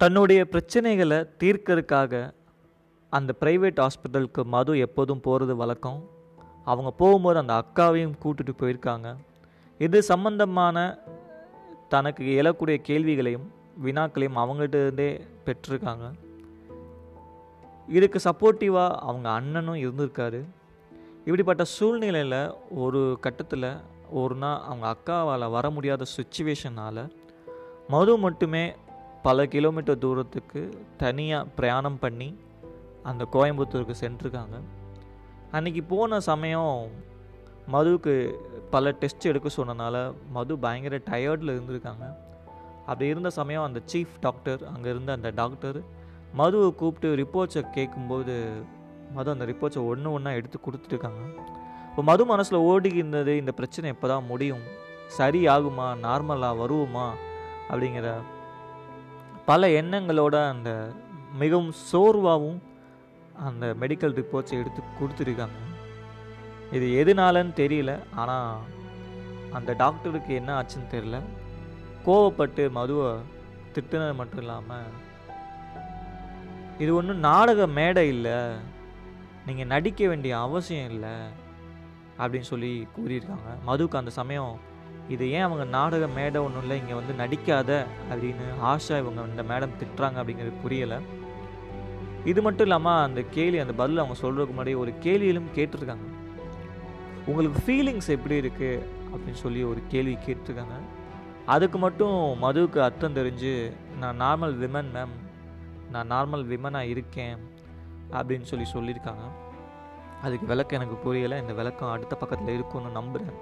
தன்னுடைய 0.01 0.47
பிரச்சனைகளை 0.51 1.17
தீர்க்கறதுக்காக 1.39 2.33
அந்த 3.11 3.35
ப்ரைவேட் 3.41 3.81
ஹாஸ்பிட்டலுக்கு 3.81 4.43
மது 4.45 4.79
எப்போதும் 4.79 5.21
போகிறது 5.21 5.57
வழக்கம். 5.57 6.09
அவங்க 6.65 6.91
போகும்போது 6.91 7.39
அந்த 7.39 7.65
அக்காவையும் 7.65 8.15
கூட்டுட்டு 8.23 8.53
போயிருக்காங்க. 8.59 9.17
இது 9.79 10.03
சம்பந்தமான 10.03 10.99
தனக்கு 11.89 12.25
எழக்கூடிய 12.43 12.77
கேள்விகளையும் 12.77 13.47
வினாக்களையும் 13.85 14.41
அவங்ககிட்டருந்தே 14.43 15.21
பெற்றிருக்காங்க. 15.47 16.13
இதுக்கு 17.89 18.21
சப்போர்ட்டிவாக 18.25 18.99
அவங்க 19.09 19.31
அண்ணனும் 19.31 19.83
இருந்திருக்காரு. 19.87 20.45
இப்படிப்பட்ட 21.19 21.65
சூழ்நிலையில் 21.65 22.53
ஒரு 22.71 23.19
கட்டத்தில் 23.21 23.73
ஒரு 24.11 24.35
நாள் 24.35 24.61
அவங்க 24.61 24.97
அக்காவால் 24.97 25.51
வர 25.51 25.71
முடியாத 25.71 26.05
சுச்சுவேஷனால் 26.17 27.09
மது 27.89 28.17
மட்டுமே 28.17 28.75
பல 29.25 29.45
கிலோமீட்டர் 29.47 29.99
தூரத்துக்கு 29.99 30.61
தனியாக 31.01 31.51
பிரயாணம் 31.57 31.99
பண்ணி 31.99 32.29
அந்த 33.11 33.23
கோயம்புத்தூருக்கு 33.35 33.95
சென்றிருக்காங்க. 34.03 34.57
அன்றைக்கி 35.57 35.83
போன 35.89 36.21
சமயம் 36.21 36.75
மதுவுக்கு 37.73 38.15
பல 38.71 38.91
டெஸ்ட் 39.03 39.29
எடுக்க 39.33 39.49
சொன்னனால 39.57 39.97
மது 40.37 40.59
பயங்கர 40.59 41.01
டயர்டில் 41.11 41.55
இருந்திருக்காங்க. 41.57 42.07
அப்படி 42.87 43.11
இருந்த 43.13 43.31
சமயம் 43.31 43.67
அந்த 43.69 43.81
சீஃப் 43.93 44.17
டாக்டர் 44.21 44.65
அங்கே 44.73 44.89
இருந்த 44.89 45.13
அந்த 45.13 45.31
டாக்டர் 45.31 45.81
மதுவை 46.35 46.75
கூப்பிட்டு 46.75 47.09
ரிப்போர்ட்ஸை 47.23 47.63
கேட்கும்போது 47.77 48.35
மது 49.15 49.31
அந்த 49.31 49.45
ரிப்போர்ட்ஸை 49.53 49.87
ஒன்று 49.93 50.13
ஒன்றா 50.13 50.33
எடுத்து 50.33 50.59
கொடுத்துருக்காங்க 50.67 51.23
இப்போ 51.91 52.03
மது 52.03 52.25
மனசில் 52.27 52.65
ஓடி 52.73 52.91
இருந்தது 52.95 53.37
இந்த 53.37 53.53
பிரச்சனை 53.53 53.89
எப்போ 53.91 54.09
தான் 54.09 54.29
முடியும்? 54.33 54.67
சரி 55.07 55.41
ஆகுமா 55.47 55.87
நார்மலாக 56.07 56.61
வருவோமா? 56.63 57.07
அப்படிங்கிற 57.71 58.09
பல 59.51 59.69
எண்ணங்களோட 59.69 60.49
அந்த 60.49 60.71
மிகவும் 61.39 61.73
சோர்வாகவும் 61.93 62.59
அந்த 63.47 63.67
மெடிக்கல் 63.81 64.15
ரிப்போர்ட்ஸை 64.19 64.57
எடுத்து 64.61 64.81
கொடுத்துருக்காங்க. 64.99 65.59
இது 66.73 66.87
எதுனாலன்னு 67.01 67.53
தெரியல. 67.63 67.93
ஆனால் 68.15 68.59
அந்த 69.53 69.73
டாக்டருக்கு 69.73 70.35
என்ன 70.35 70.51
ஆச்சுன்னு 70.61 70.93
தெரியல. 70.93 71.19
கோவப்பட்டு 72.07 72.71
மதுவை 72.71 73.11
திட்டினது 73.75 74.15
மட்டும் 74.15 74.39
இல்லாமல் 74.39 74.89
இது 76.79 76.95
ஒன்றும் 76.95 77.25
நாடக 77.29 77.67
மேடை 77.67 78.09
இல்லை. 78.09 78.39
நீங்கள் 79.47 79.67
நடிக்க 79.67 80.09
வேண்டிய 80.09 80.41
அவசியம் 80.41 80.91
இல்லை. 80.91 81.15
அப்படின்னு 82.19 82.51
சொல்லி 82.53 82.89
கூறியிருக்காங்க. 82.97 83.51
மதுவுக்கு 83.67 84.01
அந்த 84.03 84.11
சமயம் 84.11 84.55
இது 85.15 85.25
ஏன் 85.37 85.47
அவங்க 85.47 85.65
நாடக 85.77 86.05
மேடை 86.19 86.41
ஒன்றும் 86.47 86.63
இல்லை 86.65 86.77
இங்கே 86.81 86.97
வந்து 86.99 87.15
நடிக்காத 87.23 87.71
அப்படின்னு 88.11 88.47
ஆஷா 88.73 88.97
இவங்க 89.03 89.25
இந்த 89.33 89.43
மேடம் 89.51 89.79
திட்டுறாங்க 89.81 90.19
அப்படிங்கிறது 90.23 90.63
புரியலை. 90.65 90.99
இது 92.31 92.41
மட்டும் 92.47 92.67
இல்லாமல் 92.67 93.03
அந்த 93.07 93.21
கேலி 93.37 93.59
அந்த 93.65 93.75
பதில் 93.81 94.03
அவங்க 94.03 94.17
சொல்கிறதுக்கு 94.23 94.57
முன்னாடி 94.57 94.75
ஒரு 94.83 94.93
கேலியிலும் 95.05 95.51
கேட்டிருக்காங்க. 95.59 96.07
உங்களுக்கு 97.29 97.61
ஃபீலிங்ஸ் 97.67 98.11
எப்படி 98.17 98.37
இருக்குது 98.43 98.87
அப்படின்னு 99.13 99.43
சொல்லி 99.45 99.63
ஒரு 99.73 99.81
கேள்வி 99.93 100.17
கேட்டிருக்காங்க. 100.27 100.77
அதுக்கு 101.55 101.79
மட்டும் 101.87 102.19
மதுவுக்கு 102.45 102.79
அர்த்தம் 102.87 103.19
தெரிஞ்சு 103.21 103.53
நான் 104.03 104.21
நார்மல் 104.25 104.55
விமன் 104.65 104.91
மேம் 104.97 105.15
நான் 105.95 106.11
நார்மல் 106.15 106.45
விமனாக 106.53 106.93
இருக்கேன் 106.95 107.39
அப்படின்னு 108.19 108.49
சொல்லி 108.51 108.67
சொல்லியிருக்காங்க. 108.75 109.25
அதுக்கு 110.25 110.47
விளக்கம் 110.53 110.79
எனக்கு 110.79 110.97
புரியலை. 111.07 111.37
இந்த 111.45 111.55
விளக்கம் 111.61 111.95
அடுத்த 111.95 112.15
பக்கத்தில் 112.23 112.57
இருக்கும்னு 112.59 112.99
நம்புகிறேன் 113.01 113.39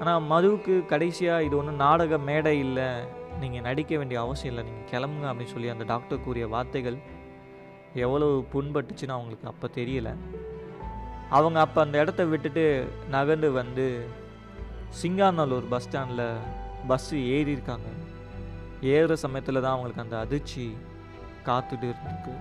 ஆனால் 0.00 0.24
மதுவுக்கு 0.32 0.74
கடைசியாக 0.92 1.44
இது 1.46 1.54
ஒன்றும் 1.60 1.82
நாடக 1.84 2.18
மேடை 2.30 2.54
இல்லை. 2.64 2.88
நீங்கள் 3.42 3.64
நடிக்க 3.68 3.92
வேண்டிய 4.00 4.18
அவசியம் 4.24 4.52
இல்லை. 4.52 4.64
நீங்கள் 4.68 4.90
கிளம்புங்க 4.92 5.28
அப்படின்னு 5.30 5.54
சொல்லி 5.54 5.72
அந்த 5.74 5.84
டாக்டர் 5.92 6.24
கூறிய 6.26 6.46
வார்த்தைகள் 6.54 6.98
எவ்வளோ 8.04 8.28
புண்பட்டுச்சுன்னு 8.52 9.16
அவங்களுக்கு 9.16 9.50
அப்போ 9.52 9.66
தெரியல. 9.78 10.10
அவங்க 11.36 11.58
அப்போ 11.66 11.78
அந்த 11.84 11.96
இடத்த 12.02 12.24
விட்டுட்டு 12.32 12.64
நகர்ந்து 13.14 13.48
வந்து 13.60 13.86
சிங்காநல்லூர் 15.00 15.70
பஸ் 15.72 15.86
ஸ்டாண்டில் 15.86 16.26
பஸ்ஸு 16.90 17.16
ஏறியிருக்காங்க. 17.36 17.88
ஏறுகிற 18.94 18.96
ஏறுற 18.96 19.14
சமயத்தில் 19.24 19.64
தான் 19.64 19.74
அவங்களுக்கு 19.74 20.04
அந்த 20.04 20.16
அதிர்ச்சி 20.24 20.64
காத்துட்டு 21.48 21.86
இருந்திருக்கு. 21.90 22.34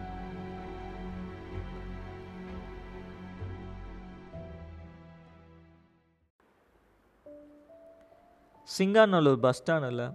சிங்காநல்லூர் 8.73 9.41
பஸ் 9.45 9.59
ஸ்டாண்டில் 9.59 10.05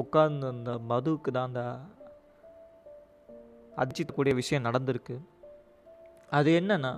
உட்கார்ந்து 0.00 0.46
அந்த 0.46 0.72
மதுவுக்கு 0.90 1.30
தான் 1.36 1.48
அந்த 1.48 1.62
அடிச்சிக்கக்கூடிய 3.80 4.34
விஷயம் 4.40 4.66
நடந்திருக்கு. 4.68 5.16
அது 6.38 6.50
என்னென்னா 6.60 6.92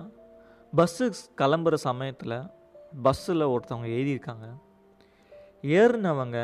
பஸ்ஸு 0.73 1.05
கிளம்புற 1.41 1.73
சமயத்தில் 1.87 2.37
பஸ்ஸில் 3.07 3.51
ஒருத்தவங்க 3.53 3.89
எழுதியிருக்காங்க. 3.97 4.47
ஏறினவங்க 5.79 6.39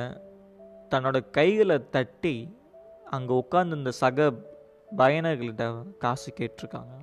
தன்னோட 0.91 1.17
கைகளை 1.37 1.77
தட்டி 1.95 2.35
அங்கே 3.15 3.33
உட்காந்துருந்த 3.41 3.93
சக 4.03 4.29
பயணர்கள்கிட்ட 4.97 5.65
காசு 6.03 6.29
கேட்டிருக்காங்க. 6.39 6.93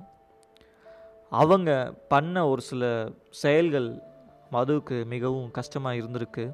அவங்க 1.41 1.71
பண்ண 2.13 2.47
ஒரு 2.47 2.61
சில 2.61 2.83
செயல்கள் 3.29 3.89
மதுவுக்கு 4.55 4.97
மிகவும் 5.05 5.51
கஷ்டமாக 5.51 5.99
இருந்திருக்கு. 6.01 6.45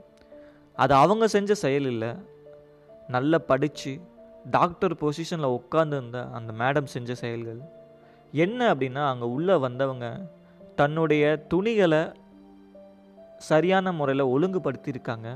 அது 0.84 0.94
அவங்க 1.04 1.26
செஞ்ச 1.36 1.54
செயல் 1.64 1.88
இல்லை. 1.94 2.12
நல்லா 3.16 3.38
படித்து 3.50 3.94
டாக்டர் 4.56 4.96
பொசிஷனில் 5.02 5.56
உட்காந்துருந்த 5.58 6.20
அந்த 6.38 6.52
மேடம் 6.62 6.94
செஞ்ச 6.96 7.14
செயல்கள். 7.24 7.62
என்ன 8.44 8.60
அப்படின்னா 8.74 9.04
அங்கே 9.12 9.28
உள்ளே 9.36 9.56
வந்தவங்க 9.66 10.08
தன்னுடைய 10.80 11.24
துணிகளை 11.52 12.02
சரியான 13.50 13.92
முறையில் 14.00 14.32
ஒழுங்குபடுத்தியிருக்காங்க. 14.34 15.30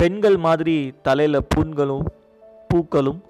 பெண்கள் 0.00 0.38
மாதிரி 0.46 0.76
தலையில் 1.06 1.48
புண்களும் 1.54 2.06
பூக்களும் 2.70 3.20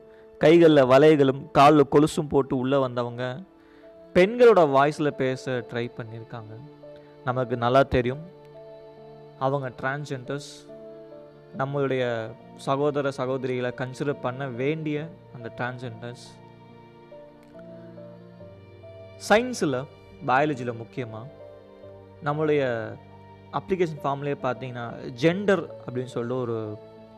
கைகளில் 0.44 0.90
வலைகளும் 0.92 1.42
காலில் 1.56 1.90
கொலுசும் 1.94 2.30
போட்டு 2.32 2.54
உள்ளே 2.62 2.78
வந்தவங்க 2.86 3.24
பெண்களோட 4.16 4.60
வாய்ஸில் 4.76 5.18
பேச 5.22 5.52
ட்ரை 5.70 5.84
பண்ணியிருக்காங்க. 5.98 6.52
நமக்கு 7.28 7.54
நல்லா 7.64 7.82
தெரியும். 7.96 8.22
அவங்க 9.46 9.68
டிரான்ஸ்ஜெண்டர்ஸ் 9.80 10.50
நம்மளுடைய 11.60 12.02
சகோதர 12.66 13.10
சகோதரிகளை 13.18 13.70
கன்சிடர் 13.80 14.24
பண்ண 14.26 14.42
வேண்டிய 14.62 14.98
அந்த 15.36 15.48
டிரான்ஸெண்டர்ஸ் 15.58 16.24
சயின்ஸில் 19.28 19.78
பயாலஜியில் 20.28 20.80
முக்கியமாக 20.82 21.30
நம்மளுடைய 22.26 22.62
அப்ளிகேஷன் 23.58 24.02
ஃபார்ம்லேயே 24.02 24.36
பார்த்தீங்கன்னா 24.46 24.86
ஜெண்டர் 25.22 25.64
அப்படின்னு 25.84 26.12
சொல்லிட்டு 26.14 26.42
ஒரு 26.44 26.58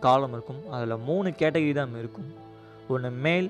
காலம் 0.06 0.34
இருக்கும். 0.36 0.62
அதில் 0.74 1.04
மூணு 1.08 1.28
கேட்டகரி 1.42 1.74
தான் 1.78 1.98
இருக்கும். 2.02 2.30
ஒன்று 2.94 3.10
மேல் 3.26 3.48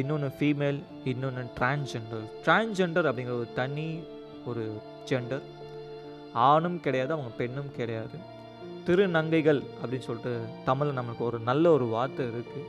இன்னொன்று 0.00 0.28
ஃபீமேல் 0.38 0.78
இன்னொன்று 1.12 1.42
டிரான்ஸ்ஜெண்டர் 1.58 2.24
டிரான்ஸ்ஜெண்டர் 2.44 3.08
அப்படிங்கிற 3.08 3.36
ஒரு 3.40 3.48
தனி 3.60 3.88
ஒரு 4.50 4.64
ஜெண்டர் 5.10 5.46
ஆணும் 6.50 6.78
கிடையாது 6.86 7.12
அவங்க 7.16 7.32
பெண்ணும் 7.40 7.72
கிடையாது. 7.78 8.18
திருநங்கைகள் 8.86 9.60
அப்படின்னு 9.80 10.06
சொல்லிட்டு 10.08 10.32
தமிழில் 10.68 10.98
நம்மளுக்கு 10.98 11.24
ஒரு 11.30 11.38
நல்ல 11.48 11.64
ஒரு 11.76 11.86
வார்த்தை 11.94 12.24
இருக்குது 12.32 12.66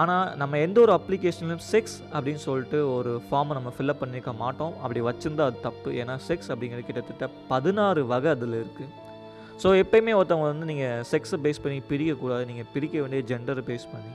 ஆனால் 0.00 0.28
நம்ம 0.40 0.58
எந்த 0.66 0.78
ஒரு 0.84 0.92
அப்ளிகேஷன்லையும் 0.98 1.64
செக்ஸ் 1.70 1.96
அப்படின்னு 2.14 2.42
சொல்லிட்டு 2.46 2.78
ஒரு 2.96 3.10
ஃபார்மை 3.24 3.54
நம்ம 3.58 3.70
ஃபில்அப் 3.76 4.02
பண்ணியிருக்க 4.02 4.32
மாட்டோம். 4.42 4.74
அப்படி 4.82 5.00
வச்சுருந்தா 5.08 5.46
அது 5.50 5.58
தப்பு. 5.66 5.90
ஏன்னா 6.02 6.14
செக்ஸ் 6.28 6.50
அப்படிங்கிறது 6.52 6.88
கிட்டத்தட்ட 6.88 7.28
பதினாறு 7.52 8.02
வகை 8.12 8.30
அதில் 8.36 8.56
இருக்குது 8.60 8.90
ஸோ 9.62 9.70
எப்பயுமே 9.82 10.12
ஒருத்தவங்க 10.18 10.48
வந்து 10.52 10.68
நீங்கள் 10.70 11.02
செக்ஸை 11.10 11.38
பேஸ் 11.46 11.62
பண்ணி 11.64 11.80
பிரிக்கக்கூடாது. 11.90 12.44
நீங்கள் 12.50 12.70
பிரிக்க 12.74 12.94
வேண்டிய 13.02 13.22
ஜெண்டரை 13.30 13.64
பேஸ் 13.70 13.86
பண்ணி. 13.92 14.12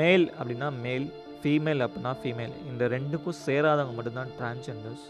மேல் 0.00 0.26
அப்படின்னா 0.38 0.68
மேல் 0.84 1.06
ஃபீமேல் 1.40 1.82
அப்படின்னா 1.86 2.12
ஃபீமேல் 2.20 2.54
இந்த 2.70 2.84
ரெண்டுக்கும் 2.96 3.40
சேராதவங்க 3.46 3.94
மட்டும்தான் 3.96 4.34
டிரான்ஸ்ஜெண்டர்ஸ் 4.40 5.06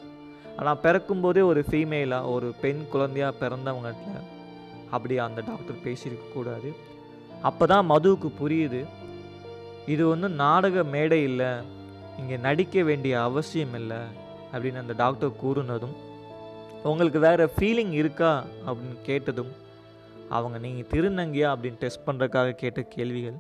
ஆனால் 0.58 0.80
பிறக்கும்போதே 0.84 1.42
ஒரு 1.50 1.60
ஃபீமேலாக 1.68 2.30
ஒரு 2.36 2.48
பெண் 2.62 2.80
குழந்தையாக 2.94 3.38
பிறந்தவங்கட்டில் 3.42 4.30
அப்படி 4.92 5.18
அந்த 5.18 5.40
டாக்டர் 5.40 5.84
பேசியிருக்கக்கூடாது 5.84 6.70
அப்போ 7.42 7.66
தான் 7.66 7.88
மதுவுக்கு 7.90 8.28
புரியுது 8.40 8.80
இது 9.86 10.02
ஒன்றும் 10.08 10.34
நாடக 10.34 10.82
மேடை 10.94 11.22
இல்லை 11.22 11.50
இங்கே 12.18 12.36
நடிக்க 12.36 12.82
வேண்டிய 12.82 13.14
அவசியம் 13.22 13.74
இல்லை 13.74 14.00
அப்படின்னு 14.52 14.82
அந்த 14.82 14.94
டாக்டர் 14.94 15.40
கூறுனதும் 15.42 15.96
உங்களுக்கு 16.82 17.18
வேறு 17.18 17.44
ஃபீலிங் 17.56 17.92
இருக்கா? 17.92 18.30
அப்படின்னு 18.66 18.98
கேட்டதும் 19.02 19.52
அவங்க 20.30 20.56
நீங்கள் 20.58 20.88
திருநங்கையா? 20.92 21.48
அப்படின்னு 21.54 21.82
டெஸ்ட் 21.84 22.06
பண்ணுறதுக்காக 22.06 22.54
கேட்ட 22.62 22.80
கேள்விகள் 22.94 23.38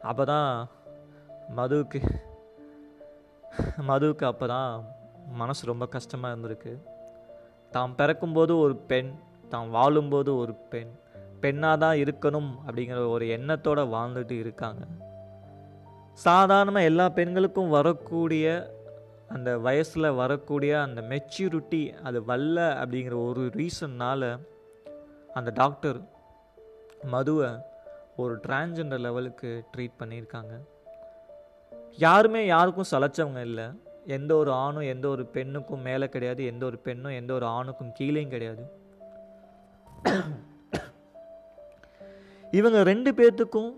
அப்போ 0.00 0.24
தான் 0.24 0.50
மதுவுக்கு 1.56 2.00
மதுவுக்கு 3.90 4.24
அப்போ 4.24 4.46
தான் 4.46 4.70
மனசு 5.32 5.62
ரொம்ப 5.66 5.84
கஷ்டமாக 5.86 6.32
இருந்திருக்கு. 6.34 6.72
தாம் 7.72 7.94
பிறக்கும்போது 7.94 8.52
ஒரு 8.58 8.76
பெண் 8.76 9.10
தான் 9.48 9.70
வாழும்போது 9.70 10.30
ஒரு 10.36 10.54
பெண் 10.72 10.92
பெண்ணாக 11.40 11.76
தான் 11.76 12.00
இருக்கணும் 12.04 12.50
அப்படிங்கிற 12.66 13.00
ஒரு 13.10 13.28
எண்ணத்தோடு 13.28 13.82
வாழ்ந்துட்டு 13.94 14.36
இருக்காங்க. 14.44 14.82
சாதாரணமாக 16.26 16.88
எல்லா 16.90 17.06
பெண்களுக்கும் 17.18 17.74
வரக்கூடிய 17.76 18.46
அந்த 19.28 19.50
வயசில் 19.58 20.16
வரக்கூடிய 20.20 20.72
அந்த 20.82 21.00
மெச்சூரிட்டி 21.10 21.82
அது 22.02 22.18
வரல 22.20 22.60
அப்படிங்கிற 22.82 23.16
ஒரு 23.28 23.42
ரீசன்னால் 23.56 24.28
அந்த 25.34 25.50
டாக்டர் 25.54 25.98
மதுவை 27.04 27.50
ஒரு 28.16 28.34
டிரான்ஜெண்டர் 28.46 29.04
லெவலுக்கு 29.06 29.50
ட்ரீட் 29.72 29.98
பண்ணியிருக்காங்க. 30.00 30.54
யாருமே 31.96 32.46
யாருக்கும் 32.46 32.90
சலைச்சவங்க 32.90 33.40
இல்லை. 33.40 33.66
எந்த 34.16 34.32
ஒரு 34.36 34.50
ஆணும் 34.64 34.88
எந்த 34.94 35.08
ஒரு 35.08 35.24
பெண்ணுக்கும் 35.36 35.86
மேலே 35.88 36.06
கிடையாது 36.08 36.42
எந்த 36.44 36.66
ஒரு 36.66 36.78
பெண்ணும் 36.78 37.16
எந்த 37.20 37.32
ஒரு 37.34 37.46
ஆணுக்கும் 37.46 37.94
கீழேயும் 38.00 38.34
கிடையாது. 38.34 38.64
இவங்க 42.52 42.82
ரெண்டு 42.82 43.12
பேர்த்துக்கும் 43.12 43.72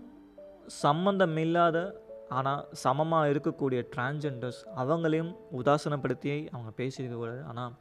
சம்பந்தம் 0.65 1.37
இல்லாத 1.37 2.03
ஆனால் 2.29 2.67
சமமாக 2.71 3.31
இருக்கக்கூடிய 3.31 3.87
டிரான்ஜெண்டர்ஸ் 3.95 4.61
அவங்களையும் 4.75 5.35
உதாசனப்படுத்தி 5.53 6.47
அவங்க 6.49 6.71
பேசியிருக்கக்கூடாது 6.77 7.43
ஆனால் 7.43 7.73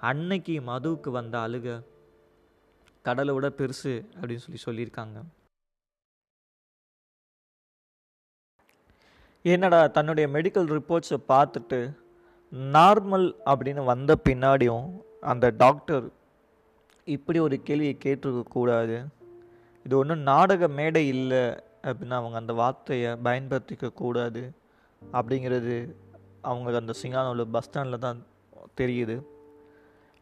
அன்னைக்கு 0.00 0.60
மதுவுக்கு 0.60 1.10
வந்த 1.10 1.38
அழுக 1.38 1.82
கடலை 3.02 3.34
விட 3.34 3.48
பெருசு 3.48 4.06
அப்படின்னு 4.14 4.36
சொல்லி 4.36 4.60
சொல்லியிருக்காங்க. 4.66 5.22
என்னடா 9.42 9.86
தன்னுடைய 9.86 10.28
மெடிக்கல் 10.28 10.70
ரிப்போர்ட்ஸை 10.70 11.18
பார்த்துட்டு 11.28 11.96
நார்மல் 12.52 13.34
அப்படின்னு 13.44 13.84
வந்த 13.84 14.18
பின்னாடியும் 14.24 15.00
அந்த 15.20 15.50
டாக்டர் 15.50 16.10
இப்படி 17.14 17.38
ஒரு 17.38 17.56
கேள்வியை 17.66 17.96
கேட்டிருக்கக்கூடாது 18.04 18.96
இது 19.86 19.94
ஒன்றும் 19.98 20.24
நாடக 20.28 20.68
மேடை 20.78 21.02
இல்லை 21.14 21.44
அப்படின்னு 21.86 22.14
அவங்க 22.18 22.36
அந்த 22.42 22.52
வார்த்தையை 22.60 23.10
பயன்படுத்திக்க 23.26 23.88
கூடாது 24.00 24.42
அப்படிங்கிறது 25.02 25.76
அவங்க 26.50 26.74
அந்த 26.80 26.94
சிங்கானூர் 27.02 27.52
பஸ் 27.56 27.66
ஸ்டாண்டில் 27.66 28.04
தான் 28.06 28.18
தெரியுது. 28.80 29.16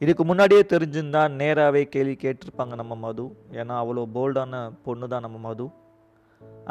இதுக்கு 0.03 0.23
முன்னாடியே 0.25 0.63
தெரிஞ்சிருந்தா 0.73 1.23
நேராகவே 1.41 1.83
கேள்வி 1.95 2.17
கேட்டிருப்பாங்க 2.25 2.75
நம்ம 2.81 2.95
மது. 3.07 3.25
ஏன்னா 3.61 3.75
அவ்வளோ 3.83 4.05
போல்டான 4.17 4.63
பொண்ணு 4.87 5.09
தான் 5.09 5.25
நம்ம 5.27 5.39
மது. 5.49 5.67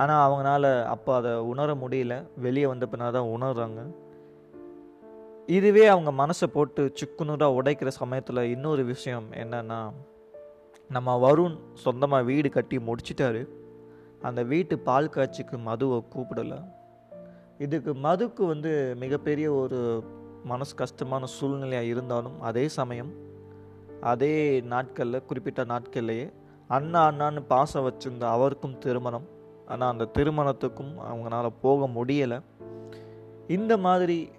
ஆனால் 0.01 0.23
அவங்களால 0.25 0.65
அப்போ 0.93 1.11
அதை 1.19 1.31
உணர 1.51 1.75
முடியல. 1.83 2.15
வெளியே 2.45 2.65
வந்த 2.71 2.85
பின்னால் 2.91 3.17
தான் 3.17 3.31
உணர்றாங்க. 3.35 3.81
இதுவே 5.47 5.85
அவங்க 5.85 6.25
மனசை 6.25 6.47
போட்டு 6.47 6.93
சிக்குனூராக 6.99 7.57
உடைக்கிற 7.61 7.87
சமயத்தில் 7.87 8.37
இன்னொரு 8.37 8.83
விஷயம் 8.83 9.25
என்னென்னா 9.31 9.91
நம்ம 10.89 11.31
வருண் 11.31 11.57
சொந்தமாக 11.73 12.23
வீடு 12.23 12.49
கட்டி 12.49 12.77
முடிச்சிட்டாரு. 12.77 13.47
அந்த 14.21 14.43
வீட்டு 14.43 14.79
பால் 14.79 15.09
காட்சிக்கு 15.09 15.57
மதுவை 15.57 16.03
கூப்பிடலை. 16.15 16.65
இதுக்கு 17.57 17.93
மதுக்கு 17.93 18.45
வந்து 18.45 18.95
மிகப்பெரிய 18.99 19.53
ஒரு 19.53 20.03
மனசு 20.43 20.75
கஷ்டமான 20.75 21.25
சூழ்நிலையாக 21.41 21.81
இருந்தாலும் 21.81 22.41
அதே 22.41 22.67
சமயம் 22.67 23.13
அதே 24.01 24.61
நாட்களில் 24.61 25.25
குறிப்பிட்ட 25.25 25.63
நாட்கள்லேயே 25.63 26.33
அண்ணா 26.67 27.11
அண்ணான்னு 27.11 27.39
பாசம் 27.47 27.91
வச்சிருந்த 27.91 28.23
அவருக்கும் 28.23 28.77
திருமணம். 28.77 29.27
ஆனால் 29.65 29.91
அந்த 29.91 30.09
திருமணத்துக்கும் 30.17 30.93
அவங்களால 31.11 31.49
போக 31.61 32.03
முடியலை. 32.03 32.41
இந்த 33.47 33.77
மாதிரி 33.77 34.29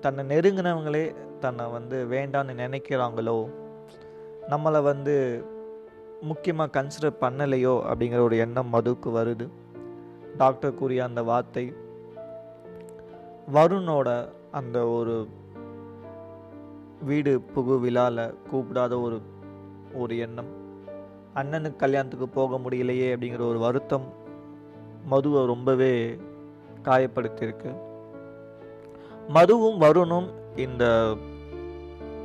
தன்னை 0.00 0.24
நெருங்கினவங்களே 0.24 1.14
தன்னை 1.38 1.66
வந்து 1.66 2.06
வேண்டான்னு 2.10 2.54
நினைக்கிறாங்களோ? 2.54 3.50
நம்மளை 4.48 4.82
வந்து 4.82 5.44
முக்கியமாக 6.20 6.82
கன்சிடர் 6.82 7.20
பண்ணலையோ? 7.20 7.74
அப்படிங்கிற 7.90 8.18
ஒரு 8.18 8.36
எண்ணம் 8.36 8.72
மதுவுக்கு 8.72 9.10
வருது. 9.10 9.48
டாக்டர் 10.36 10.74
கூறிய 10.74 11.04
அந்த 11.04 11.22
வார்த்தை 11.22 11.72
வருணோட 13.52 14.28
அந்த 14.50 14.86
ஒரு 14.86 15.28
வீடு 17.04 17.42
புகு 17.54 17.80
விழாவில் 17.80 18.34
கூப்பிடாத 18.52 19.02
ஒரு 19.02 19.20
ஒரு 19.94 20.18
எண்ணம். 20.18 20.50
அண்ணனுக்கு 21.34 21.76
கல்யாணத்துக்கு 21.76 22.28
போக 22.28 22.58
முடியலையே 22.58 23.08
அப்படிங்கிற 23.14 23.48
ஒரு 23.48 23.58
வருத்தம் 23.58 24.12
மதுவை 25.04 25.46
ரொம்பவே 25.46 26.16
காயப்படுத்தியிருக்கு. 26.82 27.87
மதுவும் 29.36 29.78
வருணும் 29.84 30.28
இந்த 30.64 30.84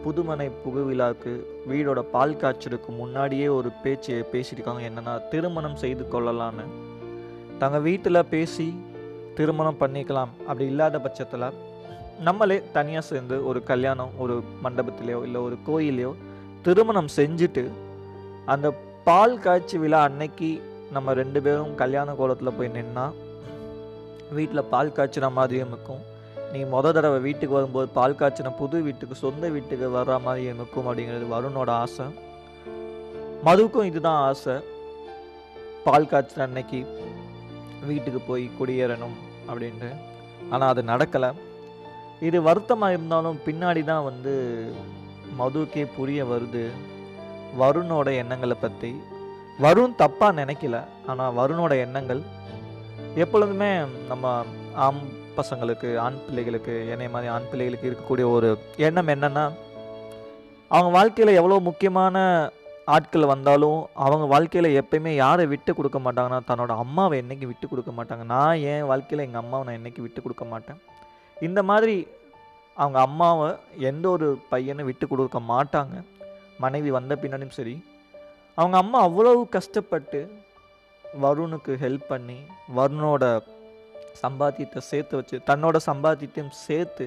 புதுமனை 0.04 0.46
புகுவிழாக்கு 0.62 1.32
வீடோட 1.70 2.00
பால் 2.14 2.38
காய்ச்சலுக்கு 2.42 2.90
முன்னாடியே 3.00 3.48
ஒரு 3.58 3.70
பேச்சு 3.84 4.14
பேசியிருக்காங்க. 4.34 4.82
என்னன்னா 4.90 5.14
திருமணம் 5.32 5.78
செய்து 5.84 6.04
கொள்ளலான்னு 6.14 6.66
தங்க 7.62 7.78
வீட்டில் 7.88 8.30
பேசி 8.34 8.68
திருமணம் 9.38 9.82
பண்ணிக்கலாம். 9.84 10.32
அப்படி 10.48 10.66
இல்லாத 10.72 11.02
பட்சத்தில் 11.06 11.48
நம்மளே 12.28 12.58
தனியாக 12.78 13.06
சேர்ந்து 13.10 13.38
ஒரு 13.50 13.60
கல்யாணம் 13.72 14.14
ஒரு 14.24 14.36
மண்டபத்திலையோ 14.64 15.20
இல்லை 15.28 15.42
ஒரு 15.48 15.58
கோயிலையோ 15.68 16.12
திருமணம் 16.68 17.12
செஞ்சுட்டு 17.18 17.66
அந்த 18.54 18.68
பால் 19.10 19.38
காய்ச்சி 19.46 19.78
விழா 19.84 20.02
அன்னைக்கு 20.10 20.52
நம்ம 20.96 21.14
ரெண்டு 21.22 21.40
பேரும் 21.46 21.76
கல்யாண 21.84 22.10
கோலத்தில் 22.22 22.56
போய் 22.58 22.76
நின்னா 22.78 23.06
வீட்டில் 24.40 24.70
பால் 24.74 24.96
காய்ச்சின 24.98 25.32
மாதிரியும் 25.40 25.72
இருக்கும். 25.74 26.04
நீ 26.54 26.60
மொதல் 26.74 26.96
தடவை 26.96 27.20
வீட்டுக்கு 27.20 27.56
வரும்போது 27.56 27.88
பால் 27.96 28.18
காய்ச்சின 28.20 28.50
புது 28.58 28.82
வீட்டுக்கு 28.82 29.16
சொந்த 29.16 29.50
வீட்டுக்கு 29.56 29.88
வர்ற 29.96 30.16
மாதிரி 30.26 30.44
இருக்கும் 30.50 30.88
அப்படிங்கிறது 30.90 31.28
வருணோட 31.36 31.70
ஆசை. 31.84 32.06
மதுவுக்கும் 33.46 33.90
இதுதான் 33.90 34.20
ஆசை. 34.30 34.56
பால் 35.86 36.10
காய்ச்சின 36.12 36.46
அன்னைக்கு 36.48 36.80
வீட்டுக்கு 37.90 38.20
போய் 38.28 38.46
குடியேறணும் 38.60 39.16
அப்படின்ட்டு. 39.50 39.90
ஆனால் 40.52 40.70
அது 40.74 40.84
நடக்கலை. 40.92 41.32
இது 42.28 42.42
வருத்தமாக 42.42 42.96
இருந்தாலும் 42.96 43.40
பின்னாடி 43.48 43.84
தான் 43.84 44.06
வந்து 44.10 44.34
மதுவுக்கே 45.40 45.88
புரிய 45.96 46.26
வருது 46.26 46.64
வருணோட 47.62 48.08
எண்ணங்களை 48.22 48.56
பற்றி 48.60 48.92
வருண் 49.66 50.00
தப்பாக 50.04 50.38
நினைக்கல 50.42 50.78
ஆனால் 51.08 51.36
வருணோட 51.40 51.74
எண்ணங்கள் 51.86 52.22
எப்பொழுதுமே 53.24 53.72
நம்ம 54.12 54.32
ஆம் 54.86 55.04
பசங்களுக்கு 55.38 55.98
ஆண் 55.98 56.26
பிள்ளைகளுக்கு 56.26 56.90
என்னை 56.90 57.10
மாதிரி 57.10 57.32
ஆண் 57.32 57.50
பிள்ளைகளுக்கு 57.52 57.90
இருக்கக்கூடிய 57.90 58.32
ஒரு 58.32 58.50
எண்ணம் 58.78 59.08
என்னன்னா 59.08 59.46
அவங்க 60.68 60.92
வாழ்க்கையில் 60.92 61.36
எவ்வளோ 61.36 61.60
முக்கியமான 61.60 62.18
ஆட்கள் 62.86 63.26
வந்தாலும் 63.26 63.90
அவங்க 63.94 64.26
வாழ்க்கையில் 64.26 64.82
எப்பயுமே 64.82 65.12
யாரை 65.16 65.46
விட்டு 65.46 65.74
கொடுக்க 65.74 66.00
மாட்டாங்கன்னா 66.00 66.40
தன்னோட 66.48 66.78
அம்மாவை 66.78 67.18
என்றைக்கு 67.18 67.48
விட்டு 67.48 67.68
கொடுக்க 67.68 67.92
மாட்டாங்க. 67.92 68.24
நான் 68.24 68.58
என் 68.58 68.86
வாழ்க்கையில் 68.86 69.26
எங்கள் 69.26 69.42
அம்மாவை 69.42 69.66
நான் 69.66 69.78
என்னைக்கு 69.80 70.02
விட்டு 70.02 70.22
கொடுக்க 70.22 70.46
மாட்டேன்? 70.46 70.80
இந்த 71.42 71.64
மாதிரி 71.64 72.08
அவங்க 72.74 73.00
அம்மாவை 73.00 73.56
எந்த 73.78 74.10
ஒரு 74.10 74.40
பையனும் 74.50 74.86
விட்டு 74.86 75.08
கொடுக்க 75.08 75.40
மாட்டாங்க. 75.40 76.04
மனைவி 76.58 76.92
வந்த 76.92 77.16
பின்னாடியும் 77.16 77.58
சரி. 77.60 77.84
அவங்க 78.56 78.78
அம்மா 78.78 79.00
அவ்வளவு 79.00 79.50
கஷ்டப்பட்டு 79.50 80.20
வருணுக்கு 81.22 81.74
ஹெல்ப் 81.86 82.06
பண்ணி 82.08 82.38
வருணோட 82.76 83.24
சம்பாத்தியத்தை 84.22 84.82
சேர்த்து 84.92 85.16
வச்சு 85.20 85.38
தன்னோட 85.50 85.78
சம்பாத்தியத்தையும் 85.90 86.56
சேர்த்து 86.66 87.06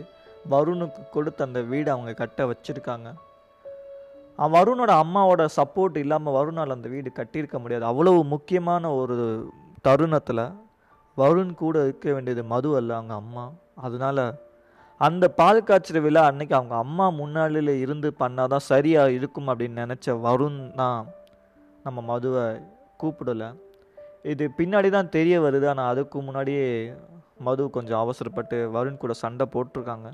வருணுக்கு 0.51 1.03
கொடுத்து 1.11 1.41
அந்த 1.45 1.61
வீடை 1.61 1.91
அவங்க 1.95 2.13
கட்ட 2.15 2.45
வச்சுருக்காங்க. 2.51 3.09
வருணோட 4.55 4.93
அம்மாவோட 5.03 5.43
சப்போர்ட் 5.59 5.97
இல்லாமல் 5.97 6.37
வருணால் 6.39 6.75
அந்த 6.77 6.89
வீடு 6.95 7.11
கட்டியிருக்க 7.15 7.59
முடியாது. 7.59 7.85
அவ்வளவு 7.85 8.25
முக்கியமான 8.25 8.91
ஒரு 8.95 9.17
தருணத்தில் 9.87 10.45
வருண் 11.17 11.55
கூட 11.55 11.83
இருக்க 11.83 12.13
வேண்டியது 12.13 12.45
மது 12.45 12.71
அல்ல 12.77 12.95
அவங்க 12.95 13.15
அம்மா. 13.15 13.45
அதனால 13.87 14.19
அந்த 15.01 15.25
பால் 15.39 15.67
காய்ச்சிற 15.69 16.01
விழா 16.01 16.23
அன்னைக்கு 16.25 16.55
அவங்க 16.55 16.75
அம்மா 16.75 17.07
முன்னாடியில் 17.21 17.73
இருந்து 17.85 18.09
பண்ணாதான் 18.19 18.69
சரியாக 18.73 19.17
இருக்கும் 19.19 19.49
அப்படின்னு 19.49 19.83
நினச்ச 19.85 20.15
வருண் 20.27 20.61
தான் 20.75 21.01
நம்ம 21.85 22.01
மதுவை 22.01 22.45
கூப்பிடலை. 23.03 23.49
இது 24.33 24.45
பின்னாடி 24.59 24.89
தான் 24.95 25.13
தெரிய 25.17 25.37
வருது. 25.45 25.67
ஆனால் 25.73 25.91
அதுக்கு 25.93 26.19
முன்னாடியே 26.27 26.67
மது 27.47 27.63
கொஞ்சம் 27.77 28.03
அவசரப்பட்டு 28.05 28.57
வருண் 28.77 29.03
கூட 29.03 29.15
சண்டை 29.25 29.47
போட்டிருக்காங்க. 29.55 30.09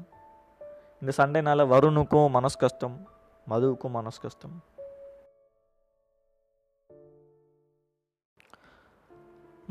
இந்த 1.00 1.12
சண்டைனால 1.20 1.66
வருணுக்கும் 1.74 2.34
மனசு 2.36 2.58
கஷ்டம் 2.64 2.96
மதுவுக்கும் 3.52 3.96
மனசு 3.98 4.18
கஷ்டம். 4.24 4.56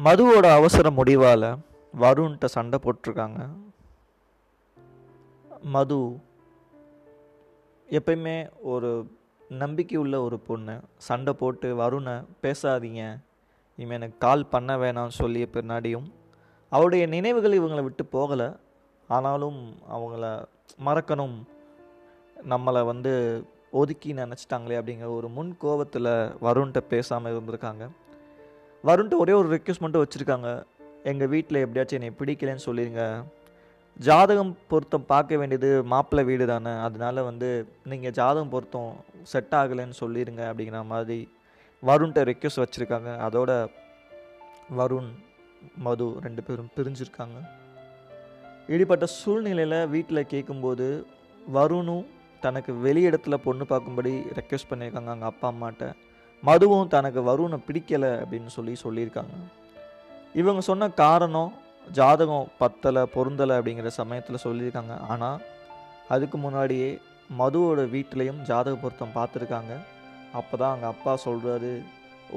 மதுவோட 0.05 0.45
அவசர 0.59 0.89
முடிவால் 0.99 1.47
வருண்கிட்ட 1.93 2.47
சண்டை 2.57 2.77
போட்டிருக்காங்க. 2.83 3.41
மது 5.75 5.97
எப்பயுமே 7.97 8.37
ஒரு 8.73 8.89
நம்பிக்கை 9.63 9.97
உள்ள 10.03 10.15
ஒரு 10.27 10.37
பொண்ணு. 10.47 10.75
சண்டை 11.07 11.33
போட்டு 11.41 11.69
வருணை 11.81 12.15
பேசாதீங்க 12.45 13.03
இவன் 13.81 13.97
எனக்கு 13.99 14.17
கால் 14.25 14.49
பண்ண 14.53 14.71
வேணாம்னு 14.83 15.19
சொல்லிய 15.21 15.45
பின்னாடியும் 15.55 16.07
அவருடைய 16.71 17.03
நினைவுகள் 17.15 17.57
இவங்களை 17.59 17.83
விட்டு 17.87 18.03
போகலை. 18.15 18.49
ஆனாலும் 19.09 19.59
அவங்கள 19.95 20.25
மறக்கணும் 20.87 21.35
நம்மளை 22.51 22.81
வந்து 22.91 23.13
ஒதுக்கி 23.79 24.11
நினச்சிட்டாங்களே 24.19 24.77
அப்படிங்கிற 24.79 25.09
ஒரு 25.17 25.27
முன் 25.37 25.51
கோபத்தில் 25.63 26.11
வருண்கிட்ட 26.45 26.81
பேசாமல் 26.93 27.33
இருந்திருக்காங்க. 27.33 27.83
வருண்கிட்ட 28.83 29.17
ஒரே 29.23 29.33
ஒரு 29.41 29.49
ரெக்வஸ்ட் 29.55 29.83
மட்டும் 29.83 30.03
வச்சுருக்காங்க. 30.03 30.49
எங்கள் 31.11 31.31
வீட்டில் 31.33 31.63
எப்படியாச்சும் 31.63 31.99
என்னை 31.99 32.11
பிடிக்கலன்னு 32.17 32.67
சொல்லிடுங்க 32.67 33.03
ஜாதகம் 33.99 34.51
பொருத்தம் 34.71 35.07
பார்க்க 35.11 35.39
வேண்டியது 35.39 35.69
மாப்பிள்ளை 35.91 36.23
வீடு 36.27 36.45
தானே 36.51 36.73
அதனால 36.85 37.23
வந்து 37.27 37.49
நீங்கள் 37.91 38.13
ஜாதகம் 38.19 38.51
பொருத்தம் 38.53 38.91
செட் 39.31 39.55
ஆகலைன்னு 39.59 39.97
சொல்லிடுங்க 40.01 40.41
அப்படிங்கிற 40.49 40.81
மாதிரி 40.93 41.17
வருண்கிட்ட 41.89 42.21
ரெக்வஸ்ட் 42.29 42.61
வச்சுருக்காங்க. 42.63 43.11
அதோட 43.27 43.51
வருண் 44.79 45.11
மது 45.85 46.05
ரெண்டு 46.25 46.41
பேரும் 46.47 46.71
பிரிஞ்சிருக்காங்க. 46.75 47.37
இடிப்பட்ட 48.73 49.05
சூழ்நிலையில் 49.19 49.79
வீட்டில் 49.93 50.29
கேட்கும்போது 50.33 50.87
வருணும் 51.57 52.05
தனக்கு 52.45 52.71
வெளியிடத்துல 52.85 53.35
பொண்ணு 53.45 53.63
பார்க்கும்படி 53.71 54.13
ரெக்வஸ்ட் 54.39 54.69
பண்ணியிருக்காங்க 54.69 55.11
அங்கே 55.13 55.27
அப்பா 55.31 55.47
அம்மாட்ட. 55.51 55.87
மதுவும் 56.47 56.91
தனக்கு 56.93 57.21
வருணை 57.29 57.57
பிடிக்கலை 57.67 58.11
அப்படின்னு 58.21 58.51
சொல்லி 58.57 58.75
சொல்லியிருக்காங்க. 58.83 59.35
இவங்க 60.41 60.61
சொன்ன 60.69 60.89
காரணம் 61.03 61.51
ஜாதகம் 61.97 62.51
பத்தலை 62.61 63.03
பொருந்தலை 63.15 63.55
அப்படிங்கிற 63.59 63.91
சமயத்தில் 64.01 64.43
சொல்லியிருக்காங்க. 64.45 64.95
ஆனால் 65.13 65.41
அதுக்கு 66.15 66.37
முன்னாடியே 66.45 66.89
மதுவோட 67.39 67.81
வீட்லேயும் 67.95 68.41
ஜாதக 68.49 68.75
பொருத்தம் 68.83 69.17
பார்த்துருக்காங்க. 69.17 69.73
அப்போ 70.39 70.53
தான் 70.61 70.71
அவங்க 70.71 70.87
அப்பா 70.93 71.13
சொல்கிறாரு 71.25 71.73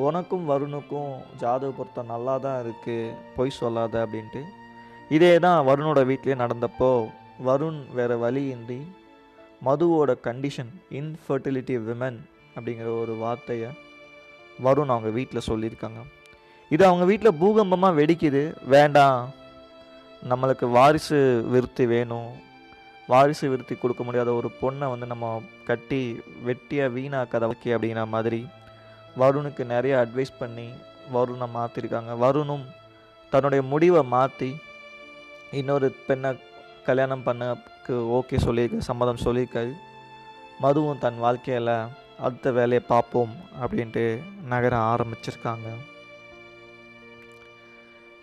உனக்கும் 0.07 0.45
வருணுக்கும் 0.51 1.13
ஜாதக 1.41 1.71
பொருத்தம் 1.79 2.13
நல்லா 2.13 2.35
தான் 2.47 2.59
இருக்குது 2.63 3.15
பொய் 3.37 3.59
சொல்லாத 3.59 3.95
அப்படின்ட்டு. 4.05 4.43
இதே 5.17 5.33
தான் 5.45 5.59
வருணோட 5.69 6.01
வீட்லேயே 6.11 6.37
நடந்தப்போ 6.43 6.91
வருண் 7.49 7.81
வேறு 7.99 8.17
வழியின்றி 8.25 8.81
மதுவோட 9.67 10.13
கண்டிஷன் 10.27 10.73
இன்ஃபர்டிலிட்டி 11.01 11.77
விமன் 11.89 12.19
அப்படிங்கிற 12.57 12.89
ஒரு 13.03 13.15
வார்த்தையை 13.23 13.71
வருண் 14.67 14.93
அவங்க 14.95 15.11
வீட்டில் 15.19 15.49
சொல்லியிருக்காங்க. 15.51 16.01
இது 16.75 16.83
அவங்க 16.89 17.05
வீட்டில் 17.11 17.39
பூகம்பமாக 17.43 17.99
வெடிக்குது 18.01 18.43
வேண்டாம். 18.75 19.23
நம்மளுக்கு 20.31 20.67
வாரிசு 20.77 21.21
விருத்தி 21.53 21.87
வேணும் 21.95 22.31
வாரிசு 23.07 23.49
விருத்தி 23.49 23.75
கொடுக்க 23.77 24.03
முடியாத 24.05 24.33
ஒரு 24.33 24.51
பொண்ணை 24.61 24.87
வந்து 24.91 25.07
நம்ம 25.07 25.43
கட்டி 25.65 26.21
வெட்டியாக 26.47 26.95
வீணாக்காத 26.95 27.47
வைக்க 27.47 27.77
அப்படிங்கிற 27.77 28.07
மாதிரி 28.07 28.47
வருணுக்கு 29.19 29.65
நிறைய 29.65 29.95
அட்வைஸ் 29.97 30.39
பண்ணி 30.39 30.69
வருணை 31.13 31.47
மாற்றிருக்காங்க 31.57 32.13
வருணும் 32.25 32.65
தன்னுடைய 33.31 33.65
முடிவை 33.65 34.03
மாற்றி 34.03 34.57
இன்னொரு 35.51 35.97
பெண்ணை 36.07 36.31
கல்யாணம் 36.87 37.27
பண்ணக்கு 37.27 37.95
ஓகே 38.17 38.39
சொல்லியிருக்க 38.39 38.89
சம்மதம் 38.91 39.25
சொல்லியிருக்காரு 39.25 39.73
மதுவும் 40.63 40.99
தன் 40.99 41.19
வாழ்க்கையில் 41.19 41.75
அடுத்த 42.19 42.51
வேலையை 42.51 42.83
பார்ப்போம் 42.89 43.33
அப்படின்ட்டு 43.63 44.05
நகர 44.47 44.77
ஆரம்பிச்சிருக்காங்க. 44.77 45.69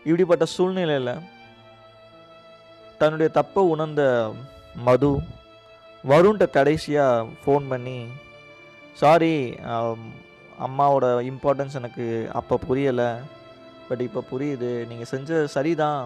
இப்படிப்பட்ட 0.05 0.45
சூழ்நிலையில் 0.45 1.23
தன்னுடைய 2.97 3.31
தப்பை 3.33 3.59
உணர்ந்த 3.59 4.31
மது. 4.75 5.11
வருண்கிட்ட 6.03 6.49
கடைசியாக 6.49 7.27
ஃபோன் 7.45 7.67
பண்ணி 7.67 7.99
சாரி 8.93 9.35
um, 9.73 10.01
அம்மாவோட 10.65 11.05
இம்பார்ட்டன்ஸ் 11.31 11.77
எனக்கு 11.79 12.29
அப்போ 12.33 12.59
புரியலை. 12.69 13.11
பட் 13.89 14.01
இப்போ 14.01 14.21
புரியுது. 14.31 14.87
நீங்கள் 14.87 15.09
செஞ்ச 15.13 15.47
சரிதான். 15.47 16.01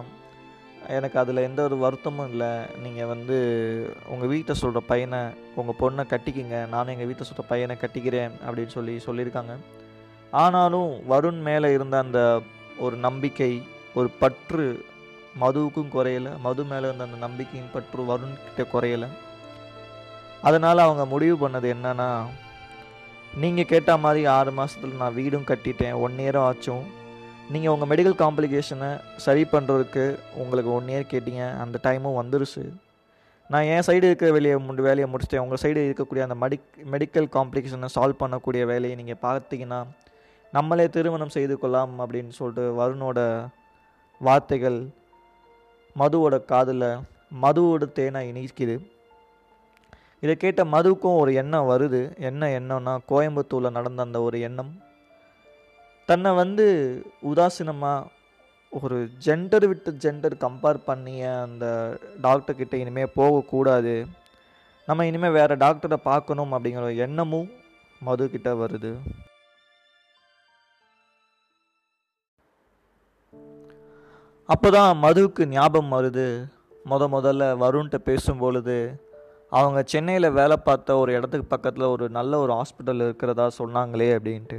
எனக்கு 0.88 1.18
அதில் 1.18 1.36
எந்த 1.36 1.62
ஒரு 1.62 1.76
வருத்தமும் 1.78 2.30
இல்லை. 2.30 2.50
நீங்கள் 2.82 3.06
வந்து 3.06 3.36
உங்கள் 4.08 4.28
வீட்டை 4.28 4.54
சொல்கிற 4.54 4.80
பையனை 4.86 5.20
உங்கள் 5.54 5.78
பொண்ணை 5.80 6.04
கட்டிக்கிங்க. 6.12 6.68
நானும் 6.68 6.92
எங்கள் 6.94 7.06
வீட்டை 7.06 7.26
சொல்கிற 7.26 7.46
பையனை 7.48 7.76
கட்டிக்கிறேன். 7.80 8.32
அப்படின்னு 8.46 8.74
சொல்லி 8.76 8.96
சொல்லியிருக்காங்க. 9.06 9.56
ஆனாலும் 10.30 10.90
வருண் 11.10 11.40
மேலே 11.40 11.72
இருந்த 11.72 11.98
அந்த 11.98 12.40
ஒரு 12.78 12.96
நம்பிக்கை 12.96 13.62
ஒரு 13.94 14.08
பற்று 14.10 14.84
மதுவுக்கும் 15.40 15.92
குறையலை. 15.94 16.32
மது 16.46 16.64
மேலே 16.64 16.86
இருந்த 16.88 17.04
அந்த 17.04 17.18
நம்பிக்கையும் 17.26 17.72
பற்று 17.72 18.02
வருண் 18.10 18.36
கிட்ட 18.44 18.62
குறையலை. 18.74 19.08
அதனால் 20.42 20.84
அவங்க 20.86 21.04
முடிவு 21.06 21.36
பண்ணது 21.42 21.68
என்னன்னா 21.76 22.08
நீங்கள் 23.42 23.70
கேட்ட 23.72 23.96
மாதிரி 23.96 24.26
ஆறு 24.26 24.50
மாதத்தில் 24.58 25.00
நான் 25.00 25.16
வீடும் 25.18 25.48
கட்டிட்டேன். 25.48 25.96
ஒன் 26.04 26.16
இயரும் 26.24 26.46
ஆச்சும். 26.48 26.84
நீங்கள் 27.50 27.72
உங்கள் 27.72 27.90
மெடிக்கல் 27.90 28.20
காம்ப்ளிகேஷனை 28.22 28.90
சரி 29.24 29.42
பண்ணுறதுக்கு 29.52 30.04
உங்களுக்கு 30.42 30.70
ஒன் 30.72 30.88
இயர் 30.92 31.12
கேட்டீங்க. 31.12 31.44
அந்த 31.62 31.78
டைமும் 31.86 32.18
வந்துருச்சு. 32.20 32.64
நான் 33.50 33.68
என் 33.72 33.86
சைடு 33.86 34.06
இருக்கிற 34.08 34.30
வேலையை 34.36 34.58
முடி 34.58 34.82
வேலையை 34.82 35.08
முடிச்சிட்டேன். 35.12 35.44
உங்கள் 35.46 35.60
சைடு 35.62 35.80
இருக்கக்கூடிய 35.88 36.22
அந்த 36.26 36.36
மெடிக் 36.42 36.68
மெடிக்கல் 36.92 37.28
காம்ப்ளிகேஷனை 37.36 37.88
சால்வ் 37.96 38.22
பண்ணக்கூடிய 38.22 38.62
வேலையை 38.72 38.96
நீங்கள் 39.00 39.22
பார்த்தீங்கன்னா 39.26 39.80
நம்மளே 40.52 40.86
திருமணம் 40.88 41.34
செய்து 41.36 41.54
கொள்ளலாம் 41.58 41.94
அப்படின்னு 42.02 42.32
சொல்லிட்டு 42.38 42.64
வருணோட 42.80 43.20
வார்த்தைகள் 44.20 44.78
மதுவோட 46.00 46.36
காதில் 46.52 46.88
மதுவோட 47.44 47.84
தேனை 47.98 48.20
இனிக்குது 48.30 48.76
இதை 50.24 50.34
கேட்ட 50.36 50.62
மதுவுக்கும் 50.74 51.20
ஒரு 51.22 51.30
எண்ணம் 51.40 51.70
வருது. 51.70 52.00
என்ன 52.28 52.48
எண்ணம்னா 52.58 52.92
கோயம்புத்தூரில் 53.10 53.76
நடந்த 53.76 54.06
அந்த 54.06 54.18
ஒரு 54.26 54.36
எண்ணம். 54.48 54.72
தன்னை 56.08 56.30
வந்து 56.42 56.66
உதாசீனமாக 57.30 58.08
ஒரு 58.72 58.96
ஜெண்டர் 59.26 59.66
விட்டு 59.70 59.90
ஜெண்டர் 60.04 60.36
கம்பேர் 60.44 60.86
பண்ணிய 60.88 61.22
அந்த 61.46 61.66
டாக்டர்கிட்ட 62.26 62.74
இனிமேல் 62.82 63.14
போகக்கூடாது 63.18 63.94
நம்ம 64.88 65.06
இனிமேல் 65.10 65.36
வேறு 65.38 65.54
டாக்டரை 65.64 65.98
பார்க்கணும் 66.10 66.52
அப்படிங்கிற 66.56 66.84
ஒரு 66.88 66.98
எண்ணமும் 67.06 67.48
மதுக்கிட்ட 68.00 68.50
வருது. 68.62 68.92
அப்போ 74.52 74.68
தான் 74.76 74.90
மதுவுக்கு 75.04 75.42
ஞாபகம் 75.54 75.94
வருது. 75.96 76.26
முத 76.90 77.04
முதல்ல 77.14 77.44
வருண்கிட்ட 77.62 77.98
பேசும் 78.08 78.40
பொழுது 78.42 78.76
அவங்க 79.56 79.78
சென்னையில் 79.92 80.28
வேலை 80.36 80.56
பார்த்த 80.66 80.96
ஒரு 81.02 81.10
இடத்துக்கு 81.16 81.46
பக்கத்தில் 81.52 81.92
ஒரு 81.94 82.06
நல்ல 82.16 82.38
ஒரு 82.44 82.52
ஹாஸ்பிட்டல் 82.58 83.02
இருக்கிறதா 83.06 83.46
சொன்னாங்களே 83.60 84.08
அப்படின்ட்டு. 84.16 84.58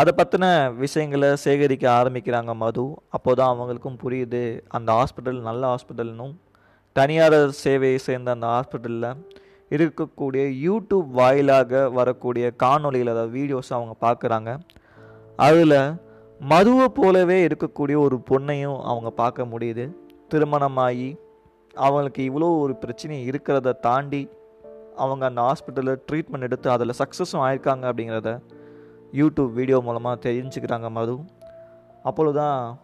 அதை 0.00 0.12
பற்றின 0.18 0.46
விஷயங்களை 0.82 1.30
சேகரிக்க 1.44 1.86
ஆரம்பிக்கிறாங்க 2.00 2.52
மது. 2.64 2.84
அப்போ 3.16 3.30
தான் 3.40 3.52
அவங்களுக்கும் 3.54 3.98
புரியுது 4.02 4.42
அந்த 4.78 4.90
ஹாஸ்பிட்டல் 4.98 5.40
நல்ல 5.48 5.62
ஹாஸ்பிட்டல்னும் 5.72 6.34
தனியார் 6.96 7.38
சேவையை 7.62 7.98
சேர்ந்த 8.08 8.36
அந்த 8.36 8.46
ஹாஸ்பிட்டலில் 8.56 9.10
இருக்கக்கூடிய 9.76 10.44
யூடியூப் 10.66 11.10
வாயிலாக 11.20 11.82
வரக்கூடிய 11.98 12.46
காணொளிகள் 12.64 13.12
அதாவது 13.14 13.34
வீடியோஸ் 13.38 13.72
அவங்க 13.78 13.96
பார்க்குறாங்க. 14.06 14.52
அதில் 15.38 15.78
மதுவை 16.40 16.88
போலவே 16.88 17.46
இருக்கக்கூடிய 17.46 17.98
ஒரு 17.98 18.22
பொண்ணையும் 18.30 18.80
அவங்க 18.80 19.10
பார்க்க 19.10 19.44
முடியுது. 19.44 19.94
திருமணமாகி 20.28 21.18
அவங்களுக்கு 21.74 22.30
இவ்வளோ 22.30 22.58
ஒரு 22.60 22.76
பிரச்சனை 22.76 23.30
இருக்கிறத 23.30 23.72
தாண்டி 23.72 24.28
அவங்க 24.96 25.26
அந்த 25.26 25.40
ஹாஸ்பிட்டலில் 25.40 26.00
ட்ரீட்மெண்ட் 26.12 26.40
எடுத்து 26.40 26.70
அதில் 26.70 26.98
சக்ஸஸும் 26.98 27.44
ஆயிருக்காங்க 27.46 27.84
அப்படிங்கிறத 27.90 28.40
யூடியூப் 29.12 29.52
வீடியோ 29.52 29.80
மூலமாக 29.80 30.30
தெரிஞ்சுக்கிறாங்க 30.30 30.90
மது. 30.90 31.18
அப்பொழுதுதான் 32.02 32.78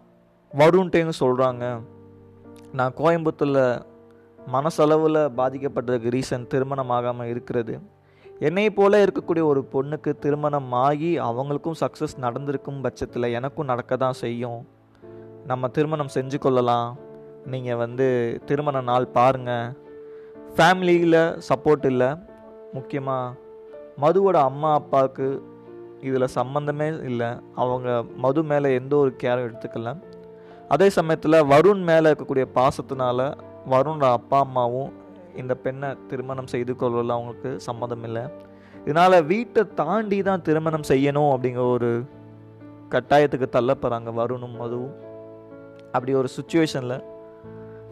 வருண்ட்டேன்னு 0.55 1.13
சொல்கிறாங்க 1.21 1.83
நான் 2.73 2.95
கோயம்புத்தூரில் 2.97 3.83
மனசளவில் 4.53 5.23
பாதிக்கப்பட்டதுக்கு 5.37 6.13
ரீசன் 6.17 6.47
திருமணம் 6.47 6.91
ஆகாமல் 6.91 7.27
இருக்கிறது. 7.27 7.81
என்னை 8.39 8.71
போல 8.71 9.05
இருக்கக்கூடிய 9.05 9.43
ஒரு 9.43 9.69
பொண்ணுக்கு 9.73 10.19
திருமணம் 10.19 10.73
ஆகி 10.73 11.19
அவங்களுக்கும் 11.19 11.73
சக்ஸஸ் 11.81 12.19
நடந்திருக்கும் 12.19 12.81
பட்சத்தில் 12.81 13.23
எனக்கும் 13.23 13.67
நடக்க 13.67 13.97
தான் 13.97 14.13
செய்யும். 14.13 14.69
நம்ம 15.47 15.69
திருமணம் 15.69 16.15
செஞ்சு 16.15 16.39
கொள்ளலாம். 16.39 16.99
நீங்கள் 17.47 17.77
வந்து 17.77 18.41
திருமண 18.47 18.81
நாள் 18.81 19.07
பாருங்கள் 19.07 19.73
ஃபேமிலியில் 20.57 21.41
சப்போர்ட் 21.49 21.87
இல்லை. 21.87 22.07
முக்கியமாக 22.73 23.35
மதுவோட 24.01 24.33
அம்மா 24.33 24.73
அப்பாவுக்கு 24.73 25.43
இதில் 26.01 26.35
சம்மந்தமே 26.35 27.05
இல்லை. 27.05 27.27
அவங்க 27.55 28.05
மது 28.17 28.43
மேலே 28.43 28.75
எந்த 28.75 28.97
ஒரு 28.97 29.17
கேரும் 29.23 29.51
எடுத்துக்கல. 29.51 30.03
அதே 30.69 30.91
சமயத்தில் 30.91 31.43
வருண் 31.43 31.83
மேலே 31.83 32.11
இருக்கக்கூடிய 32.11 32.45
பாசத்தினால 32.55 33.39
வருணோட 33.71 34.13
அப்பா 34.13 34.39
அம்மாவும் 34.39 34.93
இந்த 35.43 35.55
பெண்ணை 35.65 35.89
திருமணம் 36.11 36.53
செய்து 36.53 36.73
கொள்ளல 36.73 37.15
அவங்களுக்கு 37.17 37.51
சம்மதம் 37.69 38.05
இல்லை. 38.09 38.25
இதனால் 38.85 39.25
வீட்டை 39.25 39.63
தாண்டி 39.75 40.19
தான் 40.23 40.45
திருமணம் 40.49 40.89
செய்யணும் 40.89 41.31
அப்படிங்கிற 41.35 41.65
ஒரு 41.77 41.91
கட்டாயத்துக்கு 42.95 43.49
தள்ளப்படுறாங்க 43.57 44.11
வருணும் 44.21 44.59
மதுவும். 44.63 44.95
அப்படி 45.93 46.15
ஒரு 46.15 46.29
சுச்சுவேஷனில் 46.37 47.05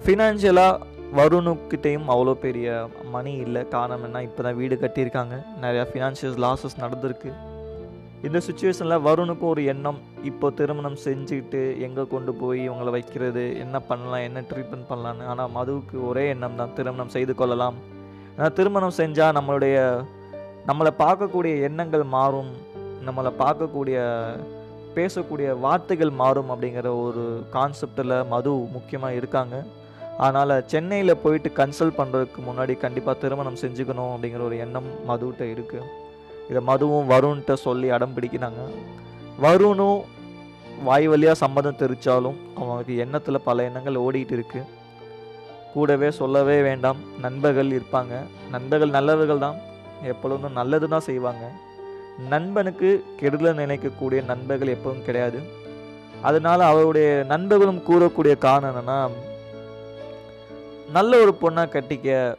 ஃபினான்ஷியலாக 0.04 0.92
வருணுக்கிட்டேயும் 1.18 2.06
அவ்வளோ 2.12 2.32
பெரிய 2.44 2.68
மணி 3.14 3.32
இல்லை 3.46 3.62
காரணம் 3.74 4.04
என்ன? 4.06 4.22
இப்போ 4.28 4.42
தான் 4.42 4.56
வீடு 4.60 4.74
கட்டியிருக்காங்க. 4.74 5.34
நிறையா 5.64 5.84
ஃபினான்ஷியல் 5.92 6.38
லாஸஸ் 6.44 6.80
நடந்திருக்கு. 6.82 7.30
இந்த 8.26 8.38
சுச்சுவேஷனில் 8.44 9.04
வருணுக்கும் 9.06 9.50
ஒரு 9.54 9.62
எண்ணம். 9.72 9.98
இப்போ 10.30 10.46
திருமணம் 10.58 10.98
செஞ்சுக்கிட்டு 11.06 11.62
எங்கே 11.86 12.04
கொண்டு 12.12 12.32
போய் 12.40 12.60
இவங்களை 12.66 12.90
வைக்கிறது? 12.96 13.42
என்ன 13.64 13.76
பண்ணலாம்? 13.88 14.22
என்ன 14.28 14.42
ட்ரீட்மெண்ட் 14.50 14.88
பண்ணலான்னு 14.90 15.24
ஆனால் 15.32 15.52
மதுவுக்கு 15.56 15.96
ஒரே 16.10 16.24
எண்ணம் 16.34 16.58
தான். 16.60 16.72
திருமணம் 16.78 17.12
செய்து 17.16 17.34
கொள்ளலாம். 17.40 17.76
ஆனால் 18.36 18.54
திருமணம் 18.58 18.98
செஞ்சால் 19.00 19.36
நம்மளுடைய 19.38 19.76
நம்மளை 20.70 20.92
பார்க்கக்கூடிய 21.04 21.54
எண்ணங்கள் 21.68 22.04
மாறும். 22.16 22.52
நம்மளை 23.08 23.32
பார்க்கக்கூடிய 23.42 23.98
பேசக்கூடிய 24.96 25.48
வார்த்தைகள் 25.64 26.12
மாறும் 26.22 26.50
அப்படிங்கிற 26.54 26.88
ஒரு 27.06 27.24
கான்செப்டில் 27.56 28.16
மது 28.32 28.52
முக்கியமாக 28.76 29.18
இருக்காங்க. 29.20 29.56
அதனால் 30.24 30.54
சென்னையில் 30.72 31.22
போயிட்டு 31.24 31.50
கன்சல்ட் 31.60 31.98
பண்ணுறதுக்கு 32.00 32.40
முன்னாடி 32.48 32.76
கண்டிப்பாக 32.86 33.16
திருமணம் 33.24 33.60
செஞ்சுக்கணும் 33.64 34.12
அப்படிங்கிற 34.14 34.42
ஒரு 34.48 34.58
எண்ணம் 34.66 34.90
மதுகிட்ட 35.10 35.44
இருக்குது 35.54 36.02
இதை 36.48 36.62
மதுவும் 36.66 37.10
வருண்கிட்ட 37.10 37.54
சொல்லி 37.54 37.90
அடம் 37.90 38.14
பிடிக்கிறாங்க. 38.16 38.62
வருணும் 39.42 40.00
வாய் 40.84 41.06
வழியாக 41.06 41.38
சம்மதம் 41.38 41.78
தெரிச்சாலும் 41.78 42.38
அவனுக்கு 42.56 42.96
எண்ணத்தில் 42.96 43.40
பல 43.40 43.62
எண்ணங்கள் 43.62 43.94
ஓடிட்டு 43.94 44.32
இருக்கு. 44.32 44.62
கூடவே 45.74 46.10
சொல்லவே 46.10 46.62
வேண்டாம். 46.62 46.96
நண்பர்கள் 47.20 47.70
இருப்பாங்க. 47.70 48.14
நண்பர்கள் 48.50 48.90
நல்லவர்கள் 48.90 49.38
தான். 49.38 49.56
எப்பொழுதும் 50.02 50.52
நல்லது 50.52 50.88
தான் 50.88 51.08
செய்வாங்க. 51.10 51.50
நண்பனுக்கு 52.28 53.04
கெடுதலை 53.20 53.52
நினைக்கக்கூடிய 53.54 54.24
நண்பர்கள் 54.24 54.74
எப்பவும் 54.74 55.04
கிடையாது. 55.04 55.62
அதனால் 56.22 56.60
அவருடைய 56.60 57.24
நண்பர்களும் 57.28 57.82
கூறக்கூடிய 57.88 58.38
காரணம் 58.38 58.74
என்னன்னா 58.76 59.10
நல்ல 60.92 61.20
ஒரு 61.20 61.34
பொண்ணாக 61.40 61.74
கட்டிக்க 61.74 62.36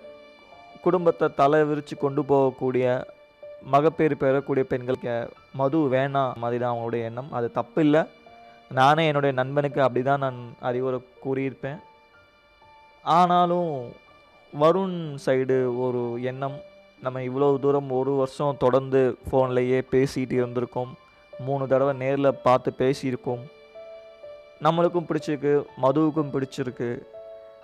குடும்பத்தை 0.81 1.27
தலை 1.35 1.63
விரித்து 1.63 1.97
கொண்டு 1.97 2.21
போகக்கூடிய 2.21 3.05
மகப்பேறு 3.73 4.15
பெறக்கூடிய 4.17 4.63
பெண்களுக்கு 4.71 5.13
மது 5.59 5.77
வேணாம் 5.93 6.37
மாதிரி 6.43 6.59
தான் 6.63 6.75
அவங்களுடைய 6.75 7.03
எண்ணம். 7.09 7.31
அது 7.31 7.47
தப்பு 7.51 7.81
இல்லை 7.81 8.01
நானே 8.79 9.03
என்னுடைய 9.07 9.35
நண்பனுக்கு 9.35 9.81
அப்படி 9.81 10.01
தான் 10.05 10.23
நான் 10.25 10.39
அறிவுரை 10.59 10.99
கூறியிருப்பேன். 11.25 11.79
ஆனாலும் 13.03 13.71
வருண் 14.61 14.97
சைடு 15.25 15.57
ஒரு 15.85 16.01
எண்ணம். 16.31 16.57
நம்ம 17.01 17.19
இவ்வளோ 17.19 17.47
தூரம் 17.59 17.89
ஒரு 17.91 18.11
வருஷம் 18.21 18.61
தொடர்ந்து 18.63 19.17
ஃபோன்லேயே 19.27 19.79
பேசிகிட்டு 19.91 20.35
இருந்திருக்கோம். 20.41 20.93
மூணு 21.39 21.67
தடவை 21.67 21.93
நேரில் 22.03 22.39
பார்த்து 22.43 22.73
பேசியிருக்கோம். 22.77 23.43
நம்மளுக்கும் 24.63 25.09
பிடிச்சிருக்கு 25.09 25.53
மதுவுக்கும் 25.81 26.33
பிடிச்சிருக்கு. 26.35 26.89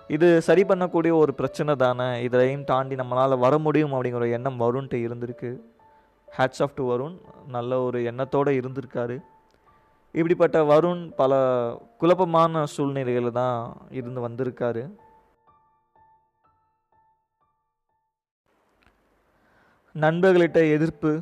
இது 0.08 0.28
சரி 0.46 0.62
பண்ணக்கூடிய 0.62 1.12
ஒரு 1.22 1.34
பிரச்சனை 1.34 1.74
தானே. 1.74 2.22
இதையும் 2.22 2.64
தாண்டி 2.64 2.94
நம்மளால் 2.94 3.42
வர 3.44 3.58
முடியும் 3.58 3.92
அப்படிங்கிற 3.92 4.30
எண்ணம் 4.30 4.60
வருண்ட்டு 4.60 4.98
இருந்திருக்கு. 5.06 5.50
ஹேட்ஸ் 6.36 6.62
ஆஃப் 6.64 6.74
டு 6.76 6.84
வருண் 6.90 7.16
நல்ல 7.54 7.80
ஒரு 7.86 7.98
எண்ணத்தோடு 8.10 8.52
இருந்திருக்காரு. 8.60 9.16
இப்படிப்பட்ட 10.14 10.58
வருண் 10.70 11.02
பல 11.20 11.32
குழப்பமான 12.00 12.62
சூழ்நிலைகளில் 12.74 13.38
தான் 13.40 13.56
இருந்து 13.98 14.20
வந்திருக்காரு. 14.28 14.82
நண்பர்களிட்ட 19.94 20.58
எதிர்ப்பு 20.76 21.12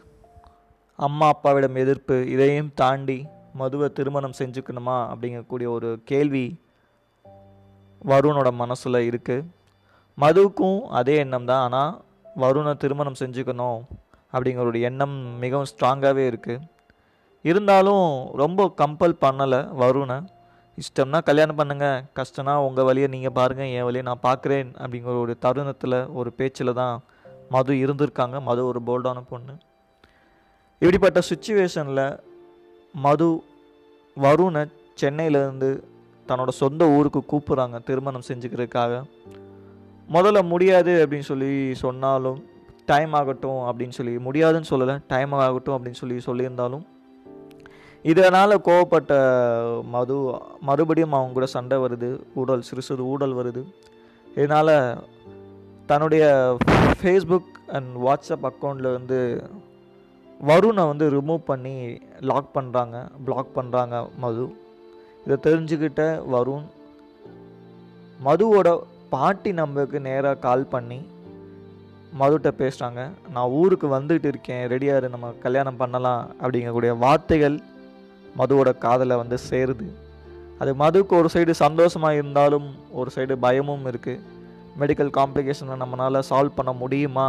அம்மா 1.07 1.29
அப்பாவிடம் 1.35 1.79
எதிர்ப்பு 1.83 2.17
இதையும் 2.35 2.73
தாண்டி 2.75 3.19
மதுவை 3.61 3.89
திருமணம் 3.93 4.39
செஞ்சுக்கணுமா 4.39 4.97
அப்படிங்கக்கூடிய 5.13 5.69
ஒரு 5.77 5.89
கேள்வி 6.11 6.45
வருணோட 8.05 8.51
மனசில் 8.63 9.07
இருக்குது 9.09 9.49
மதுவுக்கும் 10.19 10.81
அதே 10.99 11.17
எண்ணம் 11.17 11.49
தான். 11.51 11.65
ஆனால் 11.67 11.93
வருணை 12.43 12.75
திருமணம் 12.77 13.21
செஞ்சுக்கணும் 13.21 13.81
அப்படிங்கிற 14.33 14.67
ஒரு 14.73 14.81
எண்ணம் 14.81 15.17
மிகவும் 15.39 15.71
ஸ்ட்ராங்காகவே 15.71 16.25
இருக்குது 16.31 16.67
இருந்தாலும் 17.45 18.07
ரொம்ப 18.43 18.75
கம்பல் 18.77 19.21
பண்ணலை 19.25 19.61
வருணை. 19.83 20.19
இஷ்டம்னா 20.79 21.19
கல்யாணம் 21.29 21.59
பண்ணுங்கள் 21.59 22.03
கஷ்டம்னா 22.19 22.55
உங்கள் 22.67 22.87
வழியை 22.89 23.09
நீங்கள் 23.09 23.35
பாருங்கள் 23.39 23.73
என் 23.77 23.87
வழியை 23.89 24.05
நான் 24.09 24.27
பார்க்குறேன் 24.29 24.71
அப்படிங்கிற 24.83 25.15
ஒரு 25.21 25.35
தருணத்தில் 25.39 25.99
ஒரு 26.19 26.33
பேச்சில் 26.33 26.73
தான் 26.73 26.97
மது 27.51 27.73
இருந்திருக்காங்க. 27.85 28.37
மது 28.49 28.67
ஒரு 28.67 28.81
போல்டான 28.87 29.23
பொண்ணு. 29.31 29.55
இப்படிப்பட்ட 30.83 31.21
சுச்சுவேஷனில் 31.31 32.05
மது 32.95 33.29
வருணை 34.17 34.63
சென்னையிலேருந்து 35.03 35.71
தன்னோட 36.29 36.49
சொந்த 36.63 36.85
ஊருக்கு 36.97 37.21
கூப்பிட்றாங்க 37.33 37.77
திருமணம் 37.85 38.29
செஞ்சுக்கிறதுக்காக. 38.29 39.03
முதல்ல 40.15 40.39
முடியாது 40.53 40.93
அப்படின்னு 41.03 41.29
சொல்லி 41.33 41.51
சொன்னாலும் 41.75 42.39
டைம் 42.93 43.13
ஆகட்டும் 43.19 43.61
அப்படின்னு 43.69 43.97
சொல்லி 43.99 44.15
முடியாதுன்னு 44.27 44.71
சொல்லலை 44.73 44.97
டைம் 45.13 45.33
ஆகட்டும் 45.45 45.77
அப்படின்னு 45.77 46.01
சொல்லி 46.03 46.17
சொல்லியிருந்தாலும் 46.29 46.85
இதனால் 48.11 48.63
கோவப்பட்ட 48.67 49.13
மது 49.95 50.17
மறுபடியும் 50.69 51.17
அவங்க 51.17 51.35
கூட 51.39 51.47
சண்டை 51.55 51.77
வருது 51.85 52.09
ஊடல் 52.41 52.67
சிறு 52.69 52.83
சிறு 52.89 53.03
ஊடல் 53.13 53.35
வருது. 53.39 53.63
இதனால் 54.41 54.75
தன்னுடைய 55.91 56.25
ஃபேஸ்புக் 57.01 57.51
அண்ட் 57.77 57.91
வாட்ஸ்அப் 58.07 58.47
அக்கௌண்ட்டில் 58.51 58.97
வந்து 58.97 59.19
வருணை 60.41 60.85
வந்து 60.93 61.07
ரிமூவ் 61.15 61.43
பண்ணி 61.51 61.75
லாக் 62.31 62.51
பண்ணுறாங்க 62.57 62.97
பிளாக் 63.25 63.55
பண்ணுறாங்க 63.57 63.97
மது. 64.25 64.47
இதை 65.25 65.37
தெரிஞ்சுக்கிட்ட 65.47 66.03
வருண் 66.35 66.67
மதுவோட 68.27 68.69
பாட்டி 69.15 69.53
நம்பருக்கு 69.61 70.01
நேராக 70.09 70.43
கால் 70.47 70.71
பண்ணி 70.75 70.99
மதுட்ட 72.19 72.49
பேசுகிறாங்க 72.61 73.01
நான் 73.35 73.53
ஊருக்கு 73.59 73.87
வந்துகிட்டு 73.97 74.29
இருக்கேன். 74.33 74.63
ரெடியாக 74.73 75.01
இரு 75.01 75.09
நம்ம 75.15 75.29
கல்யாணம் 75.45 75.81
பண்ணலாம் 75.83 76.23
அப்படிங்கக்கூடிய 76.43 76.93
வார்த்தைகள் 77.05 77.57
மதுவோட 78.41 78.71
காதலை 78.85 79.17
வந்து 79.23 79.37
சேருது. 79.51 79.87
அது 80.63 80.71
மதுக்கு 80.83 81.15
ஒரு 81.21 81.29
சைடு 81.35 81.53
சந்தோஷமாக 81.65 82.19
இருந்தாலும் 82.21 82.67
ஒரு 83.01 83.11
சைடு 83.15 83.37
பயமும் 83.45 83.87
இருக்குது 83.91 84.23
மெடிக்கல் 84.81 85.15
காம்ப்ளிகேஷனை 85.19 85.77
நம்மளால் 85.83 86.29
சால்வ் 86.31 86.59
பண்ண 86.59 86.73
முடியுமா? 86.83 87.29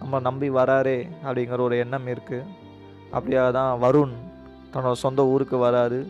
நம்ம 0.00 0.20
நம்பி 0.28 0.48
வராரே 0.58 0.98
அப்படிங்கிற 1.24 1.60
ஒரு 1.68 1.76
எண்ணம் 1.84 2.08
இருக்குது 2.14 2.48
அப்படியா 3.16 3.42
தான் 3.58 3.72
வருண் 3.84 4.14
தன்னோட 4.72 4.96
சொந்த 5.06 5.20
ஊருக்கு 5.32 5.58
வராரு. 5.66 6.00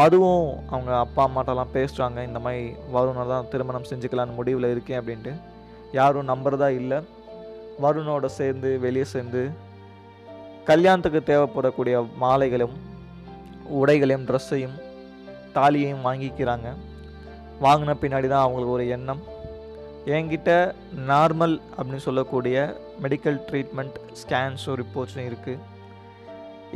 மதுவும் 0.00 0.44
அவங்க 0.72 0.92
அப்பா 1.04 1.22
அம்மாட்டெல்லாம் 1.28 1.74
பேசுகிறாங்க 1.78 2.18
இந்த 2.28 2.38
மாதிரி 2.44 2.62
வருணை 2.94 3.24
தான் 3.32 3.48
திருமணம் 3.52 3.88
செஞ்சுக்கலான்னு 3.90 4.38
முடிவில் 4.38 4.72
இருக்கேன் 4.74 5.00
அப்படின்ட்டு. 5.00 5.32
யாரும் 5.98 6.30
நம்புறதா 6.32 6.68
இல்லை. 6.80 6.98
வருணோட 7.84 8.26
சேர்ந்து 8.38 8.70
வெளியே 8.84 9.06
சேர்ந்து 9.12 9.42
கல்யாணத்துக்கு 10.70 11.20
தேவைப்படக்கூடிய 11.30 11.96
மாலைகளும் 12.22 12.74
உடைகளையும் 13.80 14.26
ட்ரெஸ்ஸையும் 14.28 14.76
தாலியையும் 15.56 16.04
வாங்கிக்கிறாங்க. 16.08 16.68
வாங்கின 17.64 17.94
பின்னாடி 18.02 18.26
தான் 18.32 18.44
அவங்களுக்கு 18.44 18.76
ஒரு 18.78 18.86
எண்ணம். 18.96 19.22
என்கிட்ட 20.14 20.50
நார்மல் 21.10 21.54
அப்படின்னு 21.76 22.06
சொல்லக்கூடிய 22.06 22.56
மெடிக்கல் 23.02 23.38
ட்ரீட்மெண்ட் 23.48 23.98
ஸ்கேன்ஸும் 24.20 24.78
ரிப்போர்ட்ஸும் 24.82 25.28
இருக்குது 25.30 25.60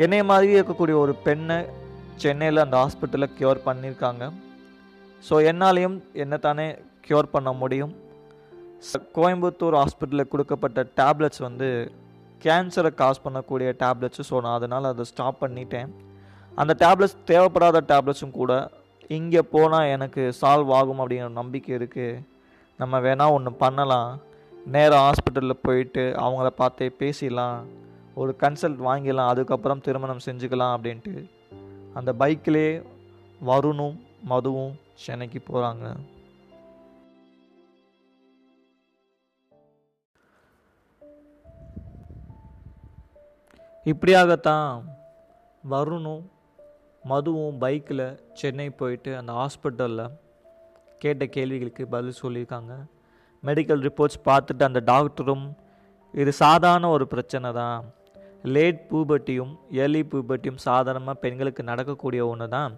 என்னைய 0.04 0.24
மாதிரி 0.30 0.52
இருக்கக்கூடிய 0.58 0.96
ஒரு 1.04 1.12
பெண்ணை 1.26 1.58
சென்னையில் 2.22 2.64
அந்த 2.64 2.76
ஹாஸ்பிட்டலில் 2.82 3.34
க்யூர் 3.38 3.60
பண்ணியிருக்காங்க 3.68 4.24
ஸோ 5.24 5.34
என்னாலையும் 5.50 5.96
என்ன 6.24 6.34
தானே 6.46 6.66
க்யூர் 7.06 7.32
பண்ண 7.34 7.50
முடியும்? 7.62 7.92
கோயம்புத்தூர் 9.16 9.76
ஹாஸ்பிட்டலில் 9.80 10.30
கொடுக்கப்பட்ட 10.32 10.80
டேப்லெட்ஸ் 11.00 11.42
வந்து 11.46 11.68
கேன்சரை 12.44 12.90
காஸ் 13.00 13.22
பண்ணக்கூடிய 13.24 13.68
டேப்லெட்ஸு 13.82 14.24
ஸோ 14.30 14.36
நான் 14.44 14.56
அதனால் 14.58 14.90
அதை 14.92 15.04
ஸ்டாப் 15.10 15.42
பண்ணிட்டேன். 15.42 15.90
அந்த 16.52 16.72
டேப்லெட்ஸ் 16.82 17.16
தேவைப்படாத 17.30 17.80
டேப்லெட்ஸும் 17.92 18.38
கூட 18.40 18.52
இங்கே 19.16 19.42
போனால் 19.54 19.90
எனக்கு 19.94 20.22
சால்வ் 20.40 20.70
ஆகும் 20.78 21.00
அப்படிங்கிற 21.02 21.28
நம்பிக்கை 21.40 21.72
இருக்குது 21.78 22.22
நம்ம 22.80 23.00
வேணால் 23.06 23.34
ஒன்று 23.36 23.52
பண்ணலாம். 23.62 24.10
நேராக 24.74 25.04
ஹாஸ்பிட்டலில் 25.06 25.62
போயிட்டு 25.66 26.04
அவங்கள 26.24 26.48
பார்த்தே 26.62 26.88
பேசிடலாம். 27.02 27.58
ஒரு 28.14 28.32
கன்சல்ட் 28.42 28.80
வாங்கிடலாம் 28.88 29.30
அதுக்கப்புறம் 29.32 29.82
திருமணம் 29.86 30.26
செஞ்சுக்கலாம் 30.26 30.74
அப்படின்ட்டு. 30.76 31.14
அந்த 31.98 32.12
பைக்கிலே 32.22 32.68
வருணும் 33.40 33.96
மதுவும் 34.30 34.74
சென்னைக்கு 35.04 35.40
போகிறாங்க 35.48 35.86
இப்படியாகத்தான் 43.90 44.70
வருணும் 45.72 46.22
மதுவும் 47.10 47.58
பைக்கில் 47.62 48.06
சென்னை 48.38 48.66
போயிட்டு 48.80 49.10
அந்த 49.18 49.32
ஹாஸ்பிட்டலில் 49.40 50.14
கேட்ட 51.02 51.24
கேள்விகளுக்கு 51.36 51.84
பதில் 51.94 52.20
சொல்லியிருக்காங்க. 52.22 52.72
மெடிக்கல் 53.48 53.84
ரிப்போர்ட்ஸ் 53.88 54.20
பார்த்துட்டு 54.28 54.64
அந்த 54.68 54.80
டாக்டரும் 54.92 55.46
இது 56.14 56.32
சாதாரண 56.42 56.88
ஒரு 56.96 57.06
பிரச்சனை 57.12 57.48
தான். 57.60 57.80
லேட் 58.54 58.82
பூபட்டியும் 58.90 59.52
ஏர்லி 59.82 60.02
பூபட்டியும் 60.12 60.60
சாதாரணமாக 60.68 61.22
பெண்களுக்கு 61.24 61.62
நடக்கக்கூடிய 61.70 62.22
ஒன்று 62.32 62.48
தான். 62.58 62.72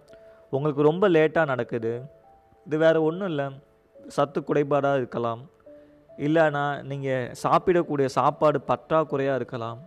உங்களுக்கு 0.56 0.82
ரொம்ப 0.90 1.04
லேட்டாக 1.16 1.50
நடக்குது. 1.52 1.92
இது 2.66 2.78
வேறு 2.86 3.00
ஒன்றும் 3.10 3.30
இல்லை. 3.32 3.46
சத்து 4.16 4.40
குறைபாடாக 4.48 5.00
இருக்கலாம். 5.02 5.42
இல்லைனா 6.26 6.64
நீங்கள் 6.90 7.30
சாப்பிடக்கூடிய 7.44 8.08
சாப்பாடு 8.18 8.60
பற்றாக்குறையாக 8.72 9.40
இருக்கலாம். 9.40 9.80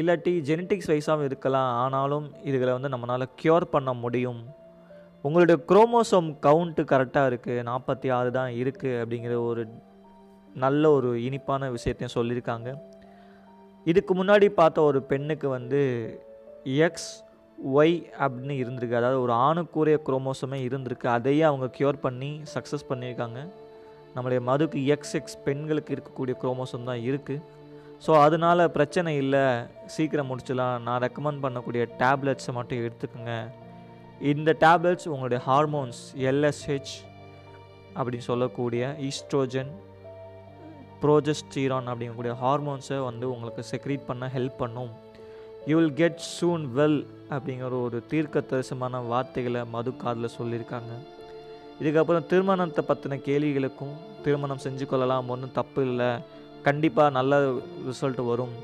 இல்லாட்டி 0.00 0.32
ஜெனட்டிக்ஸ் 0.48 0.90
வைஸாகவும் 0.92 1.28
இருக்கலாம். 1.28 1.70
ஆனாலும் 1.84 2.26
இதுகளை 2.48 2.72
வந்து 2.76 2.92
நம்மளால் 2.94 3.32
க்யூர் 3.42 3.66
பண்ண 3.74 3.90
முடியும். 4.04 4.40
உங்களுடைய 5.26 5.58
குரோமோசோம் 5.70 6.28
கவுண்ட்டு 6.46 6.82
கரெக்டாக 6.92 7.30
இருக்குது 7.30 7.64
நாற்பத்தி 7.68 8.08
ஆறு 8.16 8.28
தான் 8.38 8.50
இருக்குது 8.62 8.98
அப்படிங்கிற 9.02 9.36
ஒரு 9.50 9.62
நல்ல 10.64 10.90
ஒரு 10.96 11.10
இனிப்பான 11.28 11.70
விஷயத்தையும் 11.76 12.16
சொல்லியிருக்காங்க. 12.18 12.68
இதுக்கு 13.90 14.12
முன்னாடி 14.20 14.46
பார்த்த 14.60 14.88
ஒரு 14.90 15.00
பெண்ணுக்கு 15.10 15.48
வந்து 15.56 15.80
எக்ஸ் 16.86 17.10
ஒய் 17.78 17.96
அப்படின்னு 18.24 18.54
இருந்திருக்கு. 18.62 19.00
அதாவது 19.00 19.18
ஒரு 19.24 19.34
ஆணுக்குரிய 19.46 19.98
குரோமோசமே 20.06 20.58
இருந்திருக்கு. 20.68 21.06
அதையே 21.16 21.44
அவங்க 21.50 21.66
க்யூர் 21.78 21.98
பண்ணி 22.06 22.30
சக்ஸஸ் 22.54 22.88
பண்ணியிருக்காங்க. 22.90 23.40
நம்மளுடைய 24.14 24.42
மதுக்கு 24.50 24.80
எக்ஸ் 24.94 25.14
எக்ஸ் 25.18 25.38
பெண்களுக்கு 25.46 25.94
இருக்கக்கூடிய 25.96 26.34
குரோமோசோம் 26.42 26.90
தான் 26.90 27.04
இருக்குது 27.08 27.42
ஸோ 28.04 28.12
அதனால 28.24 28.68
பிரச்சனை 28.76 29.10
இல்லை. 29.22 29.44
சீக்கிரம் 29.94 30.28
முடிச்சிடலாம். 30.30 30.82
நான் 30.86 31.02
ரெக்கமெண்ட் 31.06 31.42
பண்ணக்கூடிய 31.44 31.82
டேப்லெட்ஸை 32.02 32.52
மட்டும் 32.58 32.82
எடுத்துக்கோங்க. 32.86 33.34
இந்த 34.32 34.50
டேப்லெட்ஸ் 34.64 35.08
உங்களுடைய 35.14 35.40
ஹார்மோன்ஸ் 35.48 36.02
எல்எஸ்ஹெச் 36.30 36.94
அப்படின்னு 37.98 38.28
சொல்லக்கூடிய 38.30 38.82
ஈஸ்ட்ரோஜன் 39.08 39.72
ப்ரோஜஸ்டீரான் 41.02 41.88
அப்படிங்கக்கூடிய 41.92 42.34
ஹார்மோன்ஸை 42.44 42.98
வந்து 43.08 43.26
உங்களுக்கு 43.34 43.62
செக்ரீட் 43.72 44.06
பண்ண 44.10 44.30
ஹெல்ப் 44.36 44.56
பண்ணும். 44.62 44.92
You 45.70 45.74
will 45.80 45.96
get 46.00 46.22
soon 46.36 46.64
well 46.78 47.00
அப்படிங்கிற 47.34 47.76
ஒரு 47.86 47.98
தீர்க்க 48.12 48.42
தரிசனமான 48.50 49.02
வார்த்தைகளை 49.12 49.62
மது 49.74 49.90
காதில் 50.02 50.34
சொல்லியிருக்காங்க. 50.38 50.92
இதுக்கப்புறம் 51.80 52.26
திருமணத்தை 52.30 52.82
பற்றின 52.90 53.18
கேள்விகளுக்கும் 53.28 53.94
திருமணம் 54.24 54.64
செஞ்சு 54.66 54.84
கொள்ளலாம் 54.92 55.30
ஒன்றும் 55.34 55.56
தப்பு 55.60 55.80
இல்லை. 55.88 56.10
கண்டிப்பாக 56.66 57.14
நல்ல 57.18 57.34
ரிசல்ட் 57.88 58.20
வரும். 58.30 58.54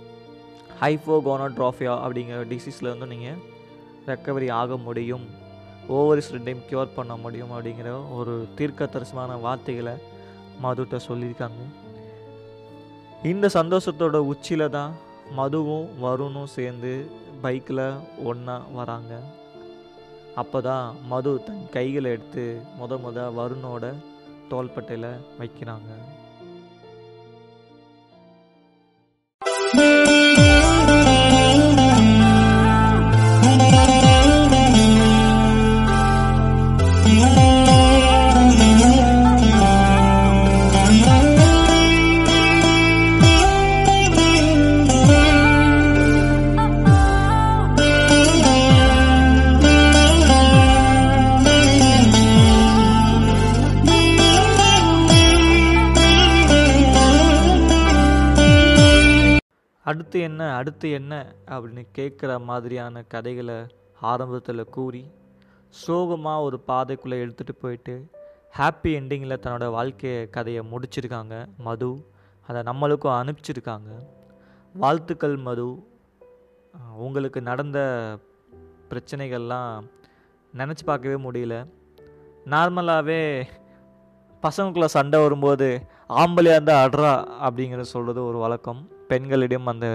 ஹைஃபோகோனோட்ராஃபியா 0.80 1.92
அப்படிங்கிற 2.04 2.38
டிசீஸில் 2.52 2.92
வந்து 2.92 3.08
நீங்கள் 3.12 3.40
ரெக்கவரி 4.10 4.48
ஆக 4.60 4.76
முடியும். 4.86 5.26
ஓவரிஸ் 5.96 6.32
ரெண்டையும் 6.34 6.64
க்யூர் 6.70 6.96
பண்ண 6.96 7.12
முடியும் 7.24 7.52
அப்படிங்கிற 7.56 7.90
ஒரு 8.18 8.34
தீர்க்கதரிசமான 8.58 9.36
வார்த்தைகளை 9.44 9.94
மதுட்ட 10.64 10.96
சொல்லியிருக்காங்க. 11.08 11.62
இந்த 13.30 13.46
சந்தோஷத்தோட 13.58 14.18
உச்சியில் 14.32 14.74
தான் 14.78 14.92
மதுவும் 15.38 15.86
வருணும் 16.04 16.52
சேர்ந்து 16.56 16.92
பைக்கில் 17.44 17.84
ஒன்றா 18.30 18.56
வராங்க. 18.78 19.12
அப்போ 20.42 20.58
தான் 20.68 20.86
மது 21.12 21.30
தன் 21.46 21.62
கைகளை 21.76 22.10
எடுத்து 22.16 22.44
முத 22.80 22.98
முத 23.04 23.28
வருணோட 23.38 23.84
தோள்பட்டையில் 24.50 25.08
வைக்கிறாங்க. 25.40 25.90
அடுத்து 60.12 60.30
என்ன 60.30 60.56
அடுத்து 60.56 60.90
என்ன 60.90 61.34
அப்படின்னு 61.46 61.82
கேட்குற 61.98 62.44
மாதிரியான 62.44 63.02
கதைகளை 63.02 63.54
ஆரம்பத்தில் 64.00 64.64
கூறி 64.64 65.10
சோகமாக 65.68 66.42
ஒரு 66.42 66.58
பாதைக்குள்ளே 66.68 67.16
எடுத்துகிட்டு 67.24 67.54
போயிட்டு 67.60 67.94
ஹாப்பி 68.58 68.90
எண்டிங்கில் 68.98 69.42
தன்னோட 69.44 69.70
வாழ்க்கை 69.70 70.30
கதையை 70.30 70.62
முடிச்சிருக்காங்க 70.72 71.46
மது. 71.58 71.90
அதை 72.46 72.62
நம்மளுக்கும் 72.62 73.18
அனுப்பிச்சிருக்காங்க. 73.20 73.90
வாழ்த்துக்கள் 74.74 75.36
மது. 75.36 75.68
உங்களுக்கு 76.96 77.42
நடந்த 77.42 77.78
பிரச்சனைகள்லாம் 78.90 79.88
நினச்சி 80.56 80.84
பார்க்கவே 80.84 81.30
முடியல. 81.30 81.66
நார்மலாகவே 82.46 83.42
பசங்களுக்குள்ள 84.42 84.84
சண்டை 84.84 85.22
வரும்போது 85.22 85.86
ஆம்பளையாக 86.08 86.58
இருந்தால் 86.58 86.88
அட்ரா 86.88 87.14
அப்படிங்கிற 87.48 87.80
சொல்கிறது 87.80 88.24
ஒரு 88.24 88.38
வழக்கம். 88.38 89.00
பெண்களிடம் 89.12 89.70
அந்த 89.72 89.88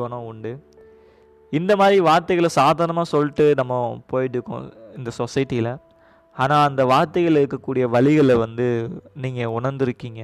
குணம் 0.00 0.26
உண்டு. 0.30 0.52
இந்த 1.52 1.72
மாதிரி 1.80 1.98
வார்த்தைகளை 2.08 2.50
சாதாரணமாக 2.60 3.12
சொல்லிட்டு 3.12 3.44
நம்ம 3.60 3.74
போயிட்டு 4.12 4.36
இருக்கோம் 4.38 4.66
இந்த 4.98 5.10
சொசைட்டியில் 5.20 5.70
ஆனால் 6.36 6.66
அந்த 6.68 6.82
வார்த்தைகள் 6.92 7.40
இருக்கக்கூடிய 7.42 7.84
வழிகளை 7.94 8.34
வந்து 8.44 8.66
நீங்கள் 9.24 9.54
உணர்ந்துருக்கீங்க. 9.58 10.22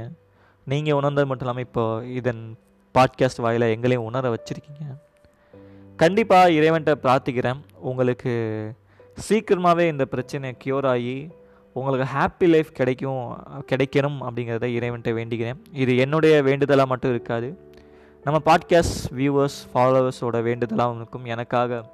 நீங்கள் 0.66 0.98
உணர்ந்தது 0.98 1.28
மட்டும் 1.30 1.46
இல்லாமல் 1.46 1.66
இப்போ 1.68 1.84
இதன் 2.18 2.42
பாட்காஸ்ட் 2.94 3.42
வாயில 3.44 3.68
எங்களையும் 3.74 4.06
உணர 4.10 4.30
வச்சுருக்கீங்க. 4.34 4.84
கண்டிப்பாக 6.02 6.54
இறைவன்கிட்ட 6.58 6.94
பிரார்த்திக்கிறேன். 7.04 7.58
உங்களுக்கு 7.90 8.32
சீக்கிரமாகவே 9.26 9.84
இந்த 9.92 10.04
பிரச்சனை 10.12 10.48
க்யூர் 10.62 10.86
ஆகி 10.92 11.16
உங்களுக்கு 11.76 12.06
ஹாப்பி 12.14 12.46
லைஃப் 12.52 12.70
கிடைக்கும் 12.78 13.20
கிடைக்கணும் 13.70 14.18
அப்படிங்கிறத 14.26 14.66
இறைவன்கிட்ட 14.78 15.12
வேண்டிக்கிறேன். 15.18 15.60
இது 15.82 15.92
என்னுடைய 16.04 16.34
வேண்டுதலாக 16.48 16.90
மட்டும் 16.92 17.12
இருக்காது. 17.14 17.48
நம்ம 18.24 18.40
பாட்காஸ்ட் 18.44 19.00
வியூவர்ஸ் 19.10 19.58
ஃபாலோவர்ஸோட 19.74 20.38
வேண்டுதலாகவும் 20.46 20.96
இருக்கும் 20.96 21.24
எனக்காக 21.24 21.90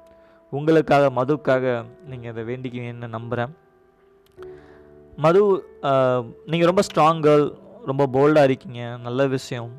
உங்களுக்காக 0.51 1.09
மதுக்காக 1.09 1.85
நீங்கள் 2.05 2.31
அதை 2.31 2.43
வேண்டிக்குவீங்கன்னு 2.43 3.07
நம்புகிறேன் 3.07 3.55
மது 5.17 5.41
நீங்கள் 6.45 6.71
ரொம்ப 6.71 6.81
ஸ்ட்ராங் 6.81 7.21
கேர்ள் 7.25 7.47
ரொம்ப 7.85 8.07
போல்டாக 8.13 8.43
இருக்கீங்க 8.43 8.97
நல்ல 9.01 9.27
விஷயம். 9.27 9.71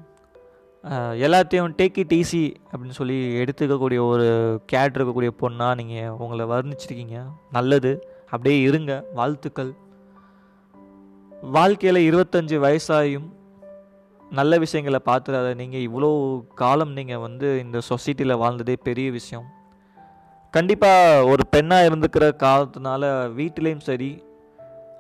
எல்லாத்தையும் 1.24 1.74
டேக் 1.78 1.98
இட் 2.02 2.12
ஈஸி 2.12 2.54
அப்படின்னு 2.72 2.96
சொல்லி 2.98 3.18
எடுத்துக்கக்கூடிய 3.42 4.00
ஒரு 4.06 4.60
கேட் 4.66 4.96
இருக்கக்கூடிய 4.96 5.30
பொண்ணாக 5.40 5.74
நீங்கள் 5.74 6.08
உங்களை 6.08 6.46
வர்ணிச்சிருக்கீங்க. 6.46 7.18
நல்லது. 7.50 7.92
அப்படியே 8.30 8.60
இருங்க. 8.60 9.04
வாழ்த்துக்கள். 9.14 9.72
வாழ்க்கையில் 11.42 12.14
இருபத்தஞ்சி 12.14 12.58
வயசாயும் 12.64 13.28
நல்ல 14.38 14.58
விஷயங்களை 14.64 15.00
பார்த்துறாத. 15.08 15.48
நீங்கள் 15.60 15.84
இவ்வளோ 15.88 16.10
காலம் 16.60 16.92
நீங்கள் 16.98 17.22
வந்து 17.26 17.48
இந்த 17.64 17.78
சொசைட்டியில் 17.90 18.40
வாழ்ந்ததே 18.42 18.76
பெரிய 18.88 19.08
விஷயம். 19.18 19.46
கண்டிப்பாக 20.54 21.26
ஒரு 21.32 21.42
பெண்ணாக 21.54 21.88
இருந்துக்கிற 21.88 22.24
காலத்தினால 22.44 23.02
வீட்டிலையும் 23.38 23.84
சரி 23.88 24.10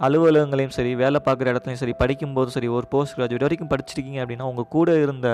அலுவலகங்களையும் 0.06 0.76
சரி 0.76 0.92
வேலை 1.00 1.18
பார்க்குற 1.26 1.50
இடத்துலையும் 1.52 1.82
சரி 1.82 1.94
படிக்கும்போதும் 2.02 2.56
சரி 2.56 2.68
ஒரு 2.76 2.86
போஸ்ட் 2.92 3.16
கிராஜுவேட் 3.16 3.44
வரைக்கும் 3.46 3.72
படிச்சிருக்கீங்க 3.72 4.20
அப்படின்னா 4.22 4.46
உங்கள் 4.52 4.72
கூட 4.76 4.94
இருந்த 5.04 5.28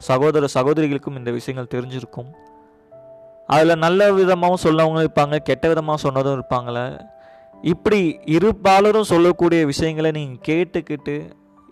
சகோதர 0.00 0.48
சகோதரிகளுக்கும் 0.56 1.18
இந்த 1.20 1.30
விஷயங்கள் 1.38 1.72
தெரிஞ்சிருக்கும். 1.74 2.30
அதில் 3.54 3.82
நல்ல 3.84 4.00
விதமாகவும் 4.18 4.64
சொன்னவங்களும் 4.64 5.04
இருப்பாங்க 5.06 5.36
கெட்ட 5.48 5.64
விதமாக 5.72 5.98
சொன்னதும் 6.06 6.36
இருப்பாங்களே 6.38 6.84
இப்படி 7.72 8.00
இரு 8.36 8.50
பாலரும் 8.66 9.10
சொல்லக்கூடிய 9.12 9.60
விஷயங்களை 9.72 10.10
நீங்கள் 10.18 10.44
கேட்டுக்கிட்டு 10.48 11.16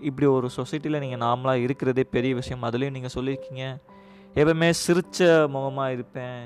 இப்படி 0.09 0.27
ஒரு 0.37 0.49
சொசைட்டியில் 0.57 1.03
நீங்கள் 1.05 1.23
நார்மலாக 1.27 1.65
இருக்கிறதே 1.67 2.05
பெரிய 2.17 2.33
விஷயம். 2.41 2.65
அதுலேயும் 2.69 2.97
நீங்கள் 2.97 3.15
சொல்லியிருக்கீங்க 3.17 3.65
எப்பவுமே 4.41 4.69
சிரித்த 4.85 5.29
முகமாக 5.55 5.95
இருப்பேன். 5.97 6.41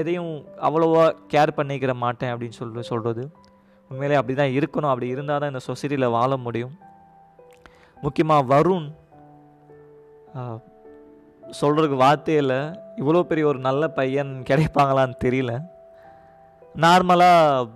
எதையும் 0.00 0.32
அவ்வளோவா 0.66 1.04
கேர் 1.32 1.56
பண்ணிக்கிற 1.58 1.92
மாட்டேன் 2.04 2.32
அப்படின்னு 2.34 2.58
சொல்லி 2.60 2.84
சொல்கிறது 2.92 3.24
உண்மையிலே 3.90 4.18
அப்படி 4.20 4.34
தான் 4.40 4.54
இருக்கணும். 4.58 4.92
அப்படி 4.92 5.08
இருந்தால் 5.14 5.40
தான் 5.42 5.52
இந்த 5.52 5.62
சொசைட்டியில் 5.70 6.14
வாழ 6.16 6.36
முடியும். 6.46 6.74
முக்கியமாக 8.04 8.48
வருண் 8.52 8.88
சொல்கிறதுக்கு 11.60 11.96
வார்த்தையில் 12.04 12.56
இவ்வளோ 13.00 13.20
பெரிய 13.30 13.44
ஒரு 13.50 13.60
நல்ல 13.68 13.82
பையன் 13.98 14.32
கிடைப்பாங்களான்னு 14.48 15.16
தெரியல. 15.24 15.52
நார்மலாக 16.84 17.68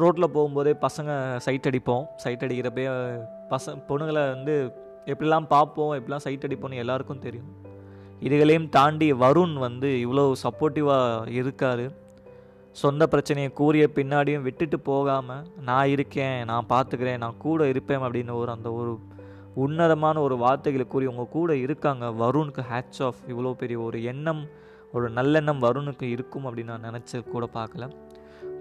ரோட்டில் 0.00 0.34
போகும்போதே 0.34 0.72
பசங்க 0.84 1.10
சைட் 1.44 1.68
அடிப்போம். 1.70 2.04
சைட் 2.22 2.44
அடிக்கிறப்பே 2.46 2.84
பச 3.50 3.74
பொண்ணுங்களை 3.88 4.24
வந்து 4.34 4.54
எப்படிலாம் 5.04 5.46
பார்ப்போம் 5.46 5.92
எப்படிலாம் 5.98 6.24
சைட் 6.26 6.44
அடிப்போம்னு 6.46 6.82
எல்லாருக்கும் 6.84 7.24
தெரியும். 7.26 7.50
இதுகளையும் 8.20 8.68
தாண்டி 8.68 9.12
வருண் 9.12 9.54
வந்து 9.58 9.88
இவ்வளோ 10.04 10.32
சப்போர்ட்டிவாக 10.42 11.28
இருக்கார். 11.28 11.84
சொந்த 12.76 13.06
பிரச்சனையை 13.06 13.52
கூறிய 13.52 13.88
பின்னாடியும் 13.94 14.46
விட்டுட்டு 14.46 14.80
போகாமல் 14.80 15.44
நான் 15.68 15.88
இருக்கேன் 15.88 16.44
நான் 16.44 16.66
பார்த்துக்கிறேன் 16.68 17.22
நான் 17.24 17.36
கூட 17.38 17.68
இருப்பேன் 17.68 17.98
அப்படின்னு 17.98 18.32
ஒரு 18.32 18.50
அந்த 18.50 18.72
ஒரு 18.72 18.98
உன்னதமான 19.54 20.20
ஒரு 20.20 20.36
வார்த்தைகளை 20.36 20.86
கூறி 20.86 21.06
உங்கள் 21.06 21.28
கூட 21.28 21.56
இருக்காங்க 21.56 22.06
வருணுக்கு 22.22 22.62
ஹேட்ச் 22.72 23.00
ஆஃப் 23.02 23.22
இவ்வளோ 23.28 23.52
பெரிய 23.52 23.78
ஒரு 23.80 24.02
எண்ணம் 24.04 24.42
ஒரு 24.92 25.06
நல்லெண்ணம் 25.10 25.62
வருணுக்கு 25.66 26.02
இருக்கும் 26.02 26.46
அப்படின்னு 26.46 26.72
நான் 26.74 26.88
நினச்சி 26.88 27.22
கூட 27.28 27.48
பார்க்கல. 27.54 27.86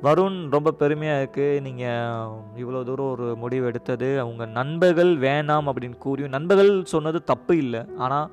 வருண் 0.04 0.38
ரொம்ப 0.54 0.70
பெருமையாக 0.80 1.20
இருக்குது 1.22 1.62
நீங்கள் 1.66 2.32
இவ்வளோ 2.62 2.82
தூரம் 2.88 3.12
ஒரு 3.14 3.28
முடிவு 3.44 3.66
எடுத்தது. 3.70 4.10
அவங்க 4.24 4.46
நண்பர்கள் 4.58 5.12
வேணாம் 5.26 5.68
அப்படின்னு 5.72 5.98
கூறியும் 6.06 6.34
நண்பர்கள் 6.36 6.72
சொன்னது 6.94 7.20
தப்பு 7.32 7.54
இல்லை. 7.64 7.82
ஆனால் 8.06 8.28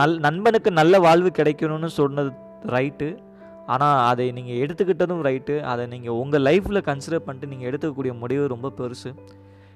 நல் 0.00 0.16
நண்பனுக்கு 0.26 0.70
நல்ல 0.80 0.98
வாழ்வு 1.06 1.30
கிடைக்கணும்னு 1.38 1.90
சொன்னது 2.00 2.30
ரைட்டு 2.76 3.08
ஆனால் 3.74 3.98
அதை 4.10 4.26
நீங்கள் 4.38 4.60
எடுத்துக்கிட்டதும் 4.64 5.22
ரைட்டு 5.28 5.54
அதை 5.72 5.84
நீங்கள் 5.94 6.18
உங்கள் 6.22 6.44
லைஃப்பில் 6.48 6.86
கன்சிடர் 6.88 7.24
பண்ணிட்டு 7.26 7.52
நீங்கள் 7.52 7.68
எடுத்துக்கக்கூடிய 7.70 8.14
முடிவு 8.22 8.44
ரொம்ப 8.54 8.72
பெருசு. 8.80 9.12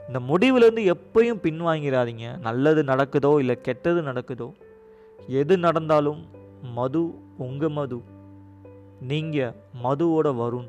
இந்த 0.08 0.18
முடிவுலேருந்து 0.30 0.84
எப்பயும் 0.94 1.42
பின்வாங்கிறாதீங்க. 1.46 2.26
நல்லது 2.48 2.82
நடக்குதோ 2.92 3.32
இல்லை 3.42 3.56
கெட்டது 3.68 4.02
நடக்குதோ 4.11 4.48
எது 5.40 5.54
நடந்தாலும் 5.66 6.20
மது 6.78 7.02
உங்கள் 7.46 7.74
மது. 7.78 7.98
நீங்கள் 9.11 9.56
மதுவோட 9.84 10.28
வருண். 10.42 10.68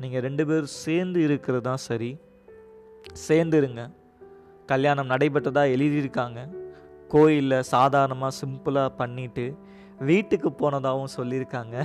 நீங்கள் 0.00 0.20
ரெண்டு 0.20 0.46
பேரும் 0.46 0.74
சேர்ந்து 0.84 1.22
இருக்கிறது 1.22 1.64
தான் 1.64 1.84
சரி. 1.88 2.10
சேர்ந்து 3.12 3.56
இருங்க 3.56 3.82
கல்யாணம் 4.66 5.08
நடைபெற்றதாக 5.08 5.72
எழுதியிருக்காங்க. 5.76 6.40
கோயிலில் 7.08 7.68
சாதாரணமாக 7.74 8.36
சிம்பிளாக 8.40 8.92
பண்ணிவிட்டு 8.98 9.44
வீட்டுக்கு 9.98 10.50
போனதாகவும் 10.50 11.14
சொல்லியிருக்காங்க. 11.16 11.76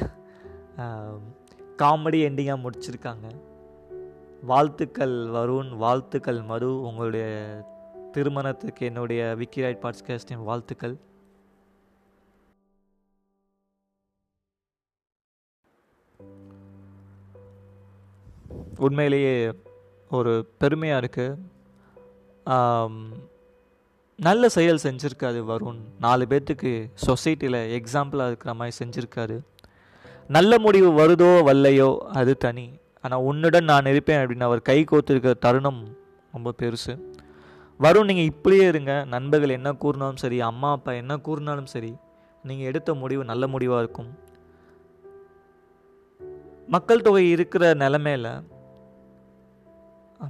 காமெடி 1.77 2.19
எண்டிங்காக 2.27 2.63
முடிச்சிருக்காங்க. 2.65 3.27
வாழ்த்துக்கள் 4.41 5.15
வருண் 5.35 5.75
வாழ்த்துக்கள் 5.77 6.41
மது. 6.41 6.81
உங்களுடைய 6.81 7.27
திருமணத்துக்கு 8.11 8.85
என்னுடைய 8.85 9.35
விக்கிராய்ட் 9.39 9.83
ரைட் 9.83 10.35
வாழ்த்துக்கள். 10.35 10.95
உண்மையிலேயே 18.85 19.35
ஒரு 20.11 20.31
பெருமையாக 20.61 21.01
இருக்குது 21.03 21.37
நல்ல 24.19 24.43
செயல் 24.55 24.81
செஞ்சுருக்காரு 24.85 25.39
வருண். 25.49 25.79
நாலு 26.05 26.23
பேர்த்துக்கு 26.31 26.71
சொசைட்டியில் 27.05 27.59
எக்ஸாம்பிளாக 27.77 28.29
இருக்கிற 28.31 28.53
மாதிரி 28.59 28.73
செஞ்சுருக்காரு. 28.81 29.37
நல்ல 30.37 30.51
முடிவு 30.65 30.89
வருதோ 30.99 31.29
வல்லையோ 31.49 31.89
அது 32.19 32.33
தனி. 32.45 32.65
ஆனால் 33.03 33.25
உன்னுடன் 33.29 33.69
நான் 33.71 33.91
இருப்பேன் 33.93 34.19
அப்படின்னு 34.21 34.47
அவர் 34.49 34.67
கை 34.69 34.79
கோத்திருக்கிற 34.89 35.33
தருணம் 35.45 35.81
ரொம்ப 36.35 36.53
பெருசு. 36.61 36.93
வரும் 37.79 38.07
நீங்கள் 38.09 38.29
இப்படியே 38.31 38.65
இருங்க. 38.71 38.93
நண்பர்கள் 39.13 39.57
என்ன 39.57 39.69
கூறினாலும் 39.83 40.21
சரி 40.23 40.39
அம்மா 40.49 40.71
அப்பா 40.77 40.93
என்ன 41.01 41.13
கூறினாலும் 41.27 41.71
சரி 41.73 41.91
நீங்கள் 42.49 42.69
எடுத்த 42.71 42.89
முடிவு 43.03 43.23
நல்ல 43.31 43.43
முடிவாக 43.53 43.83
இருக்கும். 43.83 44.09
மக்கள் 46.75 47.05
தொகை 47.07 47.23
இருக்கிற 47.35 47.63
நிலமையில 47.83 48.27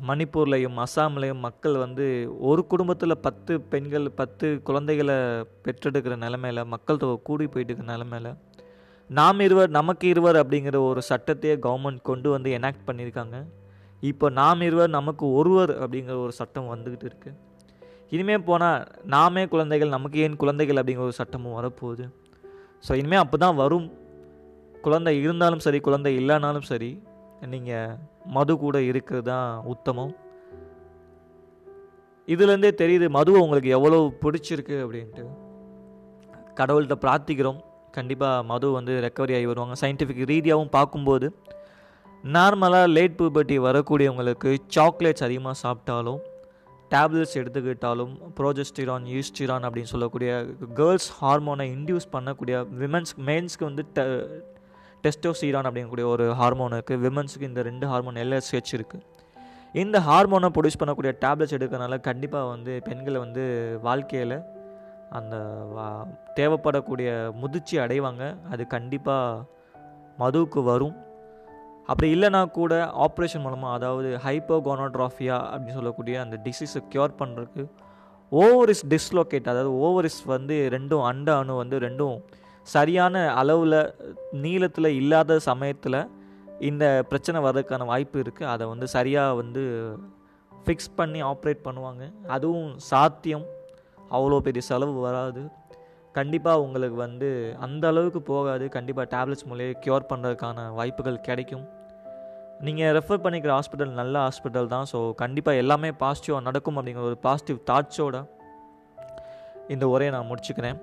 மணிப்பூர்லையும் 0.08 0.78
அஸ்ஸாம்லேயும் 0.84 1.42
மக்கள் 1.46 1.76
வந்து 1.78 2.06
ஒரு 2.50 2.62
குடும்பத்தில் 2.68 3.22
பத்து 3.26 3.54
பெண்கள் 3.72 4.06
பத்து 4.20 4.48
குழந்தைகளை 4.68 5.16
பெற்றெடுக்கிற 5.66 6.16
நிலமையில 6.26 6.66
மக்கள் 6.74 7.02
தொகை 7.04 7.16
கூடி 7.30 7.46
போயிட்டு 7.48 7.72
இருக்கிற 7.74 7.90
நிலமையில 7.96 8.32
நாம் 9.10 9.40
இருவர் 9.40 9.70
நமக்கு 9.70 10.08
இருவர் 10.08 10.38
அப்படிங்கிற 10.42 10.80
ஒரு 10.90 11.02
சட்டத்தையே 11.10 11.56
கவர்மெண்ட் 11.66 12.02
கொண்டு 12.02 12.30
வந்து 12.30 12.50
எனாக்ட் 12.58 12.88
பண்ணியிருக்காங்க. 12.88 13.38
இப்போ 14.10 14.26
நாம் 14.40 14.62
இருவர் 14.62 14.92
நமக்கு 14.98 15.26
ஒருவர் 15.40 15.72
அப்படிங்கிற 15.84 16.18
ஒரு 16.26 16.34
சட்டம் 16.40 16.72
வந்துக்கிட்டு 16.74 17.08
இருக்குது 17.10 17.38
இனிமேல் 18.16 18.46
போனால் 18.50 18.86
நாமே 19.16 19.44
குழந்தைகள் 19.54 19.96
நமக்கு 19.96 20.20
ஏன் 20.26 20.38
குழந்தைகள் 20.44 20.80
அப்படிங்கிற 20.82 21.08
ஒரு 21.10 21.18
சட்டமும் 21.22 21.58
வரப்போகுது. 21.60 22.06
ஸோ 22.88 22.92
இனிமேல் 23.02 23.24
அப்போ 23.24 23.38
தான் 23.38 23.60
வரும். 23.64 23.88
குழந்தை 24.86 25.14
இருந்தாலும் 25.24 25.64
சரி 25.66 25.80
குழந்தை 25.88 26.12
இல்லைனாலும் 26.20 26.68
சரி 26.70 26.92
நீங்கள் 27.54 27.98
மது 28.38 28.54
கூட 28.64 28.78
இருக்கிறது 28.82 29.28
தான் 29.32 29.50
உத்தமம். 29.74 30.14
இதுலேருந்தே 32.28 32.72
தெரியுது 32.82 33.10
மதுவை 33.18 33.40
உங்களுக்கு 33.46 33.70
எவ்வளோ 33.78 34.00
பிடிச்சிருக்கு 34.24 34.76
அப்படின்ட்டு. 34.86 35.24
கடவுள்கிட்ட 36.60 36.98
பிரார்த்திக்கிறோம். 37.06 37.60
கண்டிப்பாக 37.98 38.44
மது 38.44 38.68
வந்து 38.72 38.94
ரெக்கவரி 39.06 39.34
ஆகி 39.38 39.48
வருவாங்க. 39.52 39.76
சயின்டிஃபிக் 39.84 40.28
ரீதியாகவும் 40.34 40.76
பார்க்கும்போது 40.78 41.30
நார்மலாக 42.36 42.88
லேட் 42.96 43.16
பூபர்ட்டி 43.20 43.58
வரக்கூடியவங்களுக்கு 43.66 44.50
சாக்லேட்ஸ் 44.76 45.26
அதிகமாக 45.28 45.58
சாப்பிட்டாலும் 45.64 46.20
டேப்லெட்ஸ் 46.94 47.38
எடுத்துக்கிட்டாலும் 47.42 48.14
ப்ரோஜஸ்டிரான் 48.38 49.06
யூஸ்டிரான் 49.16 49.66
அப்படின்னு 49.68 49.92
சொல்லக்கூடிய 49.94 50.32
கேர்ள்ஸ் 50.80 51.10
ஹார்மோனை 51.20 51.68
இன்டியூஸ் 51.76 52.08
பண்ணக்கூடிய 52.16 52.56
விமென்ஸ் 52.82 53.14
மென்ஸ்க்கு 53.28 53.66
வந்து 53.70 53.84
டெஸ்டோசீரான் 55.04 55.64
அப்படிங்கக்கூடிய 55.64 56.04
ஒரு 56.06 56.34
ஹார்மோன் 56.34 56.72
இருக்குது 56.72 57.04
விமன்ஸுக்கு 57.04 57.42
இந்த 57.42 57.62
ரெண்டு 57.62 57.88
ஹார்மோன் 57.88 58.16
எல்எஸ்ஹெச் 58.16 58.74
இருக்குது 58.74 59.06
இந்த 59.74 60.00
ஹார்மோனை 60.00 60.50
ப்ரொடியூஸ் 60.50 60.80
பண்ணக்கூடிய 60.80 61.12
டேப்லெட்ஸ் 61.22 61.56
எடுக்கிறனால 61.58 62.00
கண்டிப்பாக 62.00 62.48
வந்து 62.48 62.82
பெண்களை 62.84 63.20
வந்து 63.20 63.44
வாழ்க்கையில் 63.82 64.38
அந்த 65.10 65.36
வா- 65.76 66.08
தேவைப்படக்கூடிய 66.36 67.10
முதிர்ச்சி 67.34 67.78
அடைவாங்க. 67.78 68.38
அது 68.50 68.68
கண்டிப்பாக 68.68 69.46
மதுவுக்கு 70.20 70.64
வரும். 70.64 70.96
அப்படி 71.86 72.16
இல்லைனா 72.16 72.52
கூட 72.52 72.74
ஆப்ரேஷன் 72.98 73.40
மூலமாக 73.40 73.74
அதாவது 73.74 74.20
ஹைப்போகோனோட்ராஃபியா 74.26 75.38
அப்படின்னு 75.46 75.74
சொல்லக்கூடிய 75.74 76.22
அந்த 76.22 76.40
டிசீஸை 76.44 76.82
க்யூர் 76.94 77.14
பண்ணுறதுக்கு 77.20 77.64
ஓவரிஸ் 78.32 78.84
டிஸ்லோகேட் 78.90 79.50
அதாவது 79.50 79.72
ஓவரிஸ் 79.78 80.26
வந்து 80.26 80.70
ரெண்டும் 80.72 81.04
அண்ட 81.04 81.38
அணு 81.38 81.56
வந்து 81.56 81.80
ரெண்டும் 81.80 82.18
சரியான 82.76 83.16
அளவில் 83.42 83.80
நீளத்தில் 84.46 84.96
இல்லாத 85.02 85.40
சமயத்தில் 85.50 86.00
இந்த 86.70 86.86
பிரச்சனை 87.12 87.40
வர்றதுக்கான 87.46 87.86
வாய்ப்பு 87.92 88.18
இருக்குது 88.24 88.50
அதை 88.54 88.64
வந்து 88.72 88.88
சரியாக 88.96 89.38
வந்து 89.42 89.62
ஃபிக்ஸ் 90.52 90.92
பண்ணி 91.00 91.20
ஆப்ரேட் 91.32 91.66
பண்ணுவாங்க. 91.68 92.04
அதுவும் 92.36 92.72
சாத்தியம். 92.92 93.46
அவ்வளோ 94.18 94.40
பெரிய 94.48 94.64
செலவு 94.70 95.00
வராது. 95.08 95.42
கண்டிப்பாக 96.18 96.64
உங்களுக்கு 96.66 96.98
வந்து 97.06 97.30
அந்த 97.66 97.84
அளவுக்கு 97.92 98.22
போகாது. 98.32 98.66
கண்டிப்பாக 98.76 99.08
டேப்லெட்ஸ் 99.14 99.48
மூலியம் 99.50 99.82
க்யூர் 99.86 100.10
பண்ணுறதுக்கான 100.12 100.68
வாய்ப்புகள் 100.80 101.26
கிடைக்கும். 101.28 101.66
நீங்கள் 102.68 102.94
ரெஃபர் 102.98 103.24
பண்ணிக்கிற 103.26 103.52
ஹாஸ்பிட்டல் 103.58 103.92
நல்ல 104.02 104.16
ஹாஸ்பிட்டல் 104.28 104.72
தான். 104.76 104.88
ஸோ 104.92 105.00
கண்டிப்பாக 105.24 105.62
எல்லாமே 105.64 105.90
பாசிட்டிவாக 106.04 106.48
நடக்கும் 106.48 106.78
அப்படிங்கிற 106.80 107.06
ஒரு 107.12 107.20
பாசிட்டிவ் 107.28 107.60
தாட்ஸோட 107.70 108.18
இந்த 109.76 109.86
உரையை 109.94 110.12
நான் 110.16 110.30
முடிச்சுக்கிறேன். 110.32 110.80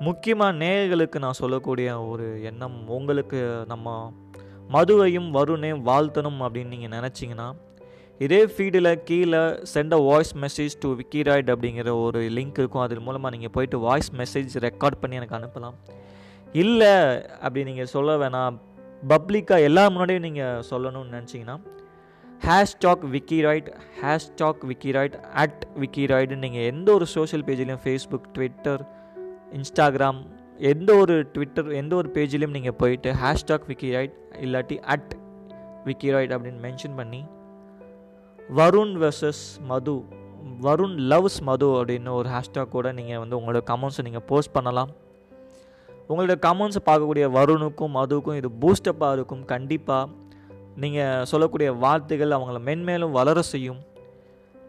முக்கியமாக 0.00 0.58
நேயர்களுக்கு 0.62 1.18
நான் 1.18 1.40
சொல்லக்கூடிய 1.42 2.06
ஒரு 2.06 2.42
எண்ணம் 2.42 2.88
உங்களுக்கு 2.88 3.64
நம்ம 3.66 4.12
மதுவையும் 4.72 5.28
வருணையும் 5.36 5.84
வாழ்த்தணும் 5.90 6.40
அப்படின்னு 6.44 6.74
நீங்கள் 6.74 6.94
நினச்சிங்கன்னா 6.98 7.48
இதே 8.20 8.40
ஃபீடில் 8.46 9.02
கீழே 9.04 9.40
send 9.74 9.94
a 9.94 10.00
voice 10.10 10.36
message 10.36 10.74
to 10.82 10.96
Vickyroid 11.00 11.48
அப்படிங்கிற 11.54 12.02
ஒரு 12.02 12.20
லிங்க் 12.20 12.58
இருக்கும். 12.58 12.82
அதன் 12.82 13.02
மூலமாக 13.02 13.34
நீங்கள் 13.34 13.50
போயிட்டு 13.50 13.78
வாய்ஸ் 13.78 14.10
மெசேஜ் 14.20 14.52
ரெக்கார்ட் 14.66 15.00
பண்ணி 15.00 15.16
எனக்கு 15.20 15.38
அனுப்பலாம். 15.38 15.76
இல்லை 16.52 16.92
அப்படி 17.40 17.64
நீங்கள் 17.64 17.86
சொல்ல 17.86 18.16
வேணாம். 18.16 18.56
பப்ளிக்காக 19.02 19.62
எல்லா 19.62 19.88
முன்னாடியும் 19.90 20.26
நீங்கள் 20.28 20.62
சொல்லணும்னு 20.70 21.14
நினச்சிங்கன்னா 21.16 21.56
ஹேஷ்டாக் 22.46 23.04
விக்கிராய்ட் 23.14 23.68
ஹேஷ்டாக் 24.02 24.62
விக்கிராய்ட் 24.70 25.16
அட் 25.42 25.66
விக்கிராய்டுன்னு 25.82 26.44
நீங்கள் 26.46 26.62
எந்த 26.62 26.92
ஒரு 26.92 27.06
சோஷியல் 27.06 27.44
பேஜ்லேயும் 27.48 27.82
ஃபேஸ்புக் 27.84 28.30
ட்விட்டர் 28.32 28.82
இன்ஸ்டாகிராம் 29.56 30.20
எந்த 30.70 30.90
ஒரு 31.02 31.14
ட்விட்டர் 31.34 31.68
எந்த 31.80 31.92
ஒரு 31.96 32.08
பேஜ்லேயும் 32.14 32.56
நீங்கள் 32.56 32.76
போயிட்டு 32.80 33.10
ஹேஷ்டாக் 33.22 33.66
விக்கிராய்ட் 33.70 34.14
இல்லாட்டி 34.44 34.76
அட் 34.94 35.12
விக்கிராய்ட் 35.86 36.34
அப்படின்னு 36.34 36.60
மென்ஷன் 36.66 36.96
பண்ணி 36.96 37.20
வருண் 38.58 38.94
வெர்சஸ் 39.02 39.42
மது 39.70 39.94
வருண் 40.64 40.96
லவ்ஸ் 41.10 41.38
மது 41.48 41.68
அப்படின்னு 41.78 42.10
ஒரு 42.18 42.28
ஹேஷ்டாக் 42.34 42.74
கூட 42.74 42.88
நீங்கள் 42.92 43.20
வந்து 43.22 43.38
உங்களோட 43.38 43.60
கமெண்ட்ஸை 43.70 44.02
நீங்கள் 44.08 44.26
போஸ்ட் 44.30 44.54
பண்ணலாம். 44.56 44.90
உங்களோட 46.08 46.34
கமெண்ட்ஸை 46.46 46.82
பார்க்கக்கூடிய 46.88 47.26
வருணுக்கும் 47.38 47.94
மதுவுக்கும் 47.98 48.38
இது 48.40 48.48
பூஸ்டப்பாக 48.62 49.16
இருக்கும். 49.18 49.44
கண்டிப்பாக 49.52 50.10
நீங்கள் 50.82 51.24
சொல்லக்கூடிய 51.30 51.68
வார்த்தைகள் 51.84 52.36
அவங்கள 52.36 52.58
மென்மேலும் 52.68 53.16
வளர 53.18 53.42
செய்யும். 53.52 53.80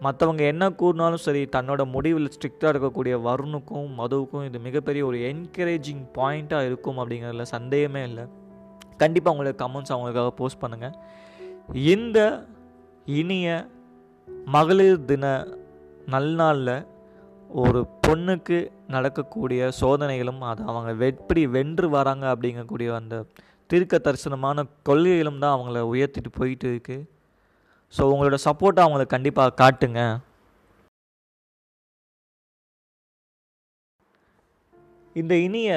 மற்றவங்க 0.02 0.40
என்ன 0.40 0.70
கூறினாலும் 0.70 1.18
சரி 1.18 1.46
தன்னோட 1.46 1.86
முடிவில் 1.86 2.30
ஸ்ட்ரிக்டாக 2.30 2.72
இருக்கக்கூடிய 2.74 3.22
வருணுக்கும் 3.22 3.90
மதுவுக்கும் 3.98 4.46
இது 4.46 4.60
மிகப்பெரிய 4.60 5.06
ஒரு 5.06 5.18
என்கரேஜிங் 5.18 6.06
பாயிண்ட்டாக 6.18 6.66
இருக்கும் 6.66 6.98
அப்படிங்கிறதுல 6.98 7.42
சந்தேகமே 7.42 8.04
இல்லை. 8.04 8.26
கண்டிப்பாக 8.98 9.38
அவங்களோட 9.38 9.54
கமெண்ட்ஸ் 9.58 9.92
அவங்களுக்காக 9.92 10.28
போஸ்ட் 10.28 10.62
பண்ணுங்கள் 10.62 10.96
இந்த 11.74 12.48
இனிய 13.06 13.68
மகளிர் 14.46 15.06
தின 15.06 15.48
நல்நாளில் 16.06 16.86
ஒரு 17.50 17.88
பொண்ணுக்கு 18.08 18.72
நடக்கக்கூடிய 18.88 19.72
சோதனைகளும் 19.82 20.40
அதை 20.40 20.66
அவங்க 20.66 21.06
எப்படி 21.06 21.48
வென்று 21.48 21.90
வராங்க 21.90 22.36
அப்படிங்கக்கூடிய 22.36 22.94
அந்த 22.94 23.26
தீர்க்க 23.68 23.98
தரிசனமான 23.98 24.64
கொள்கைகளும் 24.84 25.40
தான் 25.40 25.60
அவங்கள 25.60 25.80
உயர்த்திட்டு 25.80 26.28
போயிட்டு 26.34 26.68
இருக்குது 26.68 27.06
ஸோ 27.96 28.04
உங்களோட 28.12 28.38
சப்போர்ட்டை 28.48 28.84
அவங்களுக்கு 28.84 29.16
கண்டிப்பாக 29.16 29.58
காட்டுங்க. 29.62 30.02
இந்த 35.22 35.34
இனிய 35.48 35.72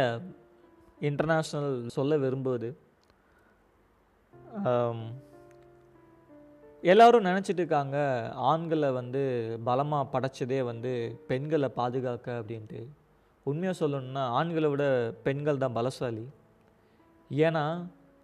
இன்டர்நேஷ்னல் 1.09 1.73
சொல்ல 1.97 2.17
விரும்புவது 2.25 2.69
எல்லோரும் 6.91 7.27
நினச்சிட்டு 7.29 7.61
இருக்காங்க 7.63 7.99
ஆண்களை 8.51 8.89
வந்து 8.99 9.23
பலமாக 9.69 10.11
படைச்சதே 10.15 10.59
வந்து 10.71 10.93
பெண்களை 11.31 11.69
பாதுகாக்க 11.79 12.27
அப்படின்ட்டு. 12.41 12.81
உண்மையாக 13.51 13.79
சொல்லணுன்னா 13.81 14.25
ஆண்களை 14.39 14.69
விட 14.73 14.85
பெண்கள் 15.27 15.63
தான் 15.63 15.77
பலசாலி. 15.79 16.25
ஏன்னா 17.47 17.65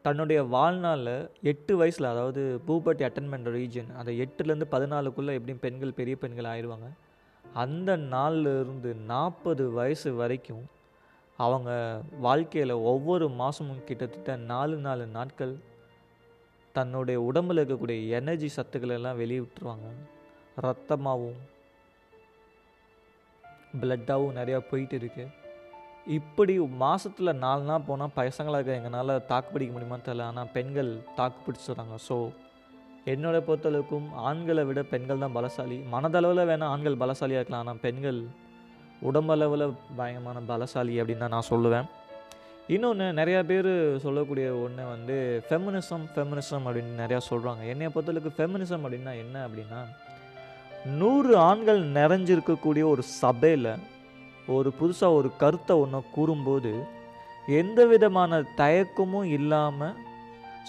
தன்னுடைய 0.05 0.42
வாழ்நாளில் 0.44 1.30
எட்டு 1.42 1.76
வயசில் 1.76 2.05
அதாவது 2.05 2.61
பூபட்டி 2.66 3.02
அட்டன் 3.05 3.30
பண்ணுற 3.32 3.50
ரீஜன் 3.50 3.90
அந்த 3.96 4.11
எட்டுலேருந்து 4.12 4.66
பதினாலுக்குள்ளே 4.70 5.32
எப்படியும் 5.32 5.61
பெண்கள் 5.61 5.92
பெரிய 5.92 6.16
பெண்கள் 6.16 6.44
ஆயிடுவாங்க 6.44 6.88
அந்த 7.44 7.96
நாள்ல 7.96 8.61
இருந்து 8.61 8.94
நாற்பது 8.94 9.70
வயசு 9.70 10.14
வரைக்கும் 10.14 10.64
அவங்க 11.38 11.70
வாழ்க்கையில் 12.18 12.70
ஒவ்வொரு 12.70 13.28
மாதமும் 13.28 13.84
கிட்டத்தட்ட 13.84 14.36
நாலு 14.36 14.76
நாலு 14.76 15.07
நாட்கள் 15.07 15.55
தன்னுடைய 16.74 17.20
உடம்புல 17.20 17.61
இருக்கக்கூடிய 17.61 18.09
எனர்ஜி 18.09 18.50
சத்துக்களை 18.57 18.94
எல்லாம் 18.94 19.16
வெளியே 19.16 19.40
விட்டுருவாங்க. 19.40 19.88
ரத்தமாகவும் 20.61 21.40
பிளட்டாகவும் 23.80 24.38
நிறையா 24.38 24.59
போயிட்டு 24.70 24.98
இருக்குது 24.98 25.43
இப்படி 26.07 26.55
மாதத்தில் 26.82 27.39
நாலு 27.44 27.62
நாள் 27.68 27.85
போனால் 27.89 28.14
பசங்களாக 28.16 28.70
எங்களால் 28.78 29.12
தாக்கு 29.31 29.52
பிடிக்க 29.52 29.72
முடியுமான்னு 29.74 30.06
தெரியல. 30.09 30.26
ஆனால் 30.31 30.51
பெண்கள் 30.56 30.90
தாக்கு 31.18 31.39
பிடிச்சிடுறாங்க 31.44 31.97
ஸோ 32.09 32.16
என்னோட 33.12 33.36
பொறுத்தளவுக்கும் 33.47 34.09
ஆண்களை 34.28 34.62
விட 34.68 34.81
பெண்கள் 34.93 35.22
தான் 35.24 35.36
பலசாலி. 35.36 35.78
மனதளவில் 35.94 36.48
வேணால் 36.51 36.72
ஆண்கள் 36.74 37.01
பலசாலியாக 37.02 37.40
இருக்கலாம். 37.40 37.64
ஆனால் 37.64 37.81
பெண்கள் 37.86 38.20
உடம்பளவில் 39.09 39.64
பயங்கரமான 39.98 40.43
பலசாலி 40.51 40.94
அப்படின்னு 41.01 41.24
தான் 41.24 41.35
நான் 41.36 41.51
சொல்லுவேன். 41.52 41.89
இன்னொன்று 42.74 43.06
நிறையா 43.20 43.40
பேர் 43.52 43.72
சொல்லக்கூடிய 44.05 44.47
ஒன்று 44.64 44.85
வந்து 44.93 45.16
ஃபெமினிசம் 45.48 46.05
ஃபெமினிசம் 46.12 46.66
அப்படின்னு 46.66 47.02
நிறையா 47.02 47.20
சொல்கிறாங்க 47.31 47.64
என்னை 47.72 47.90
பொறுத்தளவுக்கு 47.94 48.39
ஃபெமினிசம் 48.39 48.85
அப்படின்னா 48.86 49.14
என்ன 49.24 49.36
அப்படின்னா 49.47 49.81
நூறு 51.01 51.32
ஆண்கள் 51.48 51.82
நிறைஞ்சிருக்கக்கூடிய 51.98 52.85
ஒரு 52.93 53.02
சபையில் 53.20 53.68
ஒரு 54.47 54.73
புதுசாக 54.81 55.15
ஒரு 55.15 55.31
கருத்தை 55.37 55.81
ஒன்று 55.81 56.03
கூறும்போது 56.15 56.85
எந்த 57.49 57.87
விதமான 57.87 58.43
தயக்கமும் 58.57 59.23
இல்லாமல் 59.23 59.97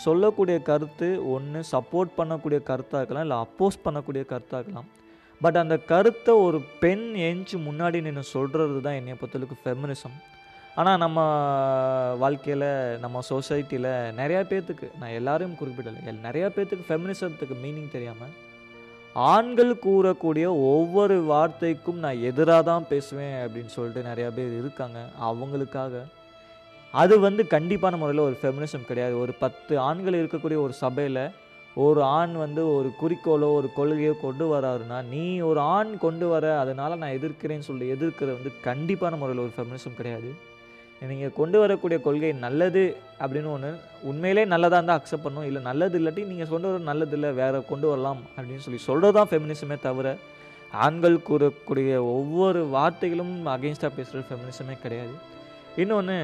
சொல்லக்கூடிய 0.04 0.62
கருத்து 0.62 1.32
ஒன்று 1.32 1.64
சப்போர்ட் 1.72 2.18
பண்ணக்கூடிய 2.18 2.60
கருத்தாக 2.64 3.00
இருக்கலாம் 3.00 3.24
இல்லை 3.24 3.38
அப்போஸ் 3.38 3.84
பண்ணக்கூடிய 3.86 4.24
கருத்தாக 4.30 4.60
இருக்கலாம். 4.60 4.86
பட் 5.42 5.56
அந்த 5.56 5.78
கருத்தை 5.78 6.34
ஒரு 6.36 6.64
பெண் 6.80 7.14
எஞ்சி 7.14 7.58
முன்னாடி 7.58 8.02
நின்று 8.02 8.24
சொல்கிறது 8.24 8.82
தான் 8.82 8.94
என்னை 8.94 9.14
பொறுத்தளவுக்கு 9.14 9.58
ஃபெமினிசம் 9.66 10.14
ஆனால் 10.76 10.98
நம்ம 10.98 11.20
வாழ்க்கையில் 12.18 12.98
நம்ம 13.00 13.22
சொசைட்டியில் 13.30 14.14
நிறையா 14.16 14.42
பேர்த்துக்கு 14.42 14.98
நான் 15.00 15.10
எல்லாரையும் 15.10 15.58
குறிப்பிடலை 15.60 16.04
எல் 16.06 16.26
நிறையா 16.26 16.48
பேர்த்துக்கு 16.48 16.90
ஃபெமினிசத்துக்கு 16.90 17.56
மீனிங் 17.64 17.92
தெரியாமல் 17.92 18.34
ஆண்கள் 19.16 19.76
கூறக்கூடிய 19.76 20.48
ஒவ்வொரு 20.48 21.22
வார்த்தைக்கும் 21.22 21.98
நான் 21.98 22.22
எதிராக 22.22 22.64
தான் 22.64 22.88
பேசுவேன் 22.90 23.36
அப்படின்னு 23.36 23.66
சொல்லிட்டு 23.66 24.10
நிறையா 24.10 24.30
பேர் 24.36 24.58
இருக்காங்க. 24.58 25.06
அவங்களுக்காக. 25.22 26.04
அது 26.92 27.20
வந்து 27.20 27.46
கண்டிப்பான 27.50 27.98
முறையில் 27.98 28.26
ஒரு 28.26 28.38
ஃபெமினிசம் 28.42 28.86
கிடையாது. 28.86 29.20
ஒரு 29.20 29.34
பத்து 29.34 29.80
ஆண்கள் 29.80 30.26
இருக்கக்கூடிய 30.26 30.58
ஒரு 30.58 30.74
சபையில் 30.74 31.30
ஒரு 31.76 32.04
ஆண் 32.04 32.34
வந்து 32.34 32.76
ஒரு 32.76 32.92
குறிக்கோளோ 33.02 33.48
ஒரு 33.54 33.70
கொள்கையோ 33.78 34.14
கொண்டு 34.22 34.46
வராருன்னா 34.56 35.06
நீ 35.10 35.40
ஒரு 35.40 35.60
ஆண் 35.60 35.98
கொண்டு 35.98 36.28
வர 36.28 36.60
அதனால் 36.60 36.98
நான் 36.98 37.12
எதிர்க்கிறேன்னு 37.12 37.60
சொல்லி 37.60 37.92
எதிர்க்கிறது 37.92 38.36
வந்து 38.38 38.52
கண்டிப்பான 38.64 39.18
முறையில் 39.18 39.44
ஒரு 39.44 39.54
ஃபெமினிசம் 39.58 39.96
கிடையாது. 39.96 40.54
நீங்கள் 41.02 41.36
கொண்டு 41.40 41.58
வரக்கூடிய 41.62 41.98
கொள்கை 42.06 42.30
நல்லது 42.46 42.84
அப்படின்னு 43.22 43.50
ஒன்று 43.56 43.72
உண்மையிலே 44.10 44.44
நல்லதாக 44.54 44.80
இருந்தால் 44.80 45.00
அக்செப்ட் 45.00 45.26
பண்ணும் 45.26 45.48
இல்லை 45.50 45.62
நல்லது 45.68 45.98
இல்லாட்டி 46.00 46.24
நீங்கள் 46.30 46.52
கொண்டு 46.54 46.70
வர 46.70 46.80
நல்லது 46.92 47.16
இல்லை 47.18 47.30
வேறு 47.42 47.60
கொண்டு 47.72 47.88
வரலாம் 47.92 48.22
அப்படின்னு 48.36 48.66
சொல்லி 48.66 48.80
சொல்கிறது 48.88 49.16
தான் 49.18 49.30
ஃபெமினிசமே 49.32 49.78
தவிர 49.88 50.16
ஆண்கள் 50.86 51.18
கூறக்கூடிய 51.28 51.92
ஒவ்வொரு 52.16 52.62
வார்த்தைகளும் 52.76 53.36
அகெயின்ஸ்டாக 53.56 53.92
பேசுகிற 53.98 54.24
ஃபெமினிசமே 54.30 54.76
கிடையாது. 54.86 55.16
இன்னொன்று 55.84 56.18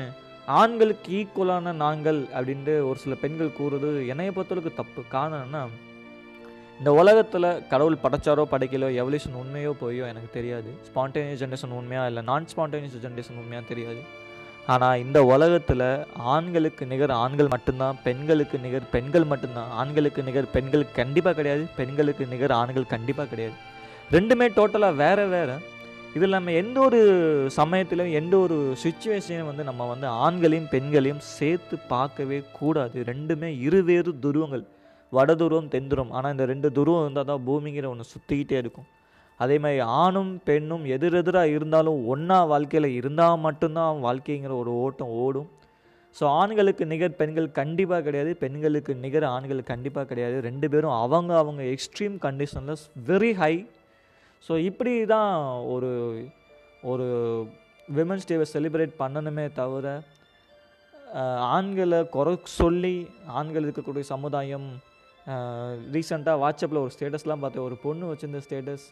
ஆண்களுக்கு 0.59 1.11
ஈக்குவலான 1.19 1.73
நாங்கள் 1.85 2.19
அப்படின்ட்டு 2.37 2.73
ஒரு 2.89 2.97
சில 3.03 3.15
பெண்கள் 3.23 3.57
கூறுறது 3.59 4.01
என்னைய 4.11 4.31
பொறுத்தளவுக்கு 4.35 4.79
தப்பு. 4.81 5.01
காரணம்னா 5.15 5.61
இந்த 6.79 6.91
உலகத்தில் 7.01 7.49
கடவுள் 7.71 8.01
படைச்சாரோ 8.03 8.43
படைக்கலோ 8.53 8.87
எவல்யூஷன் 9.01 9.39
உண்மையோ 9.41 9.71
போயோ 9.81 10.03
எனக்கு 10.11 10.29
தெரியாது. 10.37 10.69
ஸ்பான்டேனியஸ் 10.87 11.41
ஜென்ரேஷன் 11.43 11.77
உண்மையாக 11.79 12.09
இல்லை 12.11 12.23
நான் 12.29 12.49
ஸ்பான்டேனியஸ் 12.53 13.03
ஜென்ரேஷன் 13.05 13.39
உண்மையாக 13.41 13.65
தெரியாது. 13.71 14.01
ஆனால் 14.73 14.99
இந்த 15.03 15.19
உலகத்தில் 15.33 15.87
ஆண்களுக்கு 16.33 16.83
நிகர் 16.91 17.13
ஆண்கள் 17.23 17.51
மட்டும்தான் 17.53 17.97
பெண்களுக்கு 18.03 18.57
நிகர் 18.65 18.91
பெண்கள் 18.95 19.25
மட்டும்தான். 19.31 19.69
ஆண்களுக்கு 19.81 20.21
நிகர் 20.23 20.53
பெண்கள் 20.55 20.85
கண்டிப்பாக 20.99 21.35
கிடையாது 21.35 21.63
பெண்களுக்கு 21.79 22.25
நிகர் 22.33 22.51
ஆண்கள் 22.51 22.91
கண்டிப்பாக 22.93 23.29
கிடையாது. 23.31 23.55
ரெண்டுமே 24.15 24.47
டோட்டலாக 24.57 24.99
வேறு 25.03 25.25
வேறு. 25.35 25.55
இது 26.15 26.25
இல்லாமல் 26.27 26.57
எந்த 26.61 26.77
ஒரு 26.79 26.99
சமயத்திலும் 27.57 28.11
எந்த 28.19 28.37
ஒரு 28.37 28.75
சுச்சுவேஷனையும் 28.83 29.49
வந்து 29.51 29.63
நம்ம 29.69 29.87
வந்து 29.91 30.07
ஆண்களையும் 30.07 30.71
பெண்களையும் 30.75 31.21
சேர்த்து 31.37 31.75
பார்க்கவே 31.93 32.39
கூடாது. 32.59 33.03
ரெண்டுமே 33.11 33.59
இருவேறு 33.67 34.13
துருவங்கள். 34.25 34.65
வட 35.11 35.31
துருவம் 35.41 35.67
தென் 35.67 35.87
துருவம் 35.91 36.11
ஆனால் 36.17 36.31
இந்த 36.31 36.45
ரெண்டு 36.45 36.69
துருவம் 36.77 37.03
இருந்தால் 37.05 37.29
தான் 37.31 37.45
பூமிங்கிற 37.47 37.87
ஒன்று 37.93 38.11
சுற்றிக்கிட்டே 38.13 38.57
இருக்கும். 38.63 38.87
அதே 39.43 39.55
மாதிரி 39.63 39.81
ஆணும் 40.01 40.31
பெண்ணும் 40.47 40.83
எதிரெதிராக 40.95 41.53
இருந்தாலும் 41.55 41.99
ஒன்றா 42.13 42.37
வாழ்க்கையில் 42.51 42.89
இருந்தால் 42.99 43.43
மட்டும்தான் 43.45 44.01
வாழ்க்கைங்கிற 44.07 44.53
ஒரு 44.63 44.71
ஓட்டம் 44.85 45.13
ஓடும். 45.23 45.49
ஸோ 46.15 46.23
ஆண்களுக்கு 46.39 46.83
நிகர் 46.93 47.17
பெண்கள் 47.19 47.47
கண்டிப்பாக 47.59 48.03
கிடையாது. 48.07 48.31
பெண்களுக்கு 48.43 48.93
நிகர் 49.05 49.27
ஆண்கள் 49.35 49.69
கண்டிப்பாக 49.71 50.05
கிடையாது. 50.11 50.37
ரெண்டு 50.49 50.67
பேரும் 50.73 50.95
அவங்க 51.03 51.31
அவங்க 51.43 51.61
எக்ஸ்ட்ரீம் 51.75 52.17
கண்டிஷனில் 52.27 52.83
வெரி 53.11 53.31
ஹை 53.41 53.53
ஸோ 54.47 54.53
இப்படி 54.69 54.93
தான் 55.15 55.33
ஒரு 55.73 55.91
ஒரு 56.91 57.07
விமன்ஸ் 57.97 58.27
டேவை 58.29 58.45
செலிப்ரேட் 58.55 58.93
பண்ணணுமே 59.01 59.45
தவிர 59.59 59.87
ஆண்களை 61.55 61.99
குறை 62.15 62.33
சொல்லி 62.59 62.95
ஆண்கள் 63.39 63.65
இருக்கக்கூடிய 63.65 64.05
சமுதாயம் 64.13 64.67
ரீசெண்டாக 65.93 66.41
வாட்ஸ்அப்பில் 66.43 66.83
ஒரு 66.83 66.93
ஸ்டேட்டஸ்லாம் 66.95 67.41
பார்த்தேன். 67.43 67.65
ஒரு 67.69 67.77
பொண்ணு 67.85 68.09
வச்சிருந்த 68.11 68.41
ஸ்டேட்டஸ் 68.45 68.85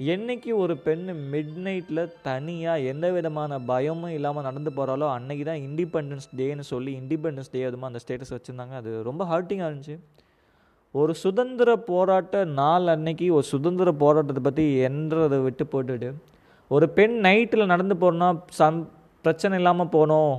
என்னைக்கு 0.00 0.50
ஒரு 0.62 0.74
பெண் 0.84 1.08
மிட் 1.32 1.56
நைட்டில் 1.64 2.00
தனியாக 2.26 2.86
எந்த 2.90 3.06
விதமான 3.16 3.58
பயமும் 3.70 4.14
இல்லாமல் 4.18 4.46
நடந்து 4.46 4.70
போகிறாலோ 4.78 5.06
அன்னைக்கு 5.16 5.44
தான் 5.48 5.64
இண்டிபெண்டன்ஸ் 5.66 6.28
டேன்னு 6.38 6.64
சொல்லி 6.70 6.92
இண்டிபெண்டன்ஸ் 7.00 7.52
டே 7.54 7.62
அதுமா 7.68 7.88
அந்த 7.90 8.00
ஸ்டேட்டஸ் 8.04 8.32
வச்சுருந்தாங்க. 8.36 8.74
அது 8.80 8.90
ரொம்ப 9.08 9.24
ஹர்ட்டிங்காக 9.32 9.68
இருந்துச்சு. 9.70 9.96
ஒரு 10.94 11.12
சுதந்திர 11.24 11.70
போராட்ட 11.90 12.44
நாள் 12.60 12.86
அன்னைக்கு 12.94 13.26
ஒரு 13.38 13.46
சுதந்திர 13.52 13.88
போராட்டத்தை 14.04 14.44
பற்றி 14.48 14.64
என்றதை 14.88 15.40
விட்டு 15.48 15.66
போட்டுட்டு 15.74 16.08
ஒரு 16.70 16.86
பெண் 16.96 17.18
நைட்டில் 17.26 17.70
நடந்து 17.74 17.94
போகிறோன்னா 18.02 18.30
சம் 18.60 18.80
பிரச்சனை 19.24 19.54
இல்லாமல் 19.60 19.92
போகணும் 19.96 20.34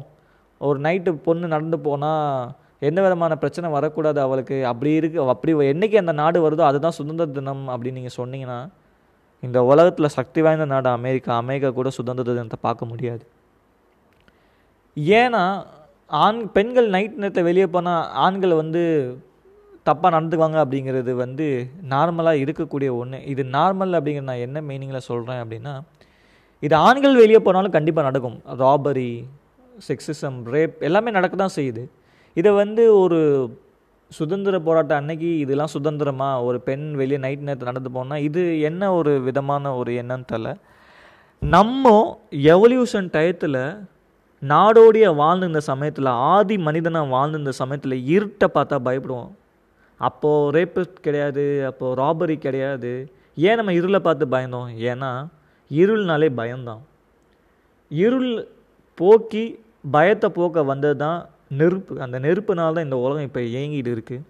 ஒரு 0.61 0.77
நைட்டு 0.85 1.11
பொண்ணு 1.27 1.47
நடந்து 1.55 1.77
போனால் 1.87 2.51
எந்த 2.89 2.99
விதமான 3.05 3.33
பிரச்சனை 3.41 3.67
வரக்கூடாது 3.77 4.19
அவளுக்கு. 4.27 4.57
அப்படி 4.71 4.91
இருக்கு 4.99 5.17
அப்படி 5.33 5.53
என்றைக்கு 5.71 6.03
அந்த 6.03 6.13
நாடு 6.21 6.37
வருதோ 6.47 6.63
அதுதான் 6.69 6.99
சுதந்திர 6.99 7.33
தினம் 7.39 7.65
அப்படின்னு 7.73 7.99
நீங்கள் 7.99 8.19
சொன்னீங்கன்னா 8.21 8.61
இந்த 9.45 9.59
உலகத்தில் 9.71 10.15
சக்தி 10.17 10.39
வாய்ந்த 10.45 10.65
நாடு 10.71 10.89
அமெரிக்கா 10.97 11.31
அமெரிக்கா 11.43 11.69
கூட 11.79 11.89
சுதந்திர 11.97 12.33
தினத்தை 12.37 12.59
பார்க்க 12.67 12.91
முடியாது. 12.91 13.23
ஏன்னா 15.21 15.43
ஆண் 16.23 16.39
பெண்கள் 16.55 16.87
நைட் 16.95 17.19
நேரத்தை 17.21 17.43
வெளியே 17.49 17.67
போனால் 17.75 18.07
ஆண்கள் 18.25 18.53
வந்து 18.61 18.81
தப்பாக 19.87 20.11
நடந்துக்குவாங்க 20.15 20.57
அப்படிங்கிறது 20.63 21.11
வந்து 21.23 21.45
நார்மலாக 21.93 22.41
இருக்கக்கூடிய 22.43 22.89
ஒன்று 23.01 23.19
இது 23.33 23.43
நார்மல் 23.57 23.97
அப்படிங்கிற 23.99 24.25
நான் 24.29 24.43
என்ன 24.47 24.61
மீனிங்கில் 24.69 25.07
சொல்கிறேன் 25.09 25.41
அப்படின்னா 25.43 25.73
இது 26.65 26.75
ஆண்கள் 26.87 27.19
வெளியே 27.21 27.39
போனாலும் 27.45 27.75
கண்டிப்பாக 27.77 28.07
நடக்கும். 28.09 28.37
ராபரி 28.63 29.11
செக்ஸிசம் 29.87 30.37
ரேப் 30.53 30.75
எல்லாமே 30.87 31.11
நடக்க 31.17 31.35
தான் 31.35 31.55
செய்யுது. 31.57 31.83
இதை 32.37 32.51
வந்து 32.61 32.83
ஒரு 32.99 33.19
சுதந்திர 34.17 34.55
போராட்டம் 34.59 34.99
அன்னைக்கு 35.01 35.29
இதெல்லாம் 35.37 35.73
சுதந்திரமா? 35.73 36.29
ஒரு 36.43 36.57
பெண் 36.67 36.85
வெளியே 36.99 37.19
நைட் 37.25 37.45
நேரத்தில் 37.47 37.69
நடந்து 37.71 37.91
போனால் 37.91 38.23
இது 38.27 38.41
என்ன 38.69 38.91
ஒரு 38.93 39.11
விதமான 39.27 39.73
ஒரு 39.75 39.91
எண்ணம் 40.01 40.27
தெரில 40.31 40.49
நம்ம 41.41 41.93
எவல்யூஷன் 42.53 43.07
டயத்தில் 43.15 43.61
நாடோடிய 44.41 45.05
வாழ்ந்திருந்த 45.21 45.61
சமயத்தில் 45.69 46.09
ஆதி 46.33 46.55
மனிதனாக 46.67 47.11
வாழ்ந்திருந்த 47.15 47.53
சமயத்தில் 47.61 47.95
இருட்டை 48.15 48.47
பார்த்தா 48.53 48.77
பயப்படுவோம். 48.87 49.31
அப்போது 49.99 50.51
ரேப்பிஸ்ட் 50.57 50.99
கிடையாது 51.01 51.43
அப்போது 51.69 51.97
ராபரி 52.01 52.35
கிடையாது. 52.37 52.91
ஏன் 53.47 53.55
நம்ம 53.55 53.73
இருளை 53.73 53.99
பார்த்து 53.99 54.25
பயந்தோம்? 54.25 54.69
ஏன்னா 54.91 55.11
இருள்னாலே 55.71 56.29
பயம்தான். 56.41 56.81
இருள் 57.91 58.31
போக்கி 58.99 59.45
பயத்தை 59.91 60.29
போக்க 60.29 60.63
வந்தது 60.63 60.97
தான் 60.97 61.19
நெருப்பு 61.59 61.93
அந்த 62.05 62.17
நெருப்புனால 62.25 62.75
தான் 62.75 62.87
இந்த 62.87 62.97
உலகம் 63.05 63.27
இப்போ 63.29 63.41
இயங்கிட்டு 63.51 63.91
இருக்குது 63.95 64.25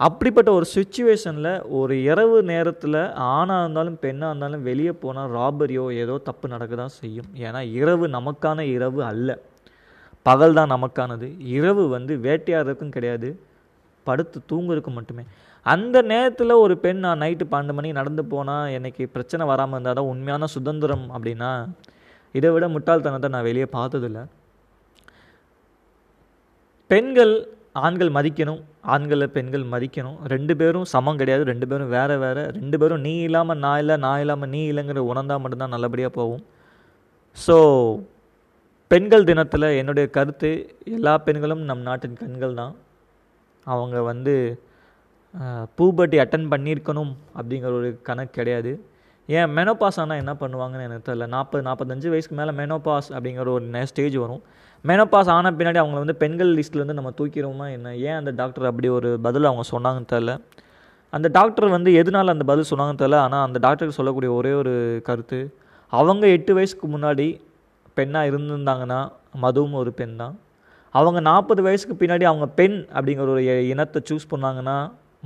அப்படிப்பட்ட 0.00 0.50
ஒரு 0.58 0.66
சுச்சுவேஷனில் 0.74 1.50
ஒரு 1.78 1.94
இரவு 2.10 2.36
நேரத்தில் 2.50 2.98
ஆணாக 3.36 3.62
இருந்தாலும் 3.62 3.98
பெண்ணாக 4.04 4.30
இருந்தாலும் 4.30 4.64
வெளியே 4.68 4.92
போனால் 5.02 5.32
ராபரியோ 5.36 5.84
ஏதோ 6.02 6.14
தப்பு 6.28 6.46
நடக்க 6.52 6.74
தான் 6.74 6.94
செய்யும். 7.00 7.28
ஏன்னா 7.46 7.60
இரவு 7.80 8.06
நமக்கான 8.16 8.58
இரவு 8.76 9.00
அல்ல. 9.10 9.38
பகல் 10.26 10.56
தான் 10.58 10.72
நமக்கானது. 10.74 11.28
இரவு 11.56 11.84
வந்து 11.96 12.12
வேட்டையாடுறதுக்கும் 12.26 12.94
கிடையாது. 12.96 13.30
படுத்து 14.06 14.38
தூங்குறதுக்கு 14.50 14.92
மட்டுமே. 14.98 15.24
அந்த 15.66 15.96
நேரத்தில் 16.12 16.60
ஒரு 16.64 16.74
பெண் 16.84 17.02
நான் 17.06 17.22
நைட்டு 17.22 17.44
பன்னெண்டு 17.50 17.76
மணிக்கு 17.78 18.00
நடந்து 18.00 18.22
போனால் 18.32 18.72
எனக்கு 18.78 19.02
பிரச்சனை 19.14 19.44
வராமல் 19.52 19.76
இருந்தால் 19.76 19.98
தான் 19.98 20.10
உண்மையான 20.12 20.48
சுதந்திரம் 20.56 21.06
அப்படின்னா 21.16 21.50
இதை 22.34 22.50
விட 22.54 22.66
முட்டாள்தனத்தை 22.74 23.28
நான் 23.34 23.48
வெளியே 23.50 23.66
பார்த்ததில்ல. 23.74 24.20
பெண்கள் 26.92 27.34
ஆண்கள் 27.86 28.10
மதிக்கணும் 28.16 28.62
ஆண்களை 28.94 29.26
பெண்கள் 29.34 29.64
மதிக்கணும். 29.72 30.16
ரெண்டு 30.32 30.54
பேரும் 30.60 30.86
சமம் 30.92 31.20
கிடையாது. 31.20 31.42
ரெண்டு 31.50 31.66
பேரும் 31.70 31.92
வேறு 31.96 32.16
வேறு. 32.22 32.42
ரெண்டு 32.56 32.76
பேரும் 32.80 33.04
நீ 33.06 33.12
இல்லாமல் 33.28 33.60
நான் 33.64 33.80
இல்லை 33.82 33.96
நான் 34.06 34.22
இல்லாமல் 34.22 34.50
நீ 34.54 34.60
இல்லைங்கிற 34.70 35.02
உணர்ந்தா 35.12 35.36
மட்டும்தான் 35.42 35.74
நல்லபடியாக 35.74 36.12
போகும். 36.18 36.42
ஸோ 37.44 37.56
பெண்கள் 38.90 39.28
தினத்தில் 39.30 39.68
என்னுடைய 39.80 40.06
கருத்து 40.16 40.50
எல்லா 40.96 41.14
பெண்களும் 41.26 41.62
நம் 41.70 41.86
நாட்டின் 41.88 42.20
கண்கள் 42.22 42.58
தான். 42.60 42.74
அவங்க 43.66 43.96
வந்து 44.10 44.34
பூபட்டி 45.78 46.16
அட்டன் 46.24 46.50
பண்ணியிருக்கணும் 46.52 47.12
அப்படிங்கிற 47.38 47.72
ஒரு 47.80 47.90
கணக்கு 48.08 48.36
கிடையாது. 48.38 48.72
ஏன் 49.28 49.50
மெனோபாஸ் 49.58 49.98
ஆனால் 50.02 50.20
என்ன 50.22 50.32
பண்ணுவாங்கன்னு 50.40 50.86
எனக்கு 50.88 51.06
தெரியல. 51.08 51.26
நாற்பது 51.34 51.62
நாற்பத்தஞ்சு 51.68 52.08
வயசுக்கு 52.12 52.38
மேலே 52.40 52.52
மெனோபாஸ் 52.62 53.08
அப்படிங்கிற 53.16 53.48
ஒரு 53.56 53.84
ஸ்டேஜ் 53.90 54.16
வரும். 54.24 54.42
மெனோபாஸ் 54.90 55.30
ஆன 55.34 55.52
பின்னாடி 55.58 55.78
அவங்கள 55.82 55.98
வந்து 56.04 56.16
பெண்கள் 56.22 56.50
லிஸ்ட்லேருந்து 56.58 56.98
நம்ம 56.98 57.12
தூக்கிறோமா 57.20 57.66
என்ன? 57.76 57.88
ஏன் 58.08 58.18
அந்த 58.20 58.30
டாக்டர் 58.40 58.68
அப்படி 58.70 58.88
ஒரு 58.98 59.10
பதில் 59.26 59.48
அவங்க 59.50 59.64
சொன்னாங்கன்னு 59.72 60.12
தெரில 60.14 60.32
அந்த 61.16 61.28
டாக்டர் 61.36 61.66
வந்து 61.76 61.90
எதனால் 62.00 62.34
அந்த 62.34 62.44
பதில் 62.50 62.68
சொன்னாங்கன்னு 62.70 63.02
தெரில 63.02 63.18
ஆனால் 63.26 63.44
அந்த 63.46 63.58
டாக்டருக்கு 63.66 63.98
சொல்லக்கூடிய 63.98 64.30
ஒரே 64.38 64.52
ஒரு 64.60 64.72
கருத்து 65.08 65.40
அவங்க 65.92 66.24
எட்டு 66.36 66.52
வயசுக்கு 66.58 66.86
முன்னாடி 66.94 67.26
பெண்ணாக 67.98 68.30
இருந்திருந்தாங்கன்னா 68.30 69.00
மதுவும் 69.42 69.76
ஒரு 69.82 69.90
பெண் 69.98 70.16
தான். 70.22 70.34
அவங்க 70.94 71.18
நாற்பது 71.28 71.60
வயசுக்கு 71.66 71.94
பின்னாடி 72.02 72.24
அவங்க 72.30 72.46
பெண் 72.60 72.76
அப்படிங்கிற 72.96 73.28
ஒரு 73.34 73.44
இனத்தை 73.72 74.00
சூஸ் 74.10 74.30
பண்ணாங்கன்னா 74.32 74.76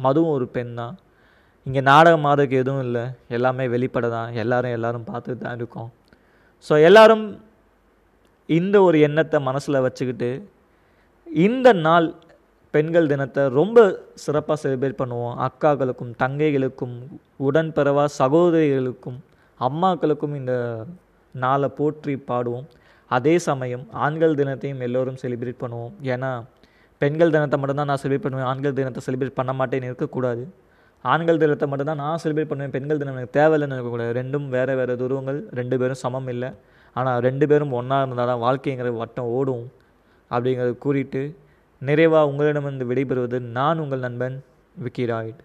மதுவும் 0.05 0.35
ஒரு 0.37 0.47
பெண் 0.57 0.73
தான். 0.81 0.95
இங்கே 1.67 1.83
நாடகம் 1.91 2.27
ஆடுறதுக்கு 2.31 2.57
எதுவும் 2.63 2.85
இல்லை. 2.87 3.05
எல்லாமே 3.37 3.65
வெளிப்பட 3.75 4.07
தான். 4.17 4.29
எல்லோரும் 4.43 4.75
எல்லோரும் 4.77 5.07
பார்த்துட்டு 5.09 5.45
தான் 5.45 5.59
இருக்கோம். 5.61 5.89
ஸோ 6.67 6.75
எல்லோரும் 6.89 7.25
இந்த 8.59 8.77
ஒரு 8.89 8.97
எண்ணத்தை 9.07 9.39
மனசில் 9.49 9.85
வச்சுக்கிட்டு 9.87 10.31
இந்த 11.45 11.69
நாள் 11.87 12.07
பெண்கள் 12.75 13.11
தினத்தை 13.13 13.43
ரொம்ப 13.59 13.79
சிறப்பாக 14.25 14.57
செலிப்ரேட் 14.63 15.01
பண்ணுவோம். 15.01 15.35
அக்காக்களுக்கும் 15.47 16.13
தங்கைகளுக்கும் 16.23 16.95
உடன்பிறவா 17.47 18.05
சகோதரிகளுக்கும் 18.21 19.19
அம்மாக்களுக்கும் 19.69 20.35
இந்த 20.41 20.55
நாளை 21.35 21.69
போற்றி 21.79 22.15
பாடுவோம். 22.31 22.67
அதே 23.11 23.35
சமயம் 23.49 23.85
ஆண்கள் 24.05 24.39
தினத்தையும் 24.41 24.85
எல்லோரும் 24.87 25.19
செலிப்ரேட் 25.23 25.63
பண்ணுவோம். 25.65 25.93
ஏன்னா 26.15 26.31
பெண்கள் 27.03 27.35
தினத்தை 27.35 27.59
மட்டும்தான் 27.61 27.91
நான் 27.93 28.03
செலிப்ரேட் 28.03 28.27
பண்ணுவேன். 28.27 28.49
ஆண்கள் 28.53 28.79
தினத்தை 28.79 29.03
செலிப்ரேட் 29.09 29.39
பண்ண 29.41 29.53
மாட்டேன்னு 29.61 29.91
இருக்கக்கூடாது. 29.91 30.45
ஆண்கள் 31.13 31.41
தினத்தை 31.43 31.67
மட்டும்தான் 31.71 32.03
நான் 32.03 32.21
செலிப்ரேட் 32.23 32.51
பண்ணுவேன் 32.51 32.75
பெண்கள் 32.77 33.01
தினம் 33.01 33.17
எனக்கு 33.19 33.37
தேவையில்லைன்னு 33.39 33.77
இருக்கக்கூடாது. 33.77 34.13
ரெண்டும் 34.21 34.47
வேறு 34.55 34.75
வேறு 34.81 34.95
துருவங்கள் 35.03 35.39
ரெண்டு 35.59 35.77
பேரும் 35.81 36.01
சமம் 36.05 36.31
இல்லை. 36.35 36.51
ஆனால் 36.97 37.19
ரெண்டு 37.27 37.45
பேரும் 37.51 37.75
ஒன்றா 37.79 37.97
இருந்தால் 38.03 38.31
தான் 38.33 38.43
வாழ்க்கைங்கிற 38.47 38.91
வட்டம் 39.03 39.31
ஓடும் 39.39 39.65
அப்படிங்கிறத 40.31 40.77
கூறிட்டு 40.85 41.23
நிறைவாக 41.83 42.31
உங்களிடமிருந்து 42.31 42.89
விடைபெறுவது 42.91 43.39
நான் 43.59 43.83
உங்கள் 43.85 44.05
நண்பன் 44.07 44.37
விக்கி 44.85 45.05
ராய்ட் 45.13 45.43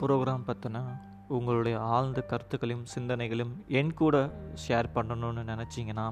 ப்ரோக்ராம் 0.00 0.44
பார்த்தோன்னா 0.46 0.82
உங்களுடைய 1.28 1.80
ஆழ்ந்த 1.80 2.20
கருத்துக்களையும் 2.20 2.86
சிந்தனைகளையும் 2.94 3.54
என் 3.68 3.94
கூட 3.94 4.30
ஷேர் 4.68 4.88
பண்ணணும்னு 4.94 5.42
நினச்சிங்கன்னா 5.52 6.06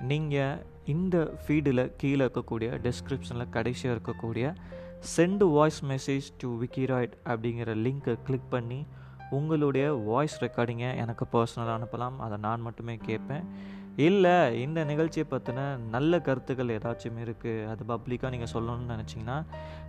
நீங்கள் 0.00 0.64
இந்த 0.84 1.16
ஃபீடில் 1.42 1.92
கீழே 1.96 2.24
இருக்கக்கூடிய 2.24 2.70
டிஸ்கிரிப்ஷனில் 2.86 3.50
கடைசியாக 3.50 4.00
இருக்கக்கூடிய 4.00 4.54
send 5.16 5.46
voice 5.52 5.80
message 5.84 6.28
to 6.38 6.62
Vickyroid 6.62 7.14
அப்படிங்கிற 7.24 7.70
லிங்க்கை 7.86 8.18
கிளிக் 8.24 8.50
பண்ணி 8.50 8.86
உங்களுடைய 9.30 9.92
வாய்ஸ் 9.92 10.44
ரெக்கார்டிங்கை 10.44 10.96
எனக்கு 10.96 11.24
பர்சனலாக 11.32 11.76
அனுப்பலாம். 11.78 12.16
அதை 12.18 12.38
நான் 12.38 12.60
மட்டுமே 12.60 12.96
கேட்பேன். 12.96 13.44
இல்லை 13.96 14.60
இந்த 14.62 14.84
நிகழ்ச்சியை 14.84 15.26
பற்றின 15.30 15.78
நல்ல 15.78 16.20
கருத்துக்கள் 16.20 16.72
ஏதாச்சும் 16.78 17.20
இருக்குது 17.24 17.68
அது 17.68 17.82
பப்ளிக்காக 17.88 18.30
நீங்கள் 18.30 18.52
சொல்லணும்னு 18.52 18.94
நினச்சிங்கன்னா 18.94 19.44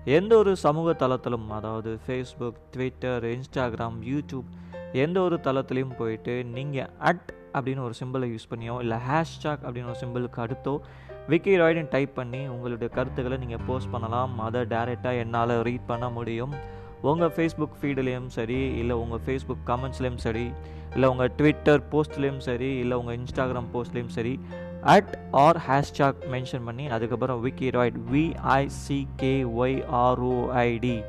எந்த 0.05 0.37
ஒரு 0.37 0.51
சமூக 0.55 0.89
தளத்திலும் 0.93 1.47
அதாவது 1.49 1.99
ஃபேஸ்புக் 2.03 2.59
ட்விட்டர் 2.73 3.23
இன்ஸ்டாகிராம் 3.25 3.97
யூடியூப் 4.09 4.49
எந்த 4.93 5.17
ஒரு 5.21 5.37
தளத்துலையும் 5.47 5.95
போயிட்டு 5.97 6.43
நீங்கள் 6.43 6.91
அட் 6.99 7.31
அப்படின்னு 7.53 7.81
ஒரு 7.87 7.95
சிம்பிளை 8.01 8.27
யூஸ் 8.33 8.47
பண்ணியோ 8.51 8.75
இல்லை 8.81 8.97
ஹேஷ்டாக் 9.07 9.63
அப்படின்னு 9.65 9.91
ஒரு 9.93 9.99
சிம்பிளுக்கு 10.03 10.41
அடுத்தோ 10.45 10.73
விக்கி 11.29 11.53
ராய்டுன்னு 11.61 11.89
டைப் 11.89 12.13
பண்ணி 12.13 12.47
உங்களுடைய 12.47 12.89
கருத்துக்களை 12.93 13.37
நீங்கள் 13.37 13.63
போஸ்ட் 13.67 13.91
பண்ணலாம். 13.91 14.39
அதை 14.39 14.61
டேரெக்டாக 14.73 15.21
என்னால் 15.23 15.61
ரீட் 15.61 15.87
பண்ண 15.87 16.09
முடியும். 16.09 16.53
உங்கள் 17.01 17.33
ஃபேஸ்புக் 17.35 17.79
ஃபீடுலேயும் 17.81 18.29
சரி 18.37 18.61
இல்லை 18.81 18.95
உங்கள் 18.95 19.23
ஃபேஸ்புக் 19.25 19.65
கமெண்ட்ஸ்லேயும் 19.71 20.21
சரி 20.27 20.45
இல்லை 20.93 21.09
உங்கள் 21.09 21.33
ட்விட்டர் 21.39 21.81
போஸ்ட்லேயும் 21.91 22.41
சரி 22.49 22.69
இல்லை 22.83 22.97
உங்கள் 22.97 23.17
இன்ஸ்டாகிராம் 23.19 23.69
போஸ்ட்லேயும் 23.73 24.13
சரி 24.17 24.39
அட் 24.85 25.17
ஆர் 25.31 25.57
ஹேஷ்டாக் 25.67 26.31
மென்ஷன் 26.31 26.63
பண்ணி 26.63 26.87
அதுக்கப்புறம் 26.87 27.41
Vicky 27.41 27.69
ராய்ட் 27.69 28.11
விஐசிகேஒய்ஆர்ஓஐடி 28.11 31.03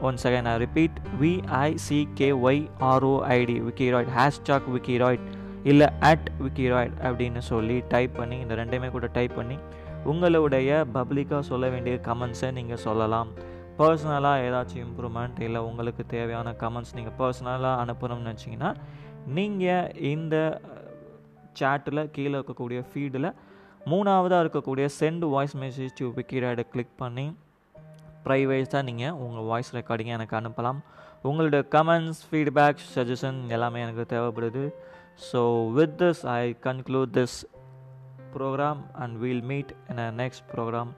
one 0.00 0.14
second 0.14 0.48
I 0.48 0.56
repeat 0.56 0.92
விஐசிகேஒய்ஆர்ஓஐடி 1.20 3.68
விக்கிராய்ட் 3.68 4.16
hashtag 4.16 4.74
விக்கிராய்ட் 4.74 5.20
இல்லை 5.62 5.86
அட் 6.00 6.30
விக்கிராய்ட் 6.40 6.92
அப்படின்னு 7.02 7.38
சொல்லி 7.38 7.84
டைப் 7.88 8.16
பண்ணி 8.16 8.40
இந்த 8.40 8.54
ரெண்டையுமே 8.54 8.90
கூட 8.90 9.08
டைப் 9.12 9.34
பண்ணி 9.34 9.58
உங்களுடைய 10.04 10.86
பப்ளிக்காக 10.94 11.40
சொல்ல 11.40 11.68
வேண்டிய 11.68 11.96
கமெண்ட்ஸை 11.96 12.52
நீங்கள் 12.52 12.76
சொல்லலாம். 12.76 13.28
பர்சனலாக 13.78 14.40
ஏதாச்சும் 14.40 14.84
இம்ப்ரூவ்மெண்ட் 14.84 15.40
இல்லை 15.40 15.60
உங்களுக்கு 15.60 16.06
தேவையான 16.06 16.54
கமெண்ட்ஸ் 16.60 16.94
நீங்கள் 16.94 17.12
பர்சனலாக 17.18 17.84
அனுப்பணும்னு 17.84 18.26
நினச்சிங்கன்னா 18.26 18.74
நீங்கள் 19.26 19.92
இந்த 19.98 20.60
சேட்டில் 21.58 22.02
கீழே 22.16 22.34
இருக்கக்கூடிய 22.38 22.80
ஃபீடில் 22.90 23.28
மூணாவதாக 23.92 24.42
இருக்கக்கூடிய 24.44 24.86
சென்ட் 24.98 25.24
வாய்ஸ் 25.34 25.56
மெசேஜ் 25.62 25.96
டு 26.00 26.06
விக்கிராய்டை 26.18 26.64
கிளிக் 26.74 26.94
பண்ணி 27.02 27.26
ப்ரைவேஸாக 28.26 28.82
நீங்கள் 28.88 29.16
உங்கள் 29.24 29.48
வாய்ஸ் 29.50 29.72
ரெக்கார்டிங்கை 29.78 30.14
எனக்கு 30.18 30.36
அனுப்பலாம். 30.40 30.80
உங்களோட 31.30 31.58
கமெண்ட்ஸ் 31.74 32.22
ஃபீட்பேக் 32.28 32.86
சஜஷன் 32.94 33.40
எல்லாமே 33.56 33.82
எனக்கு 33.86 34.06
தேவைப்படுது. 34.14 34.64
So 35.28 35.42
with 35.78 35.96
this 36.02 36.22
I 36.38 36.42
conclude 36.68 37.12
this 37.18 37.38
program 38.36 38.80
and 39.02 39.14
we'll 39.22 39.44
meet 39.52 39.72
in 39.92 40.02
a 40.06 40.08
next 40.22 40.46
program 40.54 40.92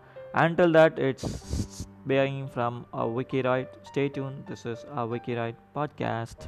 until 0.44 0.74
that 0.78 0.98
it's 1.08 1.36
being 2.10 2.36
from 2.54 2.74
our 2.98 3.08
wikirite 3.16 3.72
stay 3.88 4.04
tuned. 4.08 4.38
This 4.50 4.62
is 4.72 4.80
our 4.96 5.06
wikirite 5.14 5.58
podcast. 5.76 6.40